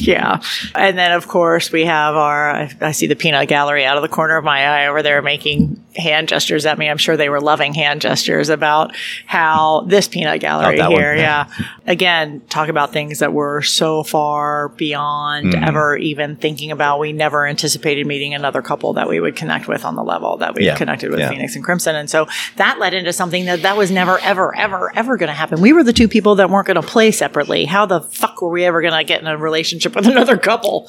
yeah. 0.06 0.40
And 0.74 0.96
then, 0.98 1.12
of 1.12 1.28
course, 1.28 1.72
we 1.72 1.84
have 1.84 2.14
our, 2.14 2.50
I, 2.50 2.72
I 2.80 2.92
see 2.92 3.06
the 3.06 3.16
peanut 3.16 3.48
gallery 3.48 3.84
out 3.84 3.96
of 3.96 4.02
the 4.02 4.08
corner 4.08 4.36
of 4.36 4.44
my 4.44 4.64
eye 4.66 4.86
over 4.88 5.02
there 5.02 5.22
making 5.22 5.82
hand 5.96 6.28
gestures 6.28 6.66
at 6.66 6.76
me. 6.78 6.88
I'm 6.90 6.98
sure 6.98 7.16
they 7.16 7.28
were 7.30 7.40
loving 7.40 7.72
hand 7.74 8.02
gestures 8.02 8.48
about 8.50 8.94
how 9.26 9.80
this 9.88 10.08
peanut 10.08 10.40
gallery 10.40 10.80
Oh, 10.80 10.90
here, 10.90 11.14
yeah. 11.14 11.46
yeah. 11.58 11.66
Again, 11.86 12.42
talk 12.48 12.68
about 12.68 12.92
things 12.92 13.20
that 13.20 13.32
were 13.32 13.62
so 13.62 14.02
far 14.02 14.68
beyond 14.70 15.46
Mm-hmm. 15.46 15.64
ever 15.64 15.96
even 15.96 16.36
thinking 16.36 16.70
about. 16.70 16.98
We 16.98 17.12
never 17.12 17.46
anticipated 17.46 18.06
meeting 18.06 18.34
another 18.34 18.62
couple 18.62 18.92
that 18.94 19.08
we 19.08 19.20
would 19.20 19.36
connect 19.36 19.68
with 19.68 19.84
on 19.84 19.94
the 19.96 20.02
level 20.02 20.36
that 20.38 20.54
we 20.54 20.64
Yeah. 20.66 20.76
connected 20.76 21.10
with 21.10 21.20
Yeah. 21.20 21.28
Phoenix 21.30 21.54
and 21.56 21.64
Crimson. 21.64 21.94
And 21.96 22.08
so 22.10 22.26
that 22.56 22.78
led 22.78 22.94
into 22.94 23.12
something 23.12 23.44
that 23.46 23.62
that 23.62 23.76
was 23.76 23.90
never, 23.90 24.18
ever, 24.20 24.54
ever, 24.56 24.92
ever 24.96 25.16
going 25.16 25.28
to 25.28 25.32
happen. 25.34 25.60
We 25.60 25.72
were 25.72 25.82
the 25.84 25.92
two 25.92 26.08
people 26.08 26.34
that 26.36 26.50
weren't 26.50 26.66
going 26.66 26.80
to 26.80 26.86
play 26.86 27.10
separately. 27.10 27.64
How 27.66 27.86
the 27.86 28.00
fuck 28.00 28.40
were 28.42 28.48
we 28.50 28.64
ever 28.64 28.80
going 28.80 28.94
to 28.94 29.04
get 29.04 29.20
in 29.20 29.26
a 29.26 29.36
relationship 29.36 29.85
relationship 29.86 29.96
with 29.96 30.06
another 30.06 30.36
couple. 30.36 30.88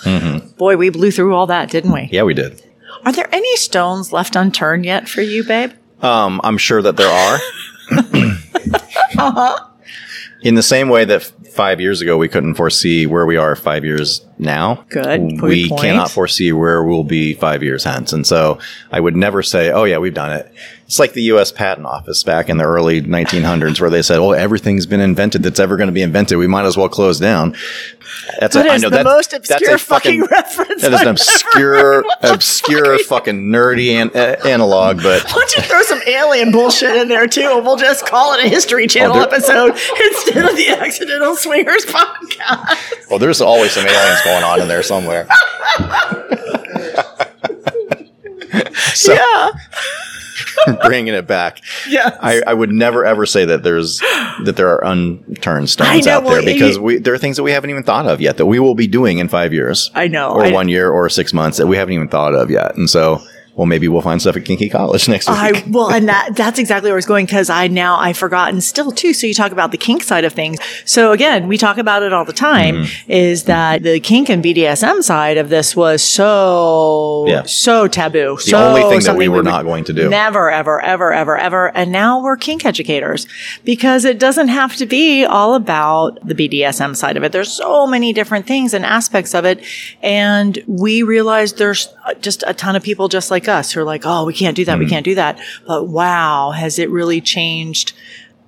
Boy, 0.57 0.77
we 0.77 0.89
blew 0.89 1.11
through 1.11 1.35
all 1.35 1.47
that, 1.47 1.69
didn't 1.69 1.91
we? 1.91 2.09
Yeah, 2.11 2.23
we 2.23 2.33
did. 2.33 2.61
Are 3.05 3.11
there 3.11 3.29
any 3.33 3.55
stones 3.57 4.11
left 4.11 4.35
unturned 4.35 4.85
yet 4.85 5.07
for 5.07 5.21
you, 5.21 5.43
babe? 5.43 5.71
Um, 6.01 6.41
I'm 6.43 6.57
sure 6.57 6.81
that 6.81 6.97
there 6.97 7.09
are. 7.09 7.39
Uh-huh. 9.17 9.57
In 10.41 10.55
the 10.55 10.61
same 10.61 10.89
way 10.89 11.05
that 11.05 11.23
five 11.51 11.79
years 11.81 12.01
ago 12.01 12.17
we 12.17 12.27
couldn't 12.27 12.55
foresee 12.55 13.07
where 13.07 13.25
we 13.25 13.37
are 13.37 13.55
five 13.55 13.83
years 13.83 14.23
now. 14.37 14.85
Good. 14.89 15.39
Good 15.39 15.41
We 15.41 15.69
point. 15.69 15.81
cannot 15.81 16.11
foresee 16.11 16.51
where 16.51 16.83
we'll 16.83 17.03
be 17.05 17.33
five 17.33 17.63
years 17.63 17.83
hence. 17.83 18.13
And 18.13 18.27
so 18.27 18.59
I 18.91 18.99
would 18.99 19.15
never 19.15 19.41
say, 19.41 19.71
oh, 19.71 19.85
yeah, 19.85 19.97
we've 19.97 20.13
done 20.13 20.31
it. 20.33 20.53
It's 20.87 20.99
like 20.99 21.11
the 21.11 21.23
U.S. 21.23 21.51
Patent 21.51 21.85
Office 21.85 22.23
back 22.23 22.47
in 22.47 22.55
the 22.57 22.63
early 22.63 23.01
1900s 23.01 23.81
where 23.81 23.89
they 23.89 24.01
said, 24.01 24.19
oh, 24.19 24.31
everything's 24.31 24.85
been 24.85 25.01
invented 25.01 25.43
that's 25.43 25.59
ever 25.59 25.75
going 25.75 25.87
to 25.87 25.93
be 25.93 26.01
invented. 26.01 26.37
We 26.37 26.47
might 26.47 26.63
as 26.63 26.77
well 26.77 26.87
close 26.87 27.19
down. 27.19 27.57
That's 28.39 28.55
That 28.55 28.67
a- 28.67 28.71
I 28.71 28.75
is 28.75 28.83
know 28.83 28.89
the 28.89 28.95
that's- 29.03 29.15
most 29.15 29.33
obscure 29.33 29.75
a 29.75 29.77
fucking 29.77 30.21
reference 30.31 30.81
That 30.81 30.93
is 30.93 31.01
an 31.01 31.09
obscure, 31.09 31.73
heard. 31.75 32.05
What 32.05 32.21
the 32.21 32.33
obscure 32.33 32.97
fucking 32.99 33.49
nerdy 33.51 33.89
an- 34.01 34.11
uh, 34.15 34.37
analog, 34.47 35.03
but 35.03 35.25
Why 35.25 35.31
don't 35.33 35.57
you 35.57 35.63
throw 35.63 35.81
some 35.81 35.99
alien 36.07 36.53
bullshit 36.53 36.95
in 36.95 37.09
there 37.09 37.27
too, 37.27 37.51
and 37.53 37.65
we'll 37.65 37.75
just 37.75 38.07
call 38.07 38.33
it 38.35 38.45
a 38.45 38.47
History 38.47 38.87
Channel 38.87 39.17
episode 39.17 39.71
instead 39.71 40.45
of 40.45 40.55
the 40.55 40.69
Accidental 40.69 41.35
Swingers 41.35 41.85
podcast. 41.85 43.09
Well, 43.09 43.19
there's 43.19 43.41
always 43.41 43.73
some 43.73 43.85
aliens 43.85 44.21
going 44.23 44.43
on 44.45 44.61
in 44.61 44.69
there 44.69 44.83
somewhere. 44.83 45.27
so, 48.93 49.13
Yeah, 49.13 49.49
bringing 50.83 51.13
it 51.13 51.27
back, 51.27 51.61
yeah. 51.87 52.17
I, 52.21 52.41
I 52.47 52.53
would 52.53 52.71
never 52.71 53.05
ever 53.05 53.25
say 53.25 53.45
that 53.45 53.63
there's 53.63 53.99
that 54.45 54.53
there 54.55 54.69
are 54.69 54.83
unturned 54.83 55.69
stones 55.69 56.05
know, 56.05 56.11
out 56.13 56.23
there 56.23 56.31
well, 56.33 56.45
because 56.45 56.75
you- 56.77 56.81
we 56.83 56.97
there 56.97 57.13
are 57.13 57.17
things 57.17 57.37
that 57.37 57.43
we 57.43 57.51
haven't 57.51 57.69
even 57.69 57.83
thought 57.83 58.07
of 58.07 58.21
yet 58.21 58.37
that 58.37 58.45
we 58.45 58.59
will 58.59 58.75
be 58.75 58.87
doing 58.87 59.19
in 59.19 59.27
five 59.27 59.53
years. 59.53 59.91
I 59.95 60.07
know. 60.07 60.31
or 60.31 60.45
I- 60.45 60.51
one 60.51 60.69
year, 60.69 60.89
or 60.89 61.09
six 61.09 61.33
months 61.33 61.57
that 61.57 61.67
we 61.67 61.77
haven't 61.77 61.93
even 61.93 62.07
thought 62.07 62.33
of 62.33 62.49
yet, 62.49 62.75
and 62.75 62.89
so 62.89 63.21
well, 63.57 63.65
maybe 63.65 63.87
we'll 63.87 64.03
find 64.03 64.21
stuff 64.21 64.37
at 64.37 64.45
Kinky 64.45 64.69
College 64.69 65.09
next 65.13 65.27
week. 65.27 65.37
I 65.37 65.63
well, 65.67 65.91
and 65.91 66.07
that 66.07 66.35
that's 66.35 66.59
exactly 66.59 66.89
where 66.89 66.95
I 66.95 66.97
was 66.97 67.07
going 67.07 67.25
because 67.25 67.49
I 67.49 67.67
now 67.67 67.97
I've 67.97 68.17
forgotten 68.17 68.61
still 68.61 68.91
too. 68.91 69.13
So 69.13 69.25
you 69.25 69.33
talk 69.33 69.51
about 69.51 69.71
the 69.71 69.77
kink 69.79 70.03
side 70.03 70.23
of 70.25 70.33
things. 70.33 70.59
So 70.85 71.11
again, 71.11 71.47
we 71.47 71.57
talk 71.57 71.79
about 71.79 72.03
it 72.03 72.13
all 72.13 72.23
the 72.23 72.33
time. 72.33 72.75
Mm-hmm. 72.75 73.11
Is 73.11 73.45
that 73.45 73.81
the 73.81 73.99
kink 73.99 74.29
and 74.29 74.43
BDSM 74.43 75.01
side 75.01 75.37
of 75.37 75.49
this 75.49 75.75
was 75.75 76.03
so 76.03 77.25
Yeah. 77.27 77.43
so 77.43 77.87
taboo. 77.87 78.35
the 78.35 78.41
so 78.43 78.57
only 78.67 78.81
thing 78.83 78.99
that 79.05 79.17
we 79.17 79.27
were 79.27 79.37
would 79.37 79.45
not 79.45 79.65
going 79.65 79.83
to 79.85 79.93
do. 79.93 80.07
Never, 80.07 80.51
ever, 80.51 80.79
ever, 80.79 81.11
ever, 81.11 81.35
ever. 81.35 81.75
And 81.75 81.91
now 81.91 82.21
we're 82.21 82.37
kink 82.37 82.63
educators 82.63 83.27
because 83.63 84.05
it 84.05 84.19
doesn't 84.19 84.49
have 84.49 84.75
to 84.75 84.85
be 84.85 85.25
all 85.25 85.55
about 85.55 86.19
the 86.27 86.35
BDSM 86.35 86.95
side 86.95 87.17
of 87.17 87.23
it. 87.23 87.31
There's 87.31 87.51
so 87.51 87.87
many 87.87 88.13
different 88.13 88.45
things 88.45 88.75
and 88.75 88.85
aspects 88.85 89.33
of 89.33 89.45
it. 89.45 89.63
And 90.03 90.59
we 90.67 91.01
realize 91.01 91.53
there's 91.53 91.89
just 92.21 92.43
a 92.45 92.53
ton 92.53 92.75
of 92.75 92.83
people 92.83 93.07
just 93.07 93.31
like 93.31 93.46
us 93.47 93.71
who 93.71 93.81
are 93.81 93.85
like, 93.85 94.03
oh, 94.05 94.25
we 94.25 94.33
can't 94.33 94.55
do 94.55 94.65
that. 94.65 94.73
Mm-hmm. 94.73 94.79
We 94.79 94.89
can't 94.89 95.05
do 95.05 95.15
that. 95.15 95.39
But 95.65 95.87
wow, 95.87 96.51
has 96.51 96.79
it 96.79 96.89
really 96.89 97.21
changed? 97.21 97.93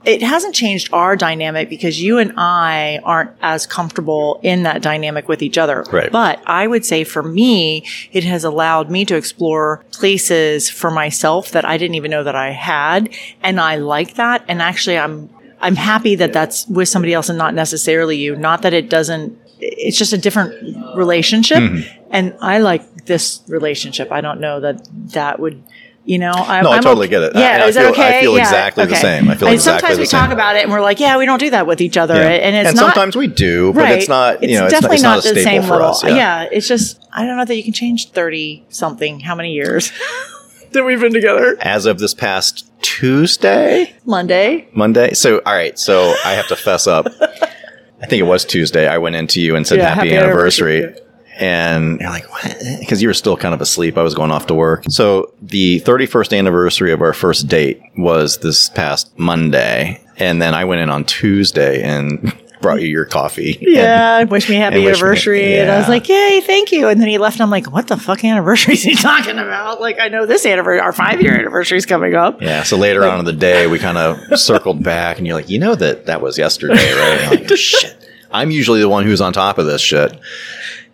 It 0.06 0.22
hasn't 0.22 0.56
changed 0.56 0.94
our 0.94 1.18
dynamic 1.18 1.70
because 1.70 2.02
you 2.02 2.20
and 2.20 2.34
I 2.38 3.00
aren't 3.04 3.32
as 3.42 3.68
comfortable 3.68 4.40
in 4.44 4.64
that 4.64 4.82
dynamic 4.82 5.28
with 5.28 5.42
each 5.42 5.58
other. 5.58 5.84
Right. 5.92 6.10
But 6.10 6.42
I 6.46 6.68
would 6.68 6.86
say 6.86 7.04
for 7.04 7.22
me, 7.22 7.86
it 8.14 8.24
has 8.24 8.46
allowed 8.46 8.90
me 8.90 9.04
to 9.06 9.16
explore 9.16 9.84
places 9.92 10.70
for 10.70 10.90
myself 10.90 11.52
that 11.52 11.66
I 11.66 11.78
didn't 11.78 11.96
even 11.96 12.12
know 12.12 12.24
that 12.24 12.36
I 12.36 12.52
had. 12.52 13.14
And 13.44 13.60
I 13.60 13.76
like 13.76 14.14
that. 14.14 14.46
And 14.48 14.62
actually, 14.62 14.98
I'm, 14.98 15.30
I'm 15.60 15.76
happy 15.76 16.16
that 16.16 16.32
that's 16.32 16.66
with 16.68 16.88
somebody 16.88 17.14
else 17.14 17.28
and 17.28 17.38
not 17.38 17.54
necessarily 17.54 18.16
you. 18.16 18.38
Not 18.38 18.62
that 18.62 18.74
it 18.74 18.90
doesn't, 18.90 19.38
it's 19.60 19.98
just 19.98 20.14
a 20.14 20.18
different 20.18 20.96
relationship. 20.96 21.60
Mm-hmm. 21.60 22.06
And 22.12 22.38
I 22.40 22.60
like 22.60 22.99
this 23.10 23.42
relationship. 23.50 24.10
I 24.14 24.22
don't 24.22 24.40
know 24.40 24.62
that 24.62 24.88
that 25.12 25.40
would, 25.42 25.62
you 26.06 26.18
know, 26.18 26.32
I, 26.32 26.62
No, 26.62 26.70
I 26.72 26.78
I'm 26.78 26.82
totally 26.82 27.08
okay- 27.08 27.12
get 27.20 27.24
it. 27.24 27.32
Yeah, 27.36 27.42
I- 27.62 27.66
I 27.66 27.68
is 27.68 27.76
that 27.76 27.82
feel- 27.82 27.92
okay? 27.92 28.18
I 28.20 28.22
feel 28.22 28.36
Yeah, 28.36 28.42
exactly 28.44 28.86
the 28.86 28.96
same. 28.96 29.30
I 29.30 29.36
feel 29.36 29.48
And 29.50 29.56
exactly 29.56 29.82
sometimes 29.82 30.00
we 30.00 30.06
same. 30.06 30.20
talk 30.22 30.32
about 30.32 30.56
it 30.56 30.64
and 30.64 30.72
we're 30.72 30.80
like, 30.80 31.02
yeah, 31.02 31.18
we 31.18 31.26
don't 31.26 31.40
do 31.40 31.50
that 31.50 31.68
with 31.68 31.82
each 31.82 31.98
other, 31.98 32.16
Yeah. 32.16 32.30
and 32.30 32.56
it's 32.56 32.70
and 32.70 32.78
not. 32.78 32.86
sometimes 32.94 33.18
we 33.18 33.28
do, 33.28 33.74
but 33.74 33.82
Right. 33.84 34.00
it's 34.00 34.08
not. 34.08 34.42
You 34.42 34.58
know, 34.58 34.64
it's 34.66 34.74
definitely 34.74 35.02
not, 35.02 35.18
it's 35.18 35.26
not, 35.26 35.32
a 35.32 35.36
the 35.36 35.44
same 35.44 35.64
for 35.64 35.74
level. 35.74 35.88
us. 35.90 36.04
Yeah. 36.06 36.48
it's 36.50 36.68
just 36.68 37.00
I 37.12 37.26
don't 37.26 37.36
know 37.36 37.44
that 37.46 37.56
you 37.58 37.64
can 37.64 37.74
change 37.74 38.12
thirty 38.12 38.64
something. 38.70 39.20
How 39.20 39.36
many 39.36 39.52
years 39.52 39.92
that 40.72 40.84
we've 40.86 41.02
been 41.02 41.14
together? 41.14 41.58
As 41.60 41.86
of 41.86 42.00
this 42.00 42.14
past 42.14 42.66
Tuesday, 42.82 43.94
Monday. 44.06 44.68
Monday. 44.74 45.14
So, 45.14 45.42
all 45.46 45.54
right. 45.54 45.78
So 45.78 46.14
I 46.24 46.34
have 46.34 46.48
to 46.48 46.56
fess 46.56 46.88
up. 46.88 47.08
I 48.02 48.06
think 48.06 48.22
it 48.22 48.26
was 48.28 48.46
Tuesday. 48.46 48.88
I 48.88 48.98
went 49.00 49.16
into 49.18 49.42
you 49.42 49.56
and 49.58 49.68
said 49.68 49.80
Yeah, 49.80 49.90
happy, 49.94 50.10
happy 50.12 50.18
anniversary. 50.26 50.78
anniversary. 50.84 51.06
And 51.40 52.00
you're 52.02 52.10
like, 52.10 52.30
what? 52.32 52.58
Because 52.80 53.02
you 53.02 53.08
were 53.08 53.14
still 53.14 53.38
kind 53.38 53.54
of 53.54 53.62
asleep. 53.62 53.98
I 53.98 54.04
was 54.04 54.14
going 54.14 54.30
off 54.32 54.48
to 54.48 54.54
work. 54.54 54.84
So 54.90 55.34
the 55.42 55.80
31st 55.82 56.38
anniversary 56.38 56.92
of 56.92 57.02
our 57.02 57.14
first 57.14 57.48
date 57.48 57.82
was 57.98 58.40
this 58.40 58.70
past 58.70 59.18
Monday. 59.18 60.04
And 60.18 60.42
then 60.42 60.54
I 60.54 60.66
went 60.66 60.82
in 60.82 60.90
on 60.90 61.06
Tuesday 61.06 61.82
and 61.82 62.38
brought 62.62 62.82
you 62.82 62.88
your 62.90 63.06
coffee. 63.06 63.58
Yeah, 63.70 64.20
and, 64.20 64.30
wish 64.30 64.50
me 64.50 64.56
happy 64.56 64.78
wish 64.78 64.84
me- 64.84 64.90
anniversary, 64.90 65.58
and 65.60 65.72
I 65.72 65.78
was 65.78 65.88
like, 65.88 66.10
"Yay, 66.10 66.42
thank 66.42 66.72
you!" 66.74 66.90
And 66.90 67.00
then 67.00 67.08
he 67.08 67.18
left, 67.18 67.36
and 67.36 67.44
I'm 67.44 67.50
like, 67.52 67.72
"What 67.72 67.88
the 67.88 67.96
fuck 67.96 68.26
anniversary 68.26 68.74
is 68.74 68.84
he 68.84 68.96
talking 69.10 69.38
about?" 69.38 69.80
Like, 69.80 70.00
I 70.02 70.10
know 70.10 70.26
this 70.26 70.46
anniversary, 70.46 70.82
our 70.82 70.92
five 70.92 71.22
year 71.22 71.34
anniversary 71.40 71.78
is 71.78 71.86
coming 71.86 72.16
up. 72.16 72.42
Yeah. 72.42 72.64
So 72.64 72.76
later 72.76 73.06
on 73.06 73.20
in 73.20 73.26
the 73.26 73.32
day, 73.34 73.68
we 73.68 73.80
kind 73.80 73.98
of 73.98 74.38
circled 74.40 74.84
back, 74.84 75.18
and 75.20 75.28
you're 75.28 75.36
like, 75.36 75.50
you 75.50 75.60
know 75.60 75.76
that 75.76 76.08
that 76.08 76.22
was 76.22 76.38
yesterday, 76.38 76.74
right? 76.74 77.30
Like, 77.30 77.58
shit. 77.58 77.96
I'm 78.32 78.52
usually 78.52 78.82
the 78.82 78.90
one 78.90 79.06
who's 79.06 79.22
on 79.22 79.34
top 79.34 79.58
of 79.58 79.66
this 79.66 79.82
shit. 79.82 80.20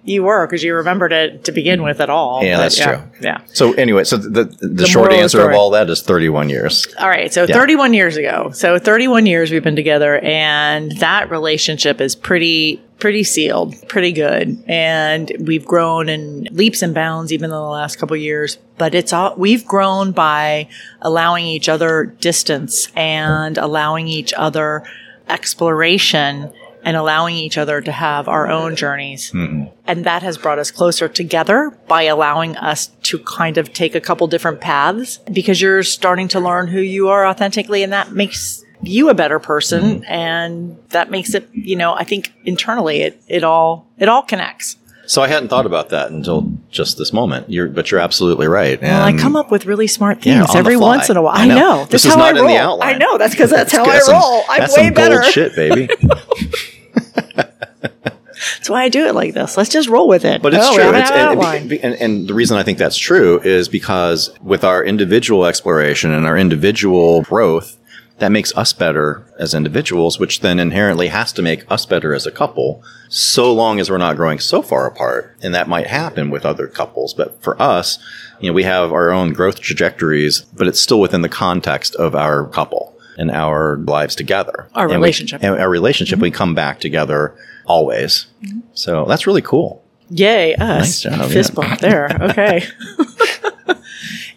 You 0.06 0.24
were 0.24 0.46
because 0.46 0.64
you 0.64 0.76
remembered 0.76 1.12
it 1.12 1.44
to 1.46 1.52
begin 1.52 1.82
with 1.84 2.00
at 2.00 2.10
all. 2.10 2.44
Yeah, 2.44 2.58
but 2.58 2.62
that's 2.62 2.80
yeah, 2.80 2.96
true. 2.96 3.04
Yeah. 3.22 3.42
So 3.48 3.74
anyway, 3.74 4.04
so 4.04 4.18
the 4.18 4.44
the, 4.44 4.86
short 4.86 5.06
moral 5.06 5.18
of 5.18 5.24
answer 5.24 5.50
of 5.50 5.56
all 5.56 5.72
that 5.72 5.90
is 5.90 6.02
31 6.04 6.50
years. 6.50 6.88
All 7.00 7.10
right. 7.10 7.34
So 7.34 7.48
31 7.48 7.94
years 7.94 8.16
ago. 8.16 8.52
So 8.52 8.78
31 8.78 9.26
years 9.26 9.52
we've 9.52 9.64
been 9.64 9.76
together 9.76 10.20
and 10.20 10.92
that 11.00 11.32
relationship 11.32 12.00
is 12.00 12.16
pretty, 12.16 12.82
pretty 13.00 13.24
sealed, 13.24 13.76
pretty 13.88 14.12
good. 14.12 14.64
And 14.68 15.32
we've 15.40 15.66
grown 15.66 16.08
in 16.08 16.48
leaps 16.52 16.82
and 16.82 16.94
bounds 16.94 17.34
even 17.34 17.46
in 17.46 17.52
the 17.52 17.60
last 17.60 17.98
couple 17.98 18.16
of 18.16 18.22
years, 18.22 18.58
but 18.78 18.94
it's 18.94 19.12
all, 19.12 19.34
we've 19.36 19.66
grown 19.66 20.12
by 20.12 20.70
allowing 21.02 21.46
each 21.46 21.68
other 21.68 22.06
distance 22.06 22.92
and 22.96 23.58
allowing 23.58 24.08
each 24.08 24.34
other 24.34 24.84
exploration 25.28 26.54
and 26.86 26.96
allowing 26.96 27.36
each 27.36 27.58
other 27.58 27.82
to 27.82 27.92
have 27.92 28.28
our 28.30 28.48
own 28.48 28.76
journeys. 28.76 29.32
Mm-hmm. 29.32 29.74
And 29.88 30.06
that 30.06 30.22
has 30.22 30.38
brought 30.38 30.60
us 30.60 30.70
closer 30.70 31.10
together 31.10 31.76
by 31.88 32.04
allowing 32.04 32.56
us 32.58 32.88
to 33.04 33.18
kind 33.20 33.58
of 33.58 33.74
take 33.74 33.96
a 33.96 34.00
couple 34.00 34.28
different 34.28 34.62
paths 34.62 35.18
because 35.34 35.60
you're 35.60 35.82
starting 35.84 36.28
to 36.30 36.40
learn 36.40 36.68
who 36.68 36.80
you 36.80 37.10
are 37.10 37.26
authentically 37.26 37.82
and 37.82 37.92
that 37.92 38.12
makes 38.12 38.64
you 38.84 39.10
a 39.10 39.16
better 39.16 39.40
person 39.40 39.82
mm-hmm. 40.02 40.04
and 40.06 40.78
that 40.90 41.10
makes 41.10 41.34
it, 41.34 41.50
you 41.54 41.76
know, 41.76 41.94
I 41.94 42.04
think 42.04 42.32
internally 42.46 43.02
it, 43.02 43.22
it 43.28 43.44
all, 43.44 43.88
it 43.98 44.08
all 44.08 44.22
connects. 44.22 44.78
So 45.08 45.22
I 45.22 45.28
hadn't 45.28 45.50
thought 45.50 45.66
about 45.68 45.90
that 45.90 46.12
until 46.12 46.52
just 46.70 46.98
this 46.98 47.14
moment. 47.14 47.50
You're, 47.50 47.68
but 47.68 47.90
you're 47.92 48.00
absolutely 48.00 48.48
right. 48.48 48.80
Well, 48.82 49.04
I 49.04 49.14
come 49.14 49.36
up 49.36 49.52
with 49.52 49.66
really 49.66 49.88
smart 49.88 50.26
Yeah, 50.26 50.40
things 50.40 50.52
on 50.52 50.58
every 50.58 50.78
once 50.78 51.10
in 51.10 51.18
a 51.18 51.22
while. 51.22 51.36
I 51.36 51.44
I 51.44 51.48
know. 51.48 51.56
know. 51.56 51.78
This 51.86 52.04
That's 52.04 52.06
is 52.06 52.14
how 52.14 52.18
not 52.20 52.26
I 52.26 52.30
in 52.30 52.36
the 52.38 52.42
roll. 52.44 52.58
outline. 52.58 52.96
I 52.96 52.98
know. 52.98 53.18
That's 53.18 53.34
because 53.34 53.50
that's 53.58 53.72
how 53.72 53.84
I 53.84 53.94
That's 53.94 54.06
some- 54.06 54.16
roll. 54.16 54.44
I'm 54.50 54.60
that's 54.62 54.78
way 54.78 54.86
some 54.86 54.94
better. 54.96 55.24
shit, 55.24 55.56
baby. 55.56 55.90
That's 57.16 58.70
why 58.70 58.84
I 58.84 58.90
do 58.90 59.06
it 59.06 59.16
like 59.16 59.34
this. 59.34 59.58
Let's 59.58 59.70
just 59.70 59.88
roll 59.90 60.08
with 60.08 60.26
it. 60.26 60.42
But 60.42 60.54
it's 60.54 60.66
Oh, 60.68 60.76
true. 60.76 60.94
It's, 60.94 61.10
and, 61.12 61.72
and, 61.72 61.94
and 61.96 62.28
the 62.28 62.34
reason 62.34 62.58
I 62.58 62.64
think 62.64 62.78
that's 62.78 62.98
true 62.98 63.40
is 63.42 63.70
because 63.70 64.30
with 64.42 64.64
our 64.64 64.84
individual 64.84 65.46
exploration 65.46 66.12
and 66.12 66.26
our 66.26 66.38
individual 66.38 67.22
growth, 67.22 67.78
that 68.18 68.32
makes 68.32 68.56
us 68.56 68.72
better 68.74 69.26
as 69.38 69.54
individuals, 69.54 70.20
which 70.20 70.40
then 70.40 70.60
inherently 70.60 71.08
has 71.10 71.34
to 71.34 71.42
make 71.42 71.70
us 71.70 71.86
better 71.86 72.14
as 72.14 72.26
a 72.26 72.32
couple, 72.32 72.82
so 73.10 73.54
long 73.54 73.80
as 73.80 73.90
we're 73.90 73.98
not 73.98 74.16
growing 74.16 74.40
so 74.40 74.62
far 74.62 74.88
apart. 74.88 75.36
And 75.42 75.54
that 75.54 75.68
might 75.68 75.88
happen 75.88 76.30
with 76.30 76.46
other 76.46 76.68
couples. 76.68 77.14
But 77.14 77.42
for 77.44 77.62
us, 77.62 78.00
you 78.40 78.50
know, 78.50 78.54
we 78.54 78.64
have 78.64 78.92
our 78.92 79.12
own 79.12 79.34
growth 79.34 79.60
trajectories, 79.60 80.42
but 80.42 80.68
it's 80.68 80.80
still 80.80 81.00
within 81.00 81.22
the 81.22 81.30
context 81.30 81.96
of 81.96 82.16
our 82.16 82.48
couple 82.48 82.95
and 83.18 83.32
our 83.32 83.78
lives 83.78 84.16
together. 84.16 84.68
Our 84.76 84.84
And 84.84 84.92
we- 84.92 84.96
relationship. 84.98 85.44
and 85.44 85.60
our 85.60 85.70
relationship, 85.70 86.20
we 86.20 86.30
mm-hmm. 86.30 86.38
come 86.38 86.56
back 86.56 86.80
together 86.80 87.36
always. 87.66 88.28
Mm-hmm. 88.44 88.60
So 88.74 89.06
that's 89.06 89.28
really 89.28 89.42
cool. 89.42 89.84
Yay, 90.10 90.54
us. 90.56 90.60
Nice 90.60 91.18
job, 91.18 91.32
Fist 91.32 91.52
yeah. 91.52 91.68
bump 91.68 91.80
there. 91.82 92.18
Okay. 92.30 92.64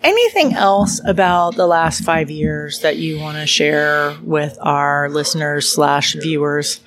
Anything 0.02 0.54
else 0.54 1.00
about 1.04 1.56
the 1.56 1.66
last 1.66 2.04
five 2.04 2.30
years 2.30 2.80
that 2.80 2.96
you 2.96 3.18
want 3.18 3.36
to 3.36 3.46
share 3.46 4.16
with 4.22 4.56
our 4.62 5.10
listeners 5.10 5.68
slash 5.68 6.14
viewers? 6.14 6.80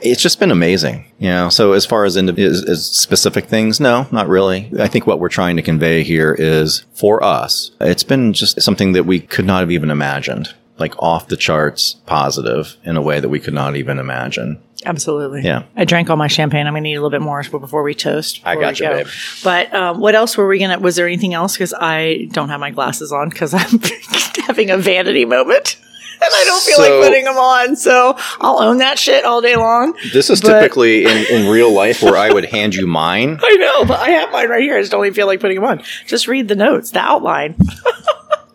It's 0.00 0.22
just 0.22 0.40
been 0.40 0.50
amazing, 0.50 1.04
you 1.18 1.28
know. 1.28 1.50
So 1.50 1.72
as 1.72 1.84
far 1.84 2.06
as, 2.06 2.16
indi- 2.16 2.42
as, 2.42 2.64
as 2.64 2.86
specific 2.86 3.46
things, 3.46 3.80
no, 3.80 4.06
not 4.10 4.28
really. 4.28 4.70
I 4.78 4.88
think 4.88 5.06
what 5.06 5.20
we're 5.20 5.28
trying 5.28 5.56
to 5.56 5.62
convey 5.62 6.02
here 6.02 6.34
is 6.36 6.86
for 6.94 7.22
us, 7.22 7.70
it's 7.80 8.02
been 8.02 8.32
just 8.32 8.60
something 8.62 8.92
that 8.92 9.04
we 9.04 9.20
could 9.20 9.44
not 9.44 9.60
have 9.60 9.70
even 9.70 9.90
imagined. 9.90 10.54
Like 10.78 10.94
off 11.02 11.28
the 11.28 11.36
charts 11.36 11.96
positive 12.06 12.76
in 12.84 12.96
a 12.96 13.02
way 13.02 13.20
that 13.20 13.28
we 13.28 13.40
could 13.40 13.54
not 13.54 13.76
even 13.76 13.98
imagine. 13.98 14.60
Absolutely. 14.86 15.42
Yeah. 15.42 15.62
I 15.76 15.84
drank 15.84 16.10
all 16.10 16.16
my 16.16 16.26
champagne. 16.28 16.66
I'm 16.66 16.72
going 16.74 16.82
to 16.82 16.88
need 16.90 16.94
a 16.96 17.00
little 17.00 17.10
bit 17.10 17.22
more 17.22 17.42
before 17.42 17.82
we 17.82 17.94
toast. 17.94 18.40
I 18.44 18.56
got 18.56 18.78
we 18.78 18.84
you, 18.84 18.90
go. 18.92 18.96
babe. 19.04 19.06
But 19.42 19.72
um, 19.72 20.00
what 20.00 20.14
else 20.14 20.36
were 20.36 20.46
we 20.46 20.58
going 20.58 20.72
to, 20.72 20.78
was 20.78 20.96
there 20.96 21.06
anything 21.06 21.32
else? 21.32 21.54
Because 21.54 21.72
I 21.80 22.28
don't 22.32 22.50
have 22.50 22.60
my 22.60 22.70
glasses 22.70 23.10
on 23.12 23.30
because 23.30 23.54
I'm 23.54 23.80
having 24.46 24.70
a 24.70 24.76
vanity 24.76 25.24
moment. 25.24 25.76
And 26.16 26.30
I 26.32 26.44
don't 26.44 26.62
feel 26.62 26.76
So- 26.76 26.82
like 27.00 27.08
putting 27.08 27.24
them 27.24 27.36
on. 27.36 27.76
So 27.76 28.14
I'll 28.40 28.60
own 28.62 28.78
that 28.78 28.98
shit 28.98 29.24
all 29.26 29.42
day 29.42 29.56
long. 29.56 29.94
This 30.12 30.30
is 30.30 30.40
But- 30.40 30.60
typically 30.60 31.04
in, 31.04 31.10
in 31.30 31.50
real 31.50 31.70
life 31.70 32.02
where 32.02 32.16
I 32.16 32.32
would 32.32 32.46
hand 32.46 32.74
you 32.74 32.86
mine. 32.86 33.38
I 33.42 33.56
know, 33.56 33.84
but 33.84 33.98
I 34.00 34.10
have 34.10 34.30
mine 34.32 34.48
right 34.48 34.62
here. 34.62 34.76
I 34.76 34.80
just 34.80 34.92
don't 34.92 35.04
even 35.04 35.12
feel 35.14 35.26
like 35.26 35.40
putting 35.40 35.56
them 35.56 35.64
on. 35.64 35.82
Just 36.06 36.26
read 36.28 36.48
the 36.48 36.54
notes, 36.54 36.92
the 36.92 37.00
outline. 37.00 37.56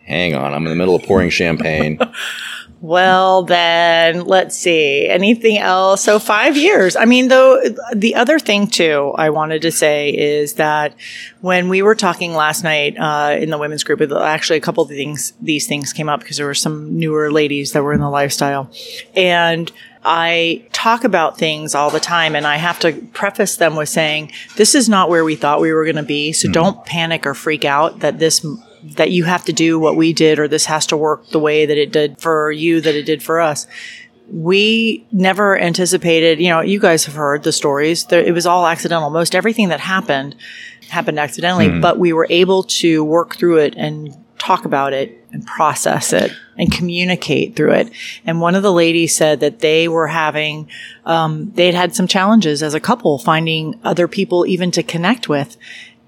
Hang 0.10 0.36
on, 0.36 0.54
I'm 0.54 0.66
in 0.66 0.70
the 0.72 0.76
middle 0.76 0.96
of 0.96 1.04
pouring 1.04 1.30
champagne. 1.30 2.00
Well, 2.82 3.44
then 3.44 4.24
let's 4.24 4.58
see. 4.58 5.06
Anything 5.06 5.58
else? 5.58 6.02
So 6.04 6.18
five 6.18 6.56
years. 6.56 6.96
I 6.96 7.04
mean, 7.06 7.28
though, 7.28 7.62
the 7.94 8.16
other 8.16 8.40
thing 8.40 8.68
too, 8.68 9.14
I 9.18 9.32
wanted 9.32 9.64
to 9.64 9.72
say 9.72 10.12
is 10.12 10.54
that 10.54 10.96
when 11.42 11.68
we 11.68 11.82
were 11.82 11.96
talking 11.96 12.34
last 12.34 12.64
night 12.64 12.98
uh, 12.98 13.36
in 13.38 13.50
the 13.50 13.58
women's 13.58 13.84
group, 13.84 14.02
actually 14.02 14.58
a 14.58 14.62
couple 14.62 14.84
of 14.84 14.90
things, 14.90 15.34
these 15.42 15.68
things 15.68 15.92
came 15.92 16.08
up 16.08 16.22
because 16.22 16.38
there 16.38 16.46
were 16.46 16.54
some 16.54 16.98
newer 16.98 17.32
ladies 17.32 17.74
that 17.74 17.84
were 17.84 17.92
in 17.92 18.00
the 18.00 18.10
lifestyle, 18.10 18.72
and 19.14 19.70
I 20.06 20.66
talk 20.72 21.04
about 21.04 21.38
things 21.38 21.76
all 21.76 21.90
the 21.90 22.00
time, 22.00 22.34
and 22.34 22.48
I 22.48 22.56
have 22.56 22.80
to 22.80 22.94
preface 23.12 23.58
them 23.58 23.76
with 23.76 23.90
saying, 23.90 24.32
"This 24.56 24.74
is 24.74 24.88
not 24.88 25.10
where 25.10 25.26
we 25.26 25.36
thought 25.36 25.60
we 25.60 25.74
were 25.74 25.84
going 25.84 25.98
to 25.98 26.04
be. 26.04 26.32
So 26.32 26.50
don't 26.50 26.86
panic 26.86 27.26
or 27.26 27.34
freak 27.34 27.66
out 27.66 28.00
that 28.00 28.20
this." 28.20 28.46
That 28.84 29.12
you 29.12 29.26
have 29.26 29.46
to 29.46 29.54
do 29.54 29.80
what 29.80 29.96
we 29.96 30.14
did, 30.14 30.40
or 30.40 30.48
this 30.48 30.66
has 30.66 30.86
to 30.88 30.98
work 30.98 31.30
the 31.30 31.40
way 31.40 31.66
that 31.66 31.78
it 31.78 31.92
did 31.92 32.22
for 32.22 32.52
you, 32.52 32.82
that 32.82 32.96
it 32.96 33.04
did 33.04 33.22
for 33.22 33.40
us 33.40 33.68
we 34.32 35.08
never 35.12 35.60
anticipated, 35.60 36.40
you 36.40 36.50
know, 36.50 36.62
you 36.62 36.80
guys 36.80 37.06
have 37.06 37.16
heard 37.16 37.44
the 37.44 37.52
stories. 37.52 38.06
There, 38.06 38.22
it 38.22 38.32
was 38.32 38.46
all 38.46 38.68
accidental. 38.68 39.10
Most 39.10 39.36
everything 39.36 39.70
that 39.70 39.80
happened 39.80 40.36
happened 40.90 41.20
accidentally, 41.20 41.80
but 41.80 42.00
we 42.00 42.14
were 42.14 42.28
able 42.30 42.64
to 42.64 43.04
work 43.04 43.36
through 43.36 43.58
it 43.58 43.76
and 43.78 44.16
talk 44.40 44.66
about 44.66 44.94
it 44.94 45.24
and 45.32 45.46
process 45.46 46.14
it 46.14 46.32
and 46.58 46.72
communicate 46.72 47.56
through 47.56 47.74
it. 47.74 47.92
And 48.26 48.42
one 48.42 48.56
of 48.56 48.64
the 48.64 48.72
ladies 48.74 49.16
said 49.16 49.42
that 49.42 49.60
they 49.60 49.88
were 49.88 50.08
having, 50.08 50.70
um, 51.06 51.52
they'd 51.52 51.76
had 51.76 51.94
some 51.94 52.08
challenges 52.08 52.64
as 52.64 52.74
a 52.74 52.80
couple 52.80 53.20
finding 53.20 53.80
other 53.84 54.08
people 54.08 54.46
even 54.48 54.72
to 54.72 54.82
connect 54.82 55.30
with. 55.30 55.58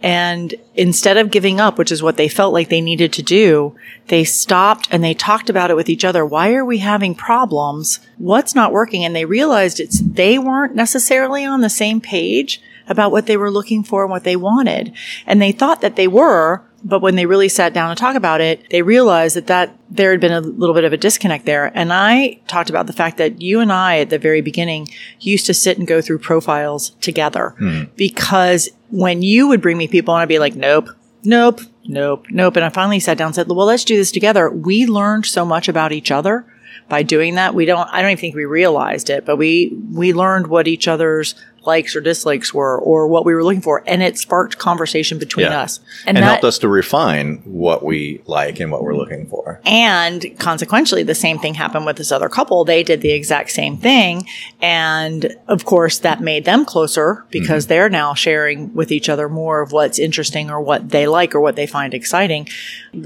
And 0.04 0.56
instead 0.76 1.18
of 1.18 1.30
giving 1.30 1.60
up, 1.60 1.78
which 1.78 1.92
is 1.92 2.02
what 2.02 2.18
they 2.18 2.28
felt 2.28 2.54
like 2.54 2.70
they 2.70 2.82
needed 2.82 3.14
to 3.14 3.22
do, 3.22 3.76
they 4.08 4.24
stopped 4.24 4.88
and 4.92 5.04
they 5.04 5.14
talked 5.14 5.50
about 5.50 5.70
it 5.70 5.76
with 5.76 5.90
each 5.90 6.04
other. 6.04 6.26
Why 6.26 6.54
are 6.54 6.66
we 6.66 6.80
having 6.80 7.14
problems? 7.14 8.00
What's 8.18 8.56
not 8.56 8.72
working? 8.72 9.06
And 9.06 9.16
they 9.16 9.26
realized 9.26 9.80
it's, 9.80 10.02
they 10.02 10.40
weren't 10.40 10.76
necessarily 10.76 11.46
on 11.46 11.62
the 11.62 11.70
same 11.70 12.02
page 12.02 12.62
about 12.88 13.12
what 13.12 13.28
they 13.28 13.38
were 13.38 13.52
looking 13.52 13.84
for 13.84 14.04
and 14.04 14.12
what 14.12 14.24
they 14.24 14.36
wanted. 14.36 14.94
And 15.28 15.42
they 15.42 15.52
thought 15.52 15.82
that 15.82 15.96
they 15.96 16.08
were, 16.08 16.64
but 16.84 17.02
when 17.02 17.16
they 17.16 17.26
really 17.26 17.50
sat 17.50 17.74
down 17.74 17.96
to 17.96 18.00
talk 18.00 18.16
about 18.16 18.42
it, 18.42 18.70
they 18.70 18.82
realized 18.82 19.36
that 19.36 19.48
that 19.48 19.78
there 19.90 20.12
had 20.12 20.20
been 20.20 20.32
a 20.32 20.42
little 20.42 20.74
bit 20.76 20.84
of 20.84 20.94
a 20.94 20.98
disconnect 20.98 21.46
there. 21.46 21.72
And 21.76 21.94
I 21.94 22.40
talked 22.48 22.70
about 22.70 22.88
the 22.88 22.94
fact 22.94 23.18
that 23.18 23.42
you 23.42 23.60
and 23.60 23.72
I 23.72 24.00
at 24.00 24.10
the 24.10 24.20
very 24.20 24.42
beginning 24.42 24.88
used 25.20 25.46
to 25.46 25.54
sit 25.54 25.78
and 25.78 25.88
go 25.88 26.02
through 26.02 26.20
profiles 26.20 26.92
together 27.02 27.56
hmm. 27.58 27.84
because 27.96 28.70
when 28.90 29.22
you 29.22 29.48
would 29.48 29.62
bring 29.62 29.78
me 29.78 29.88
people 29.88 30.16
and 30.16 30.22
I'd 30.22 30.28
be 30.28 30.40
like, 30.40 30.56
nope, 30.56 30.90
nope, 31.24 31.62
nope, 31.86 32.26
nope. 32.30 32.56
And 32.56 32.66
I 32.66 32.70
finally 32.70 33.00
sat 33.00 33.18
down 33.18 33.28
and 33.28 33.36
said, 33.36 33.48
well, 33.48 33.66
let's 33.66 33.86
do 33.86 33.98
this 33.98 34.12
together. 34.12 34.50
We 34.50 34.86
learned 34.86 35.26
so 35.26 35.46
much 35.46 35.68
about 35.68 35.92
each 35.92 36.12
other 36.12 36.46
by 36.90 37.04
doing 37.04 37.36
that. 37.36 37.54
We 37.54 37.66
don't, 37.66 37.88
I 37.90 38.02
don't 38.02 38.12
even 38.12 38.22
think 38.22 38.36
we 38.36 38.46
realized 38.46 39.10
it, 39.10 39.26
but 39.26 39.38
we, 39.38 39.78
we 39.94 40.14
learned 40.14 40.48
what 40.48 40.68
each 40.68 40.88
other's 40.88 41.36
likes 41.64 41.96
or 41.96 42.02
dislikes 42.02 42.54
were 42.54 42.78
or 42.78 43.08
what 43.08 43.26
we 43.26 43.34
were 43.34 43.44
looking 43.44 43.62
for. 43.62 43.84
And 43.86 44.02
it 44.02 44.18
sparked 44.18 44.58
conversation 44.58 45.18
between 45.20 45.48
Yeah. 45.48 45.62
us. 45.62 45.80
and 46.06 46.18
that- 46.18 46.24
helped 46.24 46.44
us 46.44 46.58
to 46.60 46.68
refine 46.68 47.42
what 47.46 47.84
we 47.84 48.22
like 48.26 48.60
and 48.60 48.72
what 48.72 48.84
we're 48.84 48.96
looking 48.96 49.28
for. 49.28 49.60
and 49.66 50.26
consequentially, 50.40 51.04
the 51.04 51.16
same 51.16 51.38
thing 51.40 51.54
happened 51.54 51.86
with 51.86 51.98
this 51.98 52.12
other 52.12 52.30
couple. 52.30 52.66
They 52.66 52.84
did 52.84 53.02
the 53.02 53.12
exact 53.12 53.52
same 53.52 53.78
thing. 53.78 54.28
And 54.62 55.36
of 55.48 55.66
course, 55.66 56.00
that 56.00 56.22
made 56.22 56.46
them 56.46 56.66
closer 56.66 57.26
because 57.30 57.66
mm-hmm. 57.66 57.70
they're 57.70 57.90
now 57.90 58.14
sharing 58.14 58.74
with 58.74 58.92
each 58.92 59.10
other 59.10 59.30
more 59.30 59.62
of 59.62 59.72
what's 59.72 60.00
interesting 60.00 60.50
or 60.50 60.62
what 60.62 60.90
they 60.90 61.08
like 61.08 61.36
or 61.36 61.40
what 61.40 61.56
they 61.56 61.68
find 61.68 61.94
exciting. 61.94 62.48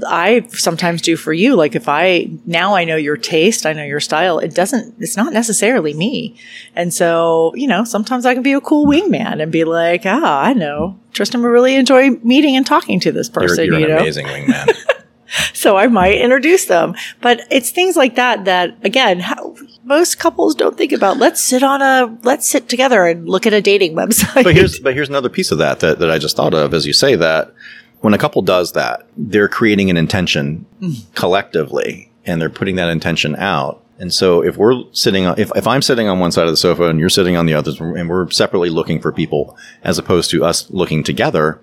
I 0.06 0.46
sometimes 0.50 1.02
do 1.02 1.16
for 1.16 1.32
you. 1.32 1.54
Like 1.54 1.74
if 1.74 1.88
I, 1.88 2.28
now 2.46 2.74
I 2.74 2.84
know 2.84 2.96
your 2.96 3.16
taste, 3.16 3.66
I 3.66 3.72
know 3.72 3.84
your 3.84 4.00
style. 4.00 4.38
It 4.38 4.54
doesn't, 4.54 4.94
it's 4.98 5.16
not 5.16 5.32
necessarily 5.32 5.94
me. 5.94 6.36
And 6.74 6.92
so, 6.92 7.52
you 7.54 7.66
know, 7.66 7.84
sometimes 7.84 8.26
I 8.26 8.34
can 8.34 8.42
be 8.46 8.52
a 8.52 8.60
cool 8.60 8.86
wingman 8.86 9.42
and 9.42 9.50
be 9.50 9.64
like, 9.64 10.02
ah, 10.04 10.42
I 10.42 10.52
know. 10.52 10.98
Tristan 11.12 11.42
would 11.42 11.48
really 11.48 11.74
enjoy 11.76 12.10
meeting 12.22 12.56
and 12.56 12.66
talking 12.66 13.00
to 13.00 13.12
this 13.12 13.28
You're, 13.28 13.42
person. 13.48 13.64
you're 13.66 13.78
you 13.78 13.84
an 13.86 13.90
know? 13.92 13.98
amazing 13.98 14.26
wingman. 14.26 14.74
so 15.52 15.76
I 15.76 15.88
might 15.88 16.20
introduce 16.20 16.66
them. 16.66 16.94
But 17.20 17.46
it's 17.50 17.70
things 17.70 17.96
like 17.96 18.14
that 18.16 18.44
that 18.44 18.76
again, 18.84 19.20
how, 19.20 19.56
most 19.84 20.18
couples 20.18 20.54
don't 20.54 20.76
think 20.76 20.92
about. 20.92 21.18
Let's 21.18 21.40
sit 21.40 21.62
on 21.62 21.82
a 21.82 22.18
let's 22.22 22.46
sit 22.46 22.68
together 22.68 23.06
and 23.06 23.28
look 23.28 23.46
at 23.46 23.52
a 23.52 23.60
dating 23.60 23.94
website. 23.94 24.44
but 24.44 24.54
here's 24.54 24.78
but 24.78 24.94
here's 24.94 25.08
another 25.08 25.28
piece 25.28 25.50
of 25.50 25.58
that, 25.58 25.80
that 25.80 25.98
that 25.98 26.10
I 26.10 26.18
just 26.18 26.36
thought 26.36 26.54
of 26.54 26.74
as 26.74 26.86
you 26.86 26.92
say 26.92 27.16
that 27.16 27.52
when 28.00 28.14
a 28.14 28.18
couple 28.18 28.42
does 28.42 28.72
that, 28.72 29.06
they're 29.16 29.48
creating 29.48 29.90
an 29.90 29.96
intention 29.96 30.66
collectively 31.14 32.12
and 32.24 32.40
they're 32.40 32.50
putting 32.50 32.76
that 32.76 32.88
intention 32.88 33.34
out. 33.36 33.82
And 33.98 34.12
so 34.12 34.42
if 34.42 34.56
we're 34.56 34.82
sitting 34.92 35.26
on 35.26 35.38
if, 35.38 35.50
if 35.56 35.66
I'm 35.66 35.82
sitting 35.82 36.06
on 36.08 36.18
one 36.18 36.32
side 36.32 36.44
of 36.44 36.50
the 36.52 36.56
sofa 36.56 36.84
and 36.84 37.00
you're 37.00 37.08
sitting 37.08 37.36
on 37.36 37.46
the 37.46 37.54
other 37.54 37.72
and 37.80 38.08
we're 38.08 38.30
separately 38.30 38.68
looking 38.68 39.00
for 39.00 39.12
people 39.12 39.56
as 39.82 39.98
opposed 39.98 40.30
to 40.32 40.44
us 40.44 40.70
looking 40.70 41.02
together, 41.02 41.60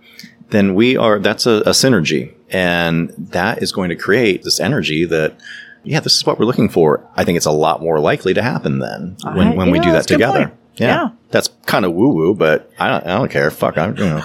then 0.50 0.74
we 0.76 0.98
are 0.98 1.20
that's 1.20 1.46
a, 1.46 1.62
a 1.66 1.72
synergy. 1.72 2.34
And 2.50 3.10
that 3.18 3.62
is 3.62 3.72
going 3.72 3.90
to 3.90 3.96
create 3.96 4.44
this 4.44 4.60
energy 4.60 5.06
that 5.06 5.40
yeah, 5.84 6.00
this 6.00 6.16
is 6.16 6.26
what 6.26 6.40
we're 6.40 6.46
looking 6.46 6.70
for. 6.70 7.08
I 7.16 7.24
think 7.24 7.36
it's 7.38 7.46
a 7.46 7.52
lot 7.52 7.82
more 7.82 8.00
likely 8.00 8.34
to 8.34 8.42
happen 8.42 8.80
then 8.80 9.18
when, 9.36 9.56
when 9.56 9.70
we 9.70 9.80
do 9.80 9.88
that 9.88 9.94
that's 9.94 10.06
a 10.08 10.10
good 10.10 10.14
together. 10.14 10.48
point. 10.48 10.60
Yeah. 10.78 11.10
That's 11.30 11.50
kind 11.66 11.86
of 11.86 11.94
woo 11.94 12.10
woo, 12.10 12.34
but 12.34 12.72
I 12.80 12.88
don't, 12.88 13.06
I 13.06 13.18
don't 13.18 13.30
care. 13.30 13.52
Fuck, 13.52 13.78
I, 13.78 13.88
you 13.90 13.94
know, 13.96 14.24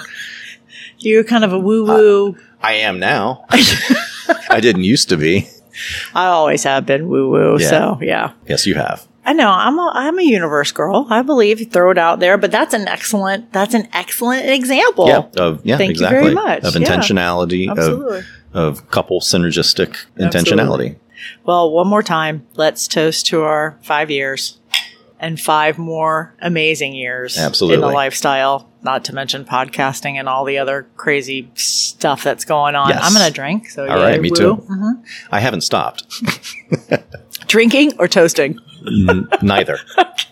You're 0.98 1.24
kind 1.24 1.44
of 1.44 1.52
a 1.52 1.58
woo 1.58 1.84
woo. 1.84 2.36
I 2.62 2.74
am 2.74 2.98
now. 2.98 3.44
I 3.50 4.60
didn't 4.60 4.84
used 4.84 5.08
to 5.10 5.16
be. 5.16 5.48
I 6.14 6.26
always 6.26 6.64
have 6.64 6.86
been 6.86 7.08
woo 7.08 7.30
woo. 7.30 7.56
Yeah. 7.58 7.68
So 7.68 7.98
yeah. 8.02 8.32
Yes, 8.46 8.66
you 8.66 8.74
have. 8.74 9.06
I 9.24 9.34
know 9.34 9.50
I'm 9.50 9.78
a 9.78 9.90
I'm 9.94 10.18
a 10.18 10.22
universe 10.22 10.72
girl. 10.72 11.06
I 11.10 11.22
believe 11.22 11.70
throw 11.70 11.90
it 11.90 11.98
out 11.98 12.18
there, 12.20 12.38
but 12.38 12.50
that's 12.50 12.72
an 12.74 12.88
excellent 12.88 13.52
that's 13.52 13.74
an 13.74 13.86
excellent 13.92 14.48
example. 14.48 15.06
Yeah. 15.08 15.22
Of 15.36 15.64
yeah, 15.64 15.76
Thank 15.76 15.88
you 15.88 15.92
exactly. 15.92 16.20
very 16.20 16.34
much. 16.34 16.64
Of 16.64 16.74
Yeah. 16.76 16.86
intentionality. 16.88 17.70
Absolutely. 17.70 18.18
Of 18.18 18.24
of 18.80 18.90
couple 18.90 19.20
synergistic 19.20 19.96
intentionality. 20.18 20.96
Well, 21.44 21.70
one 21.70 21.86
more 21.86 22.02
time, 22.02 22.46
let's 22.54 22.88
toast 22.88 23.26
to 23.26 23.42
our 23.42 23.78
five 23.82 24.10
years 24.10 24.58
and 25.20 25.38
five 25.38 25.78
more 25.78 26.34
amazing 26.40 26.94
years 26.94 27.36
absolutely 27.36 27.74
in 27.74 27.80
the 27.80 27.88
lifestyle, 27.88 28.67
not 28.82 29.04
to 29.06 29.14
mention 29.14 29.44
podcasting 29.44 30.14
and 30.14 30.28
all 30.28 30.44
the 30.44 30.58
other 30.58 30.86
crazy 30.96 31.50
stuff 31.54 32.22
that's 32.22 32.44
going 32.44 32.74
on. 32.74 32.90
Yes. 32.90 33.00
I'm 33.02 33.12
going 33.12 33.26
to 33.26 33.32
drink. 33.32 33.70
So, 33.70 33.82
All 33.88 33.98
yeah, 33.98 34.02
right, 34.04 34.20
me 34.20 34.30
woo. 34.30 34.36
too. 34.36 34.56
Mhm. 34.56 35.02
I 35.30 35.40
haven't 35.40 35.62
stopped. 35.62 36.04
Drinking 37.48 37.92
or 37.98 38.06
toasting? 38.08 38.58
N- 38.86 39.28
neither. 39.42 39.78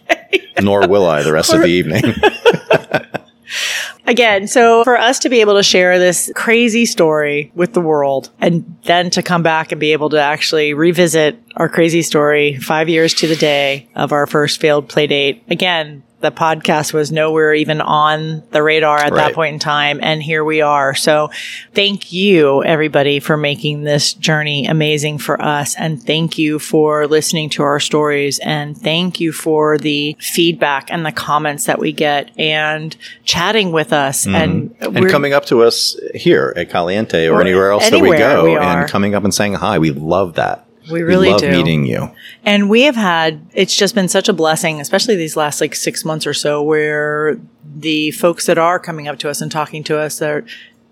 Nor 0.63 0.87
will 0.89 1.07
I 1.07 1.23
the 1.23 1.33
rest 1.33 1.53
of 1.53 1.61
the 1.61 1.67
evening. 1.67 2.03
Again, 4.09 4.47
so 4.47 4.85
for 4.85 4.97
us 4.97 5.19
to 5.21 5.29
be 5.29 5.41
able 5.41 5.57
to 5.57 5.63
share 5.65 5.99
this 5.99 6.31
crazy 6.37 6.87
story 6.87 7.51
with 7.57 7.73
the 7.73 7.81
world 7.81 8.31
and 8.41 8.77
then 8.85 9.11
to 9.11 9.23
come 9.23 9.43
back 9.43 9.73
and 9.73 9.81
be 9.81 9.93
able 9.93 10.11
to 10.11 10.21
actually 10.21 10.75
revisit 10.75 11.37
our 11.57 11.69
crazy 11.69 12.03
story 12.03 12.57
five 12.57 12.89
years 12.89 13.15
to 13.15 13.27
the 13.27 13.35
day 13.35 13.89
of 13.97 14.13
our 14.13 14.27
first 14.29 14.61
failed 14.61 14.89
play 14.89 15.09
date. 15.09 15.43
Again, 15.49 16.05
the 16.27 16.33
podcast 16.33 16.93
was 16.93 17.13
nowhere 17.13 17.55
even 17.55 17.81
on 17.81 18.43
the 18.51 18.63
radar 18.63 18.99
at 18.99 19.15
that 19.15 19.33
point 19.33 19.55
in 19.55 19.59
time. 19.61 20.01
And 20.03 20.21
here 20.23 20.45
we 20.45 20.61
are. 20.61 20.95
So 20.95 21.31
thank 21.73 22.13
you 22.13 22.65
everybody 22.65 23.21
for 23.21 23.37
making 23.37 23.83
this 23.85 24.13
journey 24.13 24.67
amazing 24.67 25.19
for 25.19 25.41
us. 25.41 25.77
And 25.77 26.03
thank 26.03 26.37
you 26.37 26.59
for 26.59 27.07
listening 27.07 27.49
to 27.51 27.63
our 27.63 27.79
stories. 27.79 28.41
And 28.41 28.77
thank 28.77 29.21
you 29.21 29.33
for 29.33 29.79
the 29.79 30.17
feedback 30.19 30.91
and 30.91 31.07
the 31.07 31.13
comments 31.13 31.67
that 31.67 31.79
we 31.79 31.93
get 31.93 32.37
and 32.37 32.97
chatting 33.25 33.73
with 33.73 33.93
us. 33.93 34.27
And, 34.27 34.67
Mm-hmm. 34.77 34.97
and 34.97 35.11
coming 35.11 35.33
up 35.33 35.45
to 35.47 35.63
us 35.63 35.99
here 36.15 36.53
at 36.57 36.71
Caliente 36.71 37.29
or 37.29 37.41
anywhere 37.41 37.71
else 37.71 37.89
that 37.89 38.01
we 38.01 38.17
go 38.17 38.45
we 38.45 38.57
and 38.57 38.89
coming 38.89 39.15
up 39.15 39.25
and 39.25 39.33
saying 39.33 39.55
hi. 39.55 39.79
We 39.79 39.91
love 39.91 40.35
that. 40.35 40.66
We 40.91 41.03
really 41.03 41.31
love 41.31 41.41
do. 41.41 41.51
meeting 41.51 41.87
you. 41.87 42.11
And 42.45 42.71
we 42.71 42.83
have 42.83 42.97
had, 42.97 43.45
it's 43.55 43.75
just 43.75 43.95
been 43.95 44.09
such 44.09 44.29
a 44.29 44.33
blessing, 44.33 44.81
especially 44.81 45.17
these 45.17 45.37
last 45.37 45.61
like 45.61 45.75
six 45.75 46.05
months 46.05 46.27
or 46.27 46.35
so, 46.35 46.63
where 46.63 47.39
the 47.65 48.13
folks 48.13 48.47
that 48.47 48.59
are 48.59 48.79
coming 48.79 49.09
up 49.09 49.19
to 49.21 49.31
us 49.31 49.41
and 49.41 49.51
talking 49.51 49.83
to 49.85 49.99
us 49.99 50.23
are, 50.23 50.45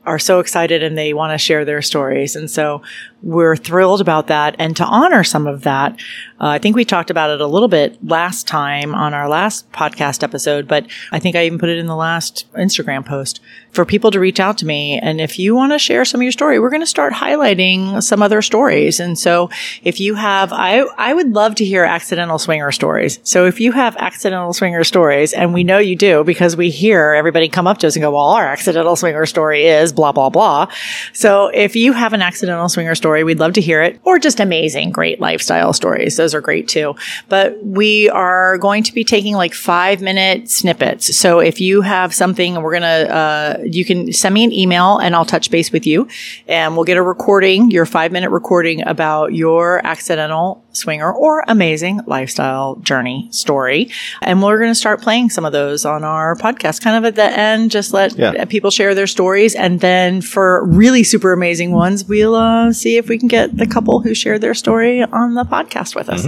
are 0.04 0.18
so 0.18 0.40
excited 0.40 0.82
and 0.82 0.98
they 0.98 1.14
want 1.14 1.32
to 1.32 1.38
share 1.38 1.64
their 1.64 1.80
stories. 1.80 2.36
And 2.36 2.50
so 2.50 2.82
we're 3.24 3.56
thrilled 3.56 4.02
about 4.02 4.26
that. 4.26 4.54
And 4.58 4.76
to 4.76 4.84
honor 4.84 5.24
some 5.24 5.46
of 5.46 5.62
that, 5.62 5.92
uh, 6.40 6.48
I 6.48 6.58
think 6.58 6.76
we 6.76 6.84
talked 6.84 7.10
about 7.10 7.30
it 7.30 7.40
a 7.40 7.46
little 7.46 7.68
bit 7.68 7.96
last 8.06 8.46
time 8.46 8.94
on 8.94 9.14
our 9.14 9.28
last 9.28 9.70
podcast 9.72 10.22
episode, 10.22 10.68
but 10.68 10.86
I 11.10 11.18
think 11.18 11.34
I 11.34 11.46
even 11.46 11.58
put 11.58 11.70
it 11.70 11.78
in 11.78 11.86
the 11.86 11.96
last 11.96 12.46
Instagram 12.52 13.06
post 13.06 13.40
for 13.70 13.84
people 13.84 14.10
to 14.10 14.20
reach 14.20 14.40
out 14.40 14.58
to 14.58 14.66
me. 14.66 14.98
And 14.98 15.20
if 15.20 15.38
you 15.38 15.54
want 15.54 15.72
to 15.72 15.78
share 15.78 16.04
some 16.04 16.20
of 16.20 16.22
your 16.22 16.32
story, 16.32 16.58
we're 16.58 16.70
going 16.70 16.82
to 16.82 16.86
start 16.86 17.14
highlighting 17.14 18.02
some 18.02 18.20
other 18.22 18.42
stories. 18.42 19.00
And 19.00 19.18
so 19.18 19.48
if 19.82 20.00
you 20.00 20.14
have, 20.14 20.52
I, 20.52 20.80
I 20.98 21.14
would 21.14 21.30
love 21.32 21.54
to 21.56 21.64
hear 21.64 21.84
accidental 21.84 22.38
swinger 22.38 22.72
stories. 22.72 23.20
So 23.22 23.46
if 23.46 23.58
you 23.58 23.72
have 23.72 23.96
accidental 23.96 24.52
swinger 24.52 24.84
stories, 24.84 25.32
and 25.32 25.54
we 25.54 25.64
know 25.64 25.78
you 25.78 25.96
do 25.96 26.24
because 26.24 26.56
we 26.56 26.68
hear 26.68 27.14
everybody 27.14 27.48
come 27.48 27.66
up 27.66 27.78
to 27.78 27.86
us 27.86 27.96
and 27.96 28.02
go, 28.02 28.12
well, 28.12 28.28
our 28.28 28.46
accidental 28.46 28.96
swinger 28.96 29.24
story 29.24 29.66
is 29.66 29.92
blah, 29.92 30.12
blah, 30.12 30.28
blah. 30.28 30.66
So 31.14 31.46
if 31.48 31.74
you 31.74 31.94
have 31.94 32.12
an 32.12 32.20
accidental 32.20 32.68
swinger 32.68 32.94
story, 32.94 33.13
we'd 33.22 33.38
love 33.38 33.52
to 33.52 33.60
hear 33.60 33.82
it 33.82 34.00
or 34.02 34.18
just 34.18 34.40
amazing, 34.40 34.90
great 34.90 35.20
lifestyle 35.20 35.72
stories. 35.72 36.16
Those 36.16 36.34
are 36.34 36.40
great 36.40 36.66
too. 36.66 36.96
But 37.28 37.62
we 37.64 38.08
are 38.10 38.58
going 38.58 38.82
to 38.84 38.92
be 38.92 39.04
taking 39.04 39.34
like 39.34 39.54
five 39.54 40.00
minute 40.00 40.50
snippets. 40.50 41.16
So 41.16 41.38
if 41.38 41.60
you 41.60 41.82
have 41.82 42.14
something, 42.14 42.60
we're 42.60 42.78
going 42.78 42.82
to, 42.82 43.14
uh, 43.14 43.58
you 43.64 43.84
can 43.84 44.12
send 44.12 44.34
me 44.34 44.44
an 44.44 44.52
email 44.52 44.98
and 44.98 45.14
I'll 45.14 45.24
touch 45.24 45.50
base 45.50 45.70
with 45.70 45.86
you 45.86 46.08
and 46.48 46.74
we'll 46.74 46.84
get 46.84 46.96
a 46.96 47.02
recording, 47.02 47.70
your 47.70 47.86
five 47.86 48.10
minute 48.10 48.30
recording 48.30 48.86
about 48.86 49.34
your 49.34 49.86
accidental 49.86 50.63
swinger 50.74 51.12
or 51.12 51.44
amazing 51.48 52.00
lifestyle 52.06 52.76
journey 52.76 53.28
story. 53.30 53.90
And 54.22 54.42
we're 54.42 54.58
going 54.58 54.70
to 54.70 54.74
start 54.74 55.00
playing 55.00 55.30
some 55.30 55.44
of 55.44 55.52
those 55.52 55.84
on 55.84 56.04
our 56.04 56.34
podcast, 56.36 56.82
kind 56.82 56.96
of 56.96 57.04
at 57.04 57.14
the 57.16 57.24
end, 57.38 57.70
just 57.70 57.92
let 57.92 58.16
Yeah. 58.16 58.44
people 58.44 58.70
share 58.70 58.94
their 58.94 59.06
stories. 59.06 59.54
And 59.54 59.80
then 59.80 60.20
for 60.20 60.64
really 60.66 61.02
super 61.02 61.32
amazing 61.32 61.72
ones, 61.72 62.04
we'll 62.04 62.34
uh, 62.34 62.72
see 62.72 62.96
if 62.96 63.08
we 63.08 63.18
can 63.18 63.28
get 63.28 63.56
the 63.56 63.66
couple 63.66 64.00
who 64.00 64.14
shared 64.14 64.40
their 64.40 64.54
story 64.54 65.02
on 65.02 65.34
the 65.34 65.44
podcast 65.44 65.94
with 65.94 66.08
us. 66.08 66.26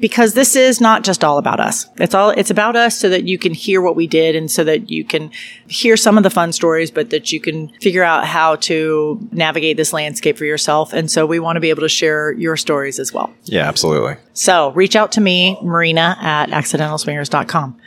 Because 0.00 0.34
this 0.34 0.56
is 0.56 0.80
not 0.80 1.04
just 1.04 1.22
all 1.24 1.38
about 1.38 1.60
us. 1.60 1.86
It's 1.98 2.14
all, 2.14 2.30
it's 2.30 2.50
about 2.50 2.76
us 2.76 2.98
so 2.98 3.08
that 3.08 3.24
you 3.24 3.38
can 3.38 3.54
hear 3.54 3.80
what 3.80 3.96
we 3.96 4.06
did 4.06 4.34
and 4.36 4.50
so 4.50 4.64
that 4.64 4.90
you 4.90 5.04
can 5.04 5.30
hear 5.68 5.96
some 5.96 6.16
of 6.16 6.22
the 6.22 6.30
fun 6.30 6.52
stories, 6.52 6.90
but 6.90 7.10
that 7.10 7.32
you 7.32 7.40
can 7.40 7.68
figure 7.80 8.02
out 8.02 8.26
how 8.26 8.56
to 8.56 9.18
navigate 9.32 9.76
this 9.76 9.92
landscape 9.92 10.36
for 10.36 10.44
yourself. 10.44 10.92
And 10.92 11.10
so 11.10 11.26
we 11.26 11.38
want 11.38 11.56
to 11.56 11.60
be 11.60 11.70
able 11.70 11.82
to 11.82 11.88
share 11.88 12.32
your 12.32 12.56
stories 12.56 12.98
as 12.98 13.12
well. 13.12 13.32
Yeah, 13.44 13.68
absolutely. 13.76 14.16
So 14.32 14.70
reach 14.70 14.96
out 14.96 15.12
to 15.12 15.20
me, 15.20 15.58
Myrina 15.62 16.16
at 16.16 16.48
accidentalswingers.com. 16.48 17.78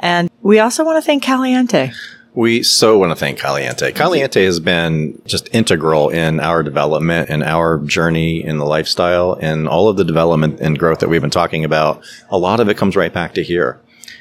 And 0.00 0.28
we 0.42 0.58
also 0.58 0.84
want 0.84 0.96
to 0.96 1.06
thank 1.06 1.22
Caliente. 1.22 1.92
We 2.34 2.64
so 2.64 2.98
want 2.98 3.12
to 3.12 3.16
thank 3.16 3.38
Caliente. 3.38 3.92
Caliente 3.92 4.44
has 4.44 4.58
been 4.58 5.22
just 5.24 5.48
integral 5.54 6.08
in 6.08 6.40
our 6.40 6.64
development 6.64 7.30
and 7.30 7.44
our 7.44 7.78
journey 7.78 8.44
in 8.44 8.58
the 8.58 8.66
lifestyle 8.66 9.38
and 9.40 9.68
all 9.68 9.88
of 9.88 9.96
the 9.96 10.04
development 10.04 10.60
and 10.60 10.78
growth 10.78 10.98
that 10.98 11.08
we've 11.08 11.22
been 11.22 11.30
talking 11.30 11.64
about. 11.64 12.04
A 12.28 12.36
lot 12.36 12.58
of 12.58 12.68
it 12.68 12.76
comes 12.76 12.96
right 12.96 13.12
back 13.12 13.34
to 13.34 13.42
here. 13.42 13.80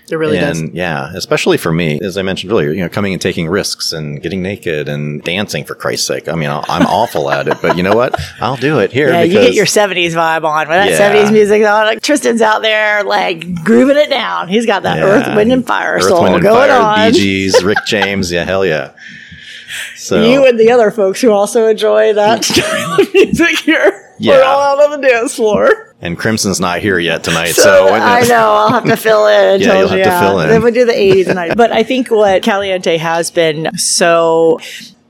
It 0.09 0.15
really 0.17 0.37
and 0.37 0.67
does. 0.67 0.75
yeah, 0.75 1.11
especially 1.15 1.57
for 1.57 1.71
me, 1.71 1.99
as 1.99 2.15
I 2.17 2.21
mentioned 2.21 2.51
earlier, 2.51 2.71
you 2.71 2.81
know, 2.81 2.89
coming 2.89 3.13
and 3.13 3.21
taking 3.21 3.47
risks 3.47 3.91
and 3.91 4.21
getting 4.21 4.41
naked 4.43 4.87
and 4.87 5.21
dancing 5.23 5.63
for 5.63 5.73
Christ's 5.73 6.05
sake. 6.07 6.27
I 6.29 6.35
mean, 6.35 6.49
I'll- 6.49 6.63
I'm 6.69 6.85
awful 6.85 7.31
at 7.31 7.47
it, 7.47 7.57
but 7.61 7.75
you 7.75 7.81
know 7.83 7.95
what? 7.95 8.19
I'll 8.39 8.55
do 8.55 8.77
it 8.79 8.91
here. 8.91 9.09
Yeah, 9.09 9.23
you 9.23 9.33
get 9.33 9.53
your 9.55 9.65
70s 9.65 10.13
vibe 10.13 10.43
on. 10.43 10.67
When 10.67 10.77
that 10.77 10.89
Yeah. 10.91 10.97
70s 10.97 11.31
music 11.31 11.61
on, 11.65 11.85
like 11.85 12.01
Tristan's 12.01 12.41
out 12.43 12.61
there, 12.61 13.03
like 13.03 13.63
grooving 13.63 13.97
it 13.97 14.09
down. 14.11 14.47
He's 14.47 14.65
got 14.67 14.83
that 14.83 14.97
Yeah. 14.99 15.05
Earth, 15.05 15.35
Wind, 15.35 15.51
and 15.51 15.65
Fire 15.65 15.93
Earth, 15.95 16.03
soul 16.03 16.21
Wind, 16.23 16.35
and 16.35 16.43
going 16.43 16.69
Fire, 16.69 16.81
on. 16.81 17.11
Bee 17.11 17.17
Gees, 17.19 17.63
Rick 17.63 17.79
James. 17.87 18.31
Yeah, 18.31 18.43
hell 18.45 18.65
yeah. 18.65 18.91
So 19.95 20.23
You 20.23 20.45
and 20.45 20.59
the 20.59 20.71
other 20.71 20.91
folks 20.91 21.19
who 21.21 21.31
also 21.31 21.67
enjoy 21.67 22.13
that 22.13 22.45
style 22.45 23.01
of 23.01 23.13
music 23.13 23.57
here. 23.59 24.01
We're 24.21 24.43
all 24.43 24.61
out 24.61 24.91
on 24.91 25.01
the 25.01 25.07
dance 25.07 25.35
floor. 25.35 25.94
And 26.05 26.17
Crimson's 26.17 26.59
not 26.59 26.79
here 26.79 26.99
yet 26.99 27.23
tonight, 27.23 27.51
so, 27.53 27.89
I 27.89 28.21
know 28.21 28.35
I'll 28.35 28.71
have 28.71 28.85
to 28.85 28.95
fill 28.95 29.27
in. 29.27 29.61
Yeah, 29.65 29.79
you'll 29.79 29.91
you, 29.91 30.03
have 30.03 30.21
to 30.21 30.27
fill 30.27 30.39
in. 30.39 30.49
Then 30.49 30.63
we 30.63 30.71
do 30.71 30.85
the 30.85 30.91
80s 30.91 31.27
and 31.27 31.37
90s. 31.37 31.57
But 31.57 31.71
I 31.71 31.83
think 31.83 32.11
what 32.11 32.43
Caliente 32.43 32.97
has 32.97 33.31
been 33.31 33.77
so. 33.77 34.59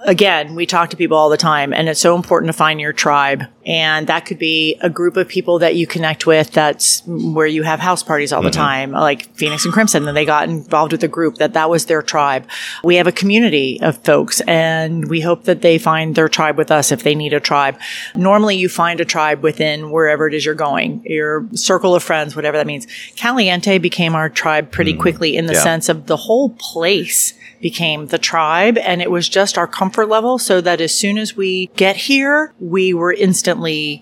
Again, 0.02 0.54
we 0.54 0.68
talk 0.68 0.91
to 0.91 0.98
people 0.98 1.18
all 1.18 1.30
the 1.30 1.38
time, 1.38 1.74
and 1.74 1.89
it's 1.89 2.00
so 2.00 2.16
important 2.16 2.50
to 2.50 2.54
find 2.54 2.80
your 2.80 2.93
tribe. 2.93 3.46
And 3.66 4.07
that 4.07 4.26
could 4.26 4.38
be 4.38 4.78
a 4.82 4.89
group 4.89 5.18
of 5.18 5.28
people 5.28 5.59
that 5.59 5.76
you 5.76 5.88
connect 5.88 6.28
with. 6.28 6.51
That's 6.51 7.01
where 7.05 7.47
you 7.47 7.63
have 7.63 7.80
house 7.80 8.03
parties 8.03 8.32
all 8.32 8.41
the 8.41 8.49
mm-hmm. 8.49 8.61
time, 8.61 8.91
like 8.91 9.34
Phoenix 9.36 9.66
and 9.66 9.74
Crimson. 9.74 10.07
And 10.07 10.16
they 10.16 10.26
got 10.26 10.47
involved 10.47 10.91
with 10.91 11.03
a 11.03 11.07
group 11.07 11.36
that 11.36 11.53
that 11.53 11.70
was 11.70 11.88
their 11.88 12.03
tribe. 12.03 12.47
We 12.84 12.95
have 12.95 13.07
a 13.07 13.11
community 13.11 13.80
of 13.82 13.97
folks, 14.03 14.39
and 14.41 15.09
we 15.09 15.22
hope 15.22 15.45
that 15.45 15.61
they 15.61 15.78
find 15.78 16.13
their 16.13 16.30
tribe 16.30 16.57
with 16.57 16.70
us 16.70 16.91
if 16.91 17.03
they 17.03 17.16
need 17.16 17.34
a 17.34 17.39
tribe. 17.39 17.80
Normally, 18.16 18.55
you 18.55 18.70
find 18.70 18.99
a 18.99 19.05
tribe 19.05 19.41
within 19.41 19.89
wherever 19.89 20.28
it 20.28 20.34
is 20.34 20.45
you're 20.45 20.53
going, 20.55 21.01
your 21.05 21.47
circle 21.53 21.95
of 21.95 22.03
friends, 22.03 22.36
whatever 22.36 22.57
that 22.57 22.68
means. 22.68 22.88
Caliente 23.16 23.80
became 23.80 24.13
our 24.13 24.30
tribe 24.30 24.72
pretty 24.72 24.91
mm-hmm. 24.91 25.01
quickly 25.01 25.36
in 25.36 25.47
the 25.47 25.53
Yeah. 25.53 25.63
sense 25.63 25.89
of 25.89 26.05
the 26.05 26.18
whole 26.18 26.49
place 26.49 27.34
became 27.61 28.07
the 28.07 28.18
tribe 28.20 28.78
and 28.78 29.01
it 29.01 29.09
was 29.09 29.28
just 29.28 29.57
our 29.57 29.66
comfort 29.66 30.07
level 30.07 30.38
so 30.38 30.61
that 30.61 30.82
as 30.82 30.93
soon 30.93 31.18
as 31.18 31.36
we 31.36 31.68
get 31.76 31.95
here 31.95 32.53
we 32.59 32.93
were 32.93 33.11
instantly 33.13 33.55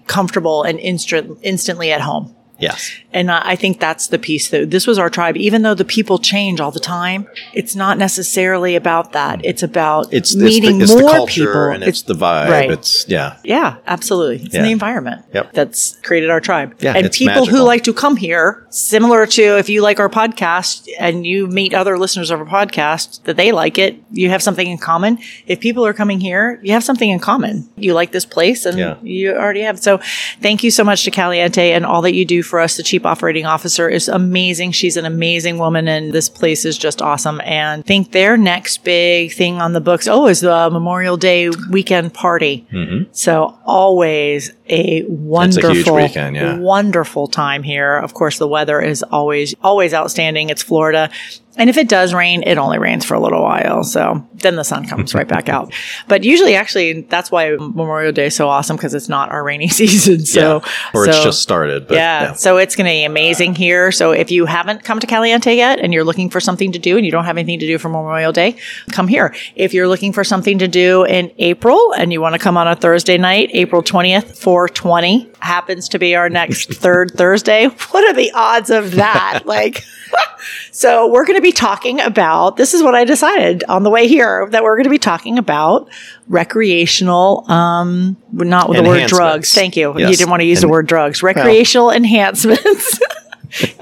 comfortable 0.07 0.63
and 0.63 0.79
instant, 0.79 1.39
instantly 1.41 1.91
at 1.91 2.01
home 2.01 2.35
yes, 2.59 2.91
and 3.11 3.29
I 3.31 3.55
think 3.55 3.79
that's 3.79 4.07
the 4.07 4.19
piece 4.19 4.49
that 4.49 4.71
this 4.71 4.87
was 4.87 4.97
our 4.99 5.09
tribe. 5.09 5.37
Even 5.37 5.61
though 5.63 5.73
the 5.73 5.85
people 5.85 6.17
change 6.19 6.59
all 6.59 6.71
the 6.71 6.79
time, 6.79 7.27
it's 7.53 7.75
not 7.75 7.97
necessarily 7.97 8.75
about 8.75 9.11
that. 9.13 9.43
It's 9.45 9.63
about 9.63 10.13
it's 10.13 10.35
meeting 10.35 10.81
it's 10.81 10.91
the, 10.91 10.95
it's 10.95 11.01
more 11.03 11.11
the 11.11 11.17
culture 11.17 11.45
people. 11.45 11.61
and 11.71 11.83
it's, 11.83 12.01
the 12.03 12.13
vibe. 12.13 12.49
right. 12.49 12.71
It's 12.71 13.07
yeah, 13.07 13.37
yeah, 13.43 13.77
absolutely. 13.87 14.45
It's 14.45 14.55
in 14.55 14.61
Yeah. 14.61 14.67
the 14.67 14.71
environment 14.71 15.25
Yep. 15.33 15.53
that's 15.53 15.97
created 16.03 16.29
our 16.29 16.39
tribe. 16.41 16.75
Yeah, 16.79 16.93
and 16.95 17.05
it's 17.05 17.17
people 17.17 17.45
who 17.45 17.61
like 17.61 17.83
to 17.83 17.93
come 17.93 18.15
here, 18.17 18.65
similar 18.69 19.25
to 19.27 19.57
if 19.57 19.69
you 19.69 19.81
like 19.81 19.99
our 19.99 20.09
podcast 20.09 20.87
and 20.99 21.25
you 21.25 21.47
meet 21.47 21.73
other 21.73 21.97
listeners 21.97 22.31
of 22.31 22.39
our 22.39 22.45
podcast 22.45 23.23
that 23.23 23.37
they 23.37 23.51
like 23.51 23.77
it, 23.77 23.97
you 24.11 24.29
have 24.29 24.41
something 24.41 24.67
in 24.67 24.77
common. 24.77 25.17
If 25.47 25.59
people 25.59 25.85
are 25.85 25.93
coming 25.93 26.19
here, 26.19 26.59
you 26.63 26.71
have 26.73 26.83
something 26.83 27.09
in 27.09 27.19
common. 27.19 27.69
You 27.77 27.93
like 27.93 28.11
this 28.11 28.25
place 28.25 28.65
and 28.65 28.77
Yeah. 28.77 28.95
you 29.01 29.31
already 29.33 29.61
have. 29.61 29.79
So 29.79 29.99
thank 30.41 30.63
you 30.63 30.71
so 30.71 30.83
much 30.83 31.03
to 31.03 31.11
Caliente 31.11 31.71
and 31.71 31.85
all 31.85 32.01
that 32.03 32.13
you 32.13 32.25
do 32.25 32.43
for 32.43 32.52
us. 32.59 32.77
The 32.77 32.83
chief 32.83 33.05
operating 33.05 33.45
officer 33.45 33.89
is 33.89 34.07
amazing. 34.07 34.71
She's 34.71 34.97
an 34.97 35.05
amazing 35.05 35.57
woman 35.57 35.87
and 35.87 36.11
this 36.13 36.29
place 36.29 36.65
is 36.65 36.77
just 36.77 37.01
awesome. 37.01 37.41
And 37.41 37.83
I 37.83 37.83
think 37.83 38.11
their 38.11 38.37
next 38.37 38.83
big 38.83 39.33
thing 39.33 39.61
on 39.61 39.73
the 39.73 39.81
books, 39.81 40.07
oh, 40.07 40.27
is 40.27 40.41
the 40.41 40.69
Memorial 40.71 41.17
Day 41.17 41.49
weekend 41.49 42.13
party. 42.13 42.65
So 43.11 43.57
always 43.65 44.51
a 44.69 45.03
wonderful, 45.03 45.95
weekend, 45.95 46.35
yeah. 46.35 46.57
wonderful 46.57 47.27
time 47.27 47.63
here. 47.63 47.97
Of 47.97 48.13
course, 48.13 48.37
the 48.37 48.47
weather 48.47 48.81
is 48.81 49.03
always, 49.03 49.53
always 49.61 49.93
outstanding. 49.93 50.49
It's 50.49 50.63
Florida. 50.63 51.09
And 51.55 51.69
if 51.69 51.77
it 51.77 51.87
does 51.87 52.13
rain, 52.13 52.43
it 52.43 52.57
only 52.57 52.79
rains 52.79 53.05
for 53.05 53.13
a 53.13 53.19
little 53.19 53.43
while. 53.43 53.83
So 53.83 54.25
then 54.33 54.55
the 54.55 54.63
sun 54.63 54.87
comes 54.87 55.13
right 55.13 55.27
back 55.27 55.49
out. 55.49 55.73
But 56.07 56.23
usually, 56.23 56.55
actually, 56.55 57.01
that's 57.01 57.31
why 57.31 57.51
Memorial 57.51 58.11
Day 58.11 58.25
is 58.25 58.35
so 58.35 58.49
awesome 58.49 58.75
because 58.75 58.93
it's 58.93 59.09
not 59.09 59.29
our 59.31 59.43
rainy 59.43 59.67
season. 59.79 60.25
So, 60.25 60.61
yeah. 60.63 60.71
or 60.93 61.07
it's 61.07 61.23
just 61.23 61.41
started. 61.41 61.87
But 61.87 61.95
yeah. 61.95 62.23
yeah. 62.23 62.33
So 62.33 62.57
it's 62.57 62.75
going 62.75 62.85
to 62.85 62.91
be 62.91 63.03
amazing 63.03 63.55
here. 63.55 63.91
So 63.91 64.11
if 64.11 64.31
you 64.31 64.45
haven't 64.45 64.83
come 64.83 64.99
to 64.99 65.07
Caliente 65.07 65.55
yet 65.55 65.79
and 65.79 65.93
you're 65.93 66.03
looking 66.03 66.29
for 66.29 66.39
something 66.39 66.71
to 66.71 66.79
do 66.79 66.97
and 66.97 67.05
you 67.05 67.11
don't 67.11 67.25
have 67.25 67.37
anything 67.37 67.59
to 67.59 67.67
do 67.67 67.77
for 67.77 67.89
Memorial 67.89 68.31
Day, 68.31 68.57
come 68.91 69.07
here. 69.07 69.33
If 69.55 69.73
you're 69.73 69.87
looking 69.87 70.13
for 70.13 70.23
something 70.23 70.59
to 70.59 70.67
do 70.67 71.03
in 71.03 71.31
April 71.37 71.93
and 71.93 72.11
you 72.11 72.21
want 72.21 72.33
to 72.33 72.39
come 72.39 72.57
on 72.57 72.67
a 72.67 72.75
Thursday 72.75 73.17
night, 73.17 73.49
April 73.53 73.81
20th, 73.81 74.37
420 74.37 75.31
happens 75.43 75.89
to 75.89 75.99
be 75.99 76.15
our 76.15 76.29
next 76.29 76.73
third 76.73 77.11
Thursday. 77.11 77.67
What 77.67 78.03
are 78.03 78.13
the 78.13 78.31
odds 78.33 78.69
of 78.69 78.93
that? 78.93 79.41
like, 79.45 79.83
so 80.71 81.11
we're 81.11 81.25
going 81.25 81.37
to 81.37 81.41
be 81.41 81.51
talking 81.51 81.99
about, 81.99 82.57
this 82.57 82.73
is 82.73 82.83
what 82.83 82.95
I 82.95 83.05
decided 83.05 83.63
on 83.65 83.83
the 83.83 83.89
way 83.89 84.07
here, 84.07 84.47
that 84.49 84.63
we're 84.63 84.75
going 84.75 84.85
to 84.85 84.89
be 84.89 84.99
talking 84.99 85.37
about 85.37 85.89
recreational, 86.27 87.49
um, 87.51 88.17
not 88.31 88.69
with 88.69 88.83
the 88.83 88.83
word 88.83 89.07
drugs. 89.07 89.53
Thank 89.53 89.75
you. 89.75 89.97
You 89.97 90.07
didn't 90.07 90.29
want 90.29 90.41
to 90.41 90.45
use 90.45 90.61
the 90.61 90.67
word 90.67 90.87
drugs. 90.87 91.21
Recreational 91.21 91.91
enhancements. 91.91 92.99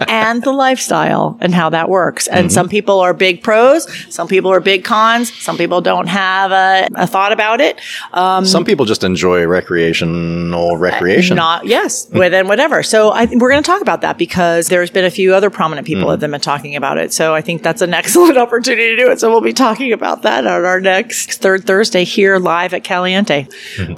And 0.08 0.44
the 0.44 0.52
lifestyle 0.52 1.38
and 1.42 1.54
how 1.54 1.70
that 1.70 1.90
works. 1.90 2.28
And 2.28 2.42
Mm-hmm. 2.42 2.50
some 2.54 2.70
people 2.70 3.00
are 3.00 3.14
big 3.14 3.44
pros, 3.44 3.88
some 4.14 4.28
people 4.28 4.52
are 4.52 4.60
big 4.60 4.84
cons, 4.84 5.32
some 5.42 5.58
people 5.58 5.80
don't 5.82 6.08
have 6.08 6.52
a, 6.52 6.88
a 6.96 7.06
thought 7.08 7.32
about 7.32 7.62
it. 7.62 7.80
Um, 8.14 8.46
Some 8.46 8.66
people 8.66 8.86
just 8.86 9.04
enjoy 9.04 9.46
recreational 9.46 10.78
recreation. 10.78 11.36
not 11.36 11.66
yes, 11.66 12.10
within 12.14 12.48
whatever. 12.48 12.84
So 12.84 13.12
I 13.12 13.26
think 13.26 13.42
we're 13.42 13.52
going 13.52 13.64
to 13.64 13.68
talk 13.68 13.82
about 13.82 14.02
that 14.02 14.18
because 14.18 14.68
there's 14.68 14.90
been 14.90 15.06
a 15.06 15.10
few 15.12 15.34
other 15.34 15.50
prominent 15.50 15.86
people 15.88 16.08
that 16.10 16.22
have 16.22 16.32
been 16.32 16.42
talking 16.42 16.76
about 16.76 16.98
it. 16.98 17.14
So 17.14 17.34
I 17.34 17.42
think 17.42 17.64
that's 17.64 17.82
an 17.82 17.94
excellent 18.02 18.38
opportunity 18.38 18.96
to 18.96 18.98
do 18.98 19.12
it. 19.12 19.20
So 19.20 19.30
we'll 19.30 19.42
be 19.42 19.54
talking 19.54 19.94
about 19.94 20.24
that 20.24 20.46
on 20.48 20.66
our 20.66 20.80
next 20.82 21.42
third 21.42 21.66
Thursday 21.66 22.04
here 22.04 22.38
live 22.40 22.74
at 22.74 22.84
Caliente. 22.84 23.48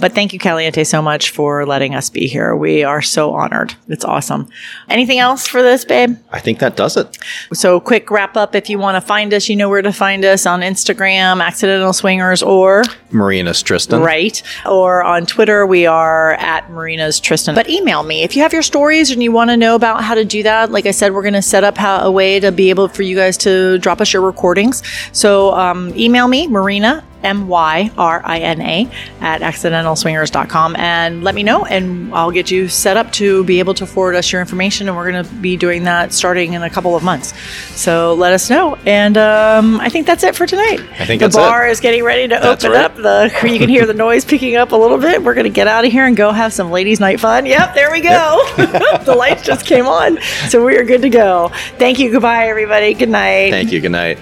But 0.00 0.12
thank 0.12 0.32
you, 0.32 0.38
Caliente, 0.38 0.84
so 0.84 1.00
much 1.02 1.30
for 1.30 1.64
letting 1.66 1.94
us 1.94 2.10
be 2.10 2.26
here. 2.26 2.54
We 2.54 2.84
are 2.84 3.02
so 3.02 3.32
honored. 3.32 3.74
It's 3.88 4.04
awesome. 4.04 4.48
Anything 4.88 5.18
else 5.18 5.46
for 5.46 5.62
this, 5.64 5.84
babe? 5.84 6.16
I 6.30 6.40
think 6.40 6.58
that 6.60 6.76
does 6.76 6.96
it. 6.96 7.18
So, 7.52 7.80
quick 7.80 8.10
wrap 8.10 8.36
up. 8.36 8.54
If 8.54 8.70
you 8.70 8.78
want 8.78 8.96
to 8.96 9.00
find 9.00 9.34
us, 9.34 9.48
you 9.48 9.56
know 9.56 9.68
where 9.68 9.82
to 9.82 9.92
find 9.92 10.24
us 10.24 10.46
on 10.46 10.60
Instagram, 10.60 11.42
Accidental 11.42 11.92
Swingers, 11.92 12.42
or 12.42 12.82
Myrina's 13.10 13.62
Tristan. 13.62 14.00
right, 14.00 14.42
or 14.66 15.02
on 15.02 15.26
Twitter, 15.26 15.66
we 15.66 15.86
are 15.86 16.34
at 16.34 16.68
Myrina's 16.68 17.20
Tristan. 17.20 17.54
But 17.54 17.68
email 17.68 18.02
me 18.02 18.22
if 18.22 18.36
you 18.36 18.42
have 18.42 18.52
your 18.52 18.62
stories 18.62 19.10
and 19.10 19.22
you 19.22 19.32
want 19.32 19.50
to 19.50 19.56
know 19.56 19.74
about 19.74 20.04
how 20.04 20.14
to 20.14 20.24
do 20.24 20.42
that. 20.44 20.70
Like 20.70 20.86
I 20.86 20.92
said, 20.92 21.12
we're 21.12 21.22
going 21.22 21.34
to 21.34 21.42
set 21.42 21.64
up 21.64 21.76
how, 21.76 22.04
a 22.04 22.10
way 22.10 22.38
to 22.40 22.52
be 22.52 22.70
able 22.70 22.88
for 22.88 23.02
you 23.02 23.16
guys 23.16 23.36
to 23.38 23.78
drop 23.78 24.00
us 24.00 24.12
your 24.12 24.22
recordings. 24.22 24.82
So, 25.12 25.52
um, 25.54 25.92
email 25.96 26.28
me, 26.28 26.46
Myrina 26.46 27.02
M 27.24 27.48
Y 27.48 27.90
R 27.96 28.22
I 28.24 28.38
N 28.38 28.60
A, 28.60 28.88
at 29.20 29.40
accidentalswingers.com 29.40 30.76
and 30.76 31.24
let 31.24 31.34
me 31.34 31.42
know, 31.42 31.64
and 31.64 32.14
I'll 32.14 32.30
get 32.30 32.50
you 32.50 32.68
set 32.68 32.96
up 32.96 33.10
to 33.12 33.44
be 33.44 33.58
able 33.58 33.74
to 33.74 33.86
forward 33.86 34.14
us 34.14 34.30
your 34.30 34.40
information. 34.40 34.88
And 34.88 34.96
we're 34.96 35.10
going 35.10 35.24
to 35.24 35.34
be 35.34 35.56
doing 35.56 35.84
that 35.84 36.12
starting 36.12 36.52
in 36.52 36.62
a 36.62 36.70
couple 36.70 36.94
of 36.94 37.02
months. 37.02 37.34
So 37.78 38.14
let 38.14 38.32
us 38.32 38.50
know. 38.50 38.76
And 38.86 39.16
um, 39.16 39.80
I 39.80 39.88
think 39.88 40.06
that's 40.06 40.22
it 40.22 40.36
for 40.36 40.46
tonight. 40.46 40.80
I 40.98 41.06
think 41.06 41.22
the 41.22 41.28
bar 41.28 41.66
it. 41.66 41.70
is 41.70 41.80
getting 41.80 42.04
ready 42.04 42.28
to 42.28 42.38
That's 42.40 42.64
open 42.64 42.76
right. 42.76 42.84
up. 42.84 42.96
The 42.96 43.30
You 43.48 43.58
can 43.58 43.68
hear 43.68 43.86
the 43.86 43.94
noise 43.94 44.24
picking 44.24 44.56
up 44.56 44.72
a 44.72 44.76
little 44.76 44.98
bit. 44.98 45.22
We're 45.22 45.34
going 45.34 45.44
to 45.44 45.50
get 45.50 45.66
out 45.66 45.84
of 45.84 45.92
here 45.92 46.06
and 46.06 46.16
go 46.16 46.32
have 46.32 46.52
some 46.52 46.70
ladies' 46.70 47.00
night 47.00 47.20
fun. 47.20 47.46
Yep, 47.46 47.74
there 47.74 47.90
we 47.90 48.00
go. 48.00 48.42
the 48.56 49.14
lights 49.16 49.42
just 49.42 49.66
came 49.66 49.86
on. 49.86 50.20
So 50.48 50.64
we 50.64 50.76
are 50.76 50.84
good 50.84 51.02
to 51.02 51.10
go. 51.10 51.50
Thank 51.78 51.98
you. 51.98 52.10
Goodbye, 52.10 52.48
everybody. 52.48 52.94
Good 52.94 53.08
night. 53.08 53.50
Thank 53.50 53.72
you. 53.72 53.80
Good 53.80 53.92
night. 53.92 54.18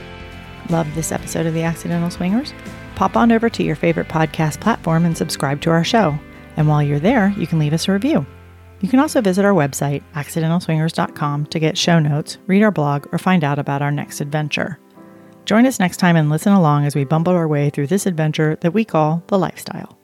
Love 0.71 0.93
this 0.95 1.13
episode 1.13 1.47
of 1.47 1.55
The 1.55 1.63
Accidental 1.63 2.11
Swingers? 2.11 2.53
Pop 3.03 3.17
on 3.17 3.33
over 3.33 3.51
to 3.51 3.65
your 3.65 3.75
favorite 3.75 4.07
podcast 4.07 4.61
platform 4.61 5.05
and 5.05 5.19
subscribe 5.19 5.61
to 5.63 5.71
our 5.71 5.83
show. 5.83 6.17
And 6.57 6.69
while 6.69 6.81
you're 6.81 7.01
there, 7.01 7.35
you 7.37 7.49
can 7.49 7.59
leave 7.59 7.73
us 7.73 7.89
a 7.89 7.93
review. 7.93 8.25
You 8.81 8.89
can 8.89 9.01
also 9.01 9.21
visit 9.21 9.45
our 9.45 9.53
website, 9.53 10.05
accidentalswingers.com, 10.15 11.47
to 11.47 11.59
get 11.59 11.77
show 11.77 11.99
notes, 11.99 12.39
read 12.47 12.63
our 12.63 12.71
blog, 12.71 13.13
or 13.13 13.19
find 13.19 13.43
out 13.43 13.59
about 13.59 13.83
our 13.83 13.91
next 13.91 14.21
adventure. 14.21 14.79
Join 15.47 15.67
us 15.67 15.81
next 15.81 15.97
time 15.97 16.15
and 16.15 16.31
listen 16.31 16.53
along 16.53 16.87
as 16.87 16.95
we 16.95 17.03
bumble 17.03 17.33
our 17.33 17.49
way 17.49 17.71
through 17.71 17.89
this 17.89 18.07
adventure 18.07 18.57
that 18.61 18.73
we 18.73 18.85
call 18.85 19.25
the 19.27 19.37
lifestyle. 19.37 19.99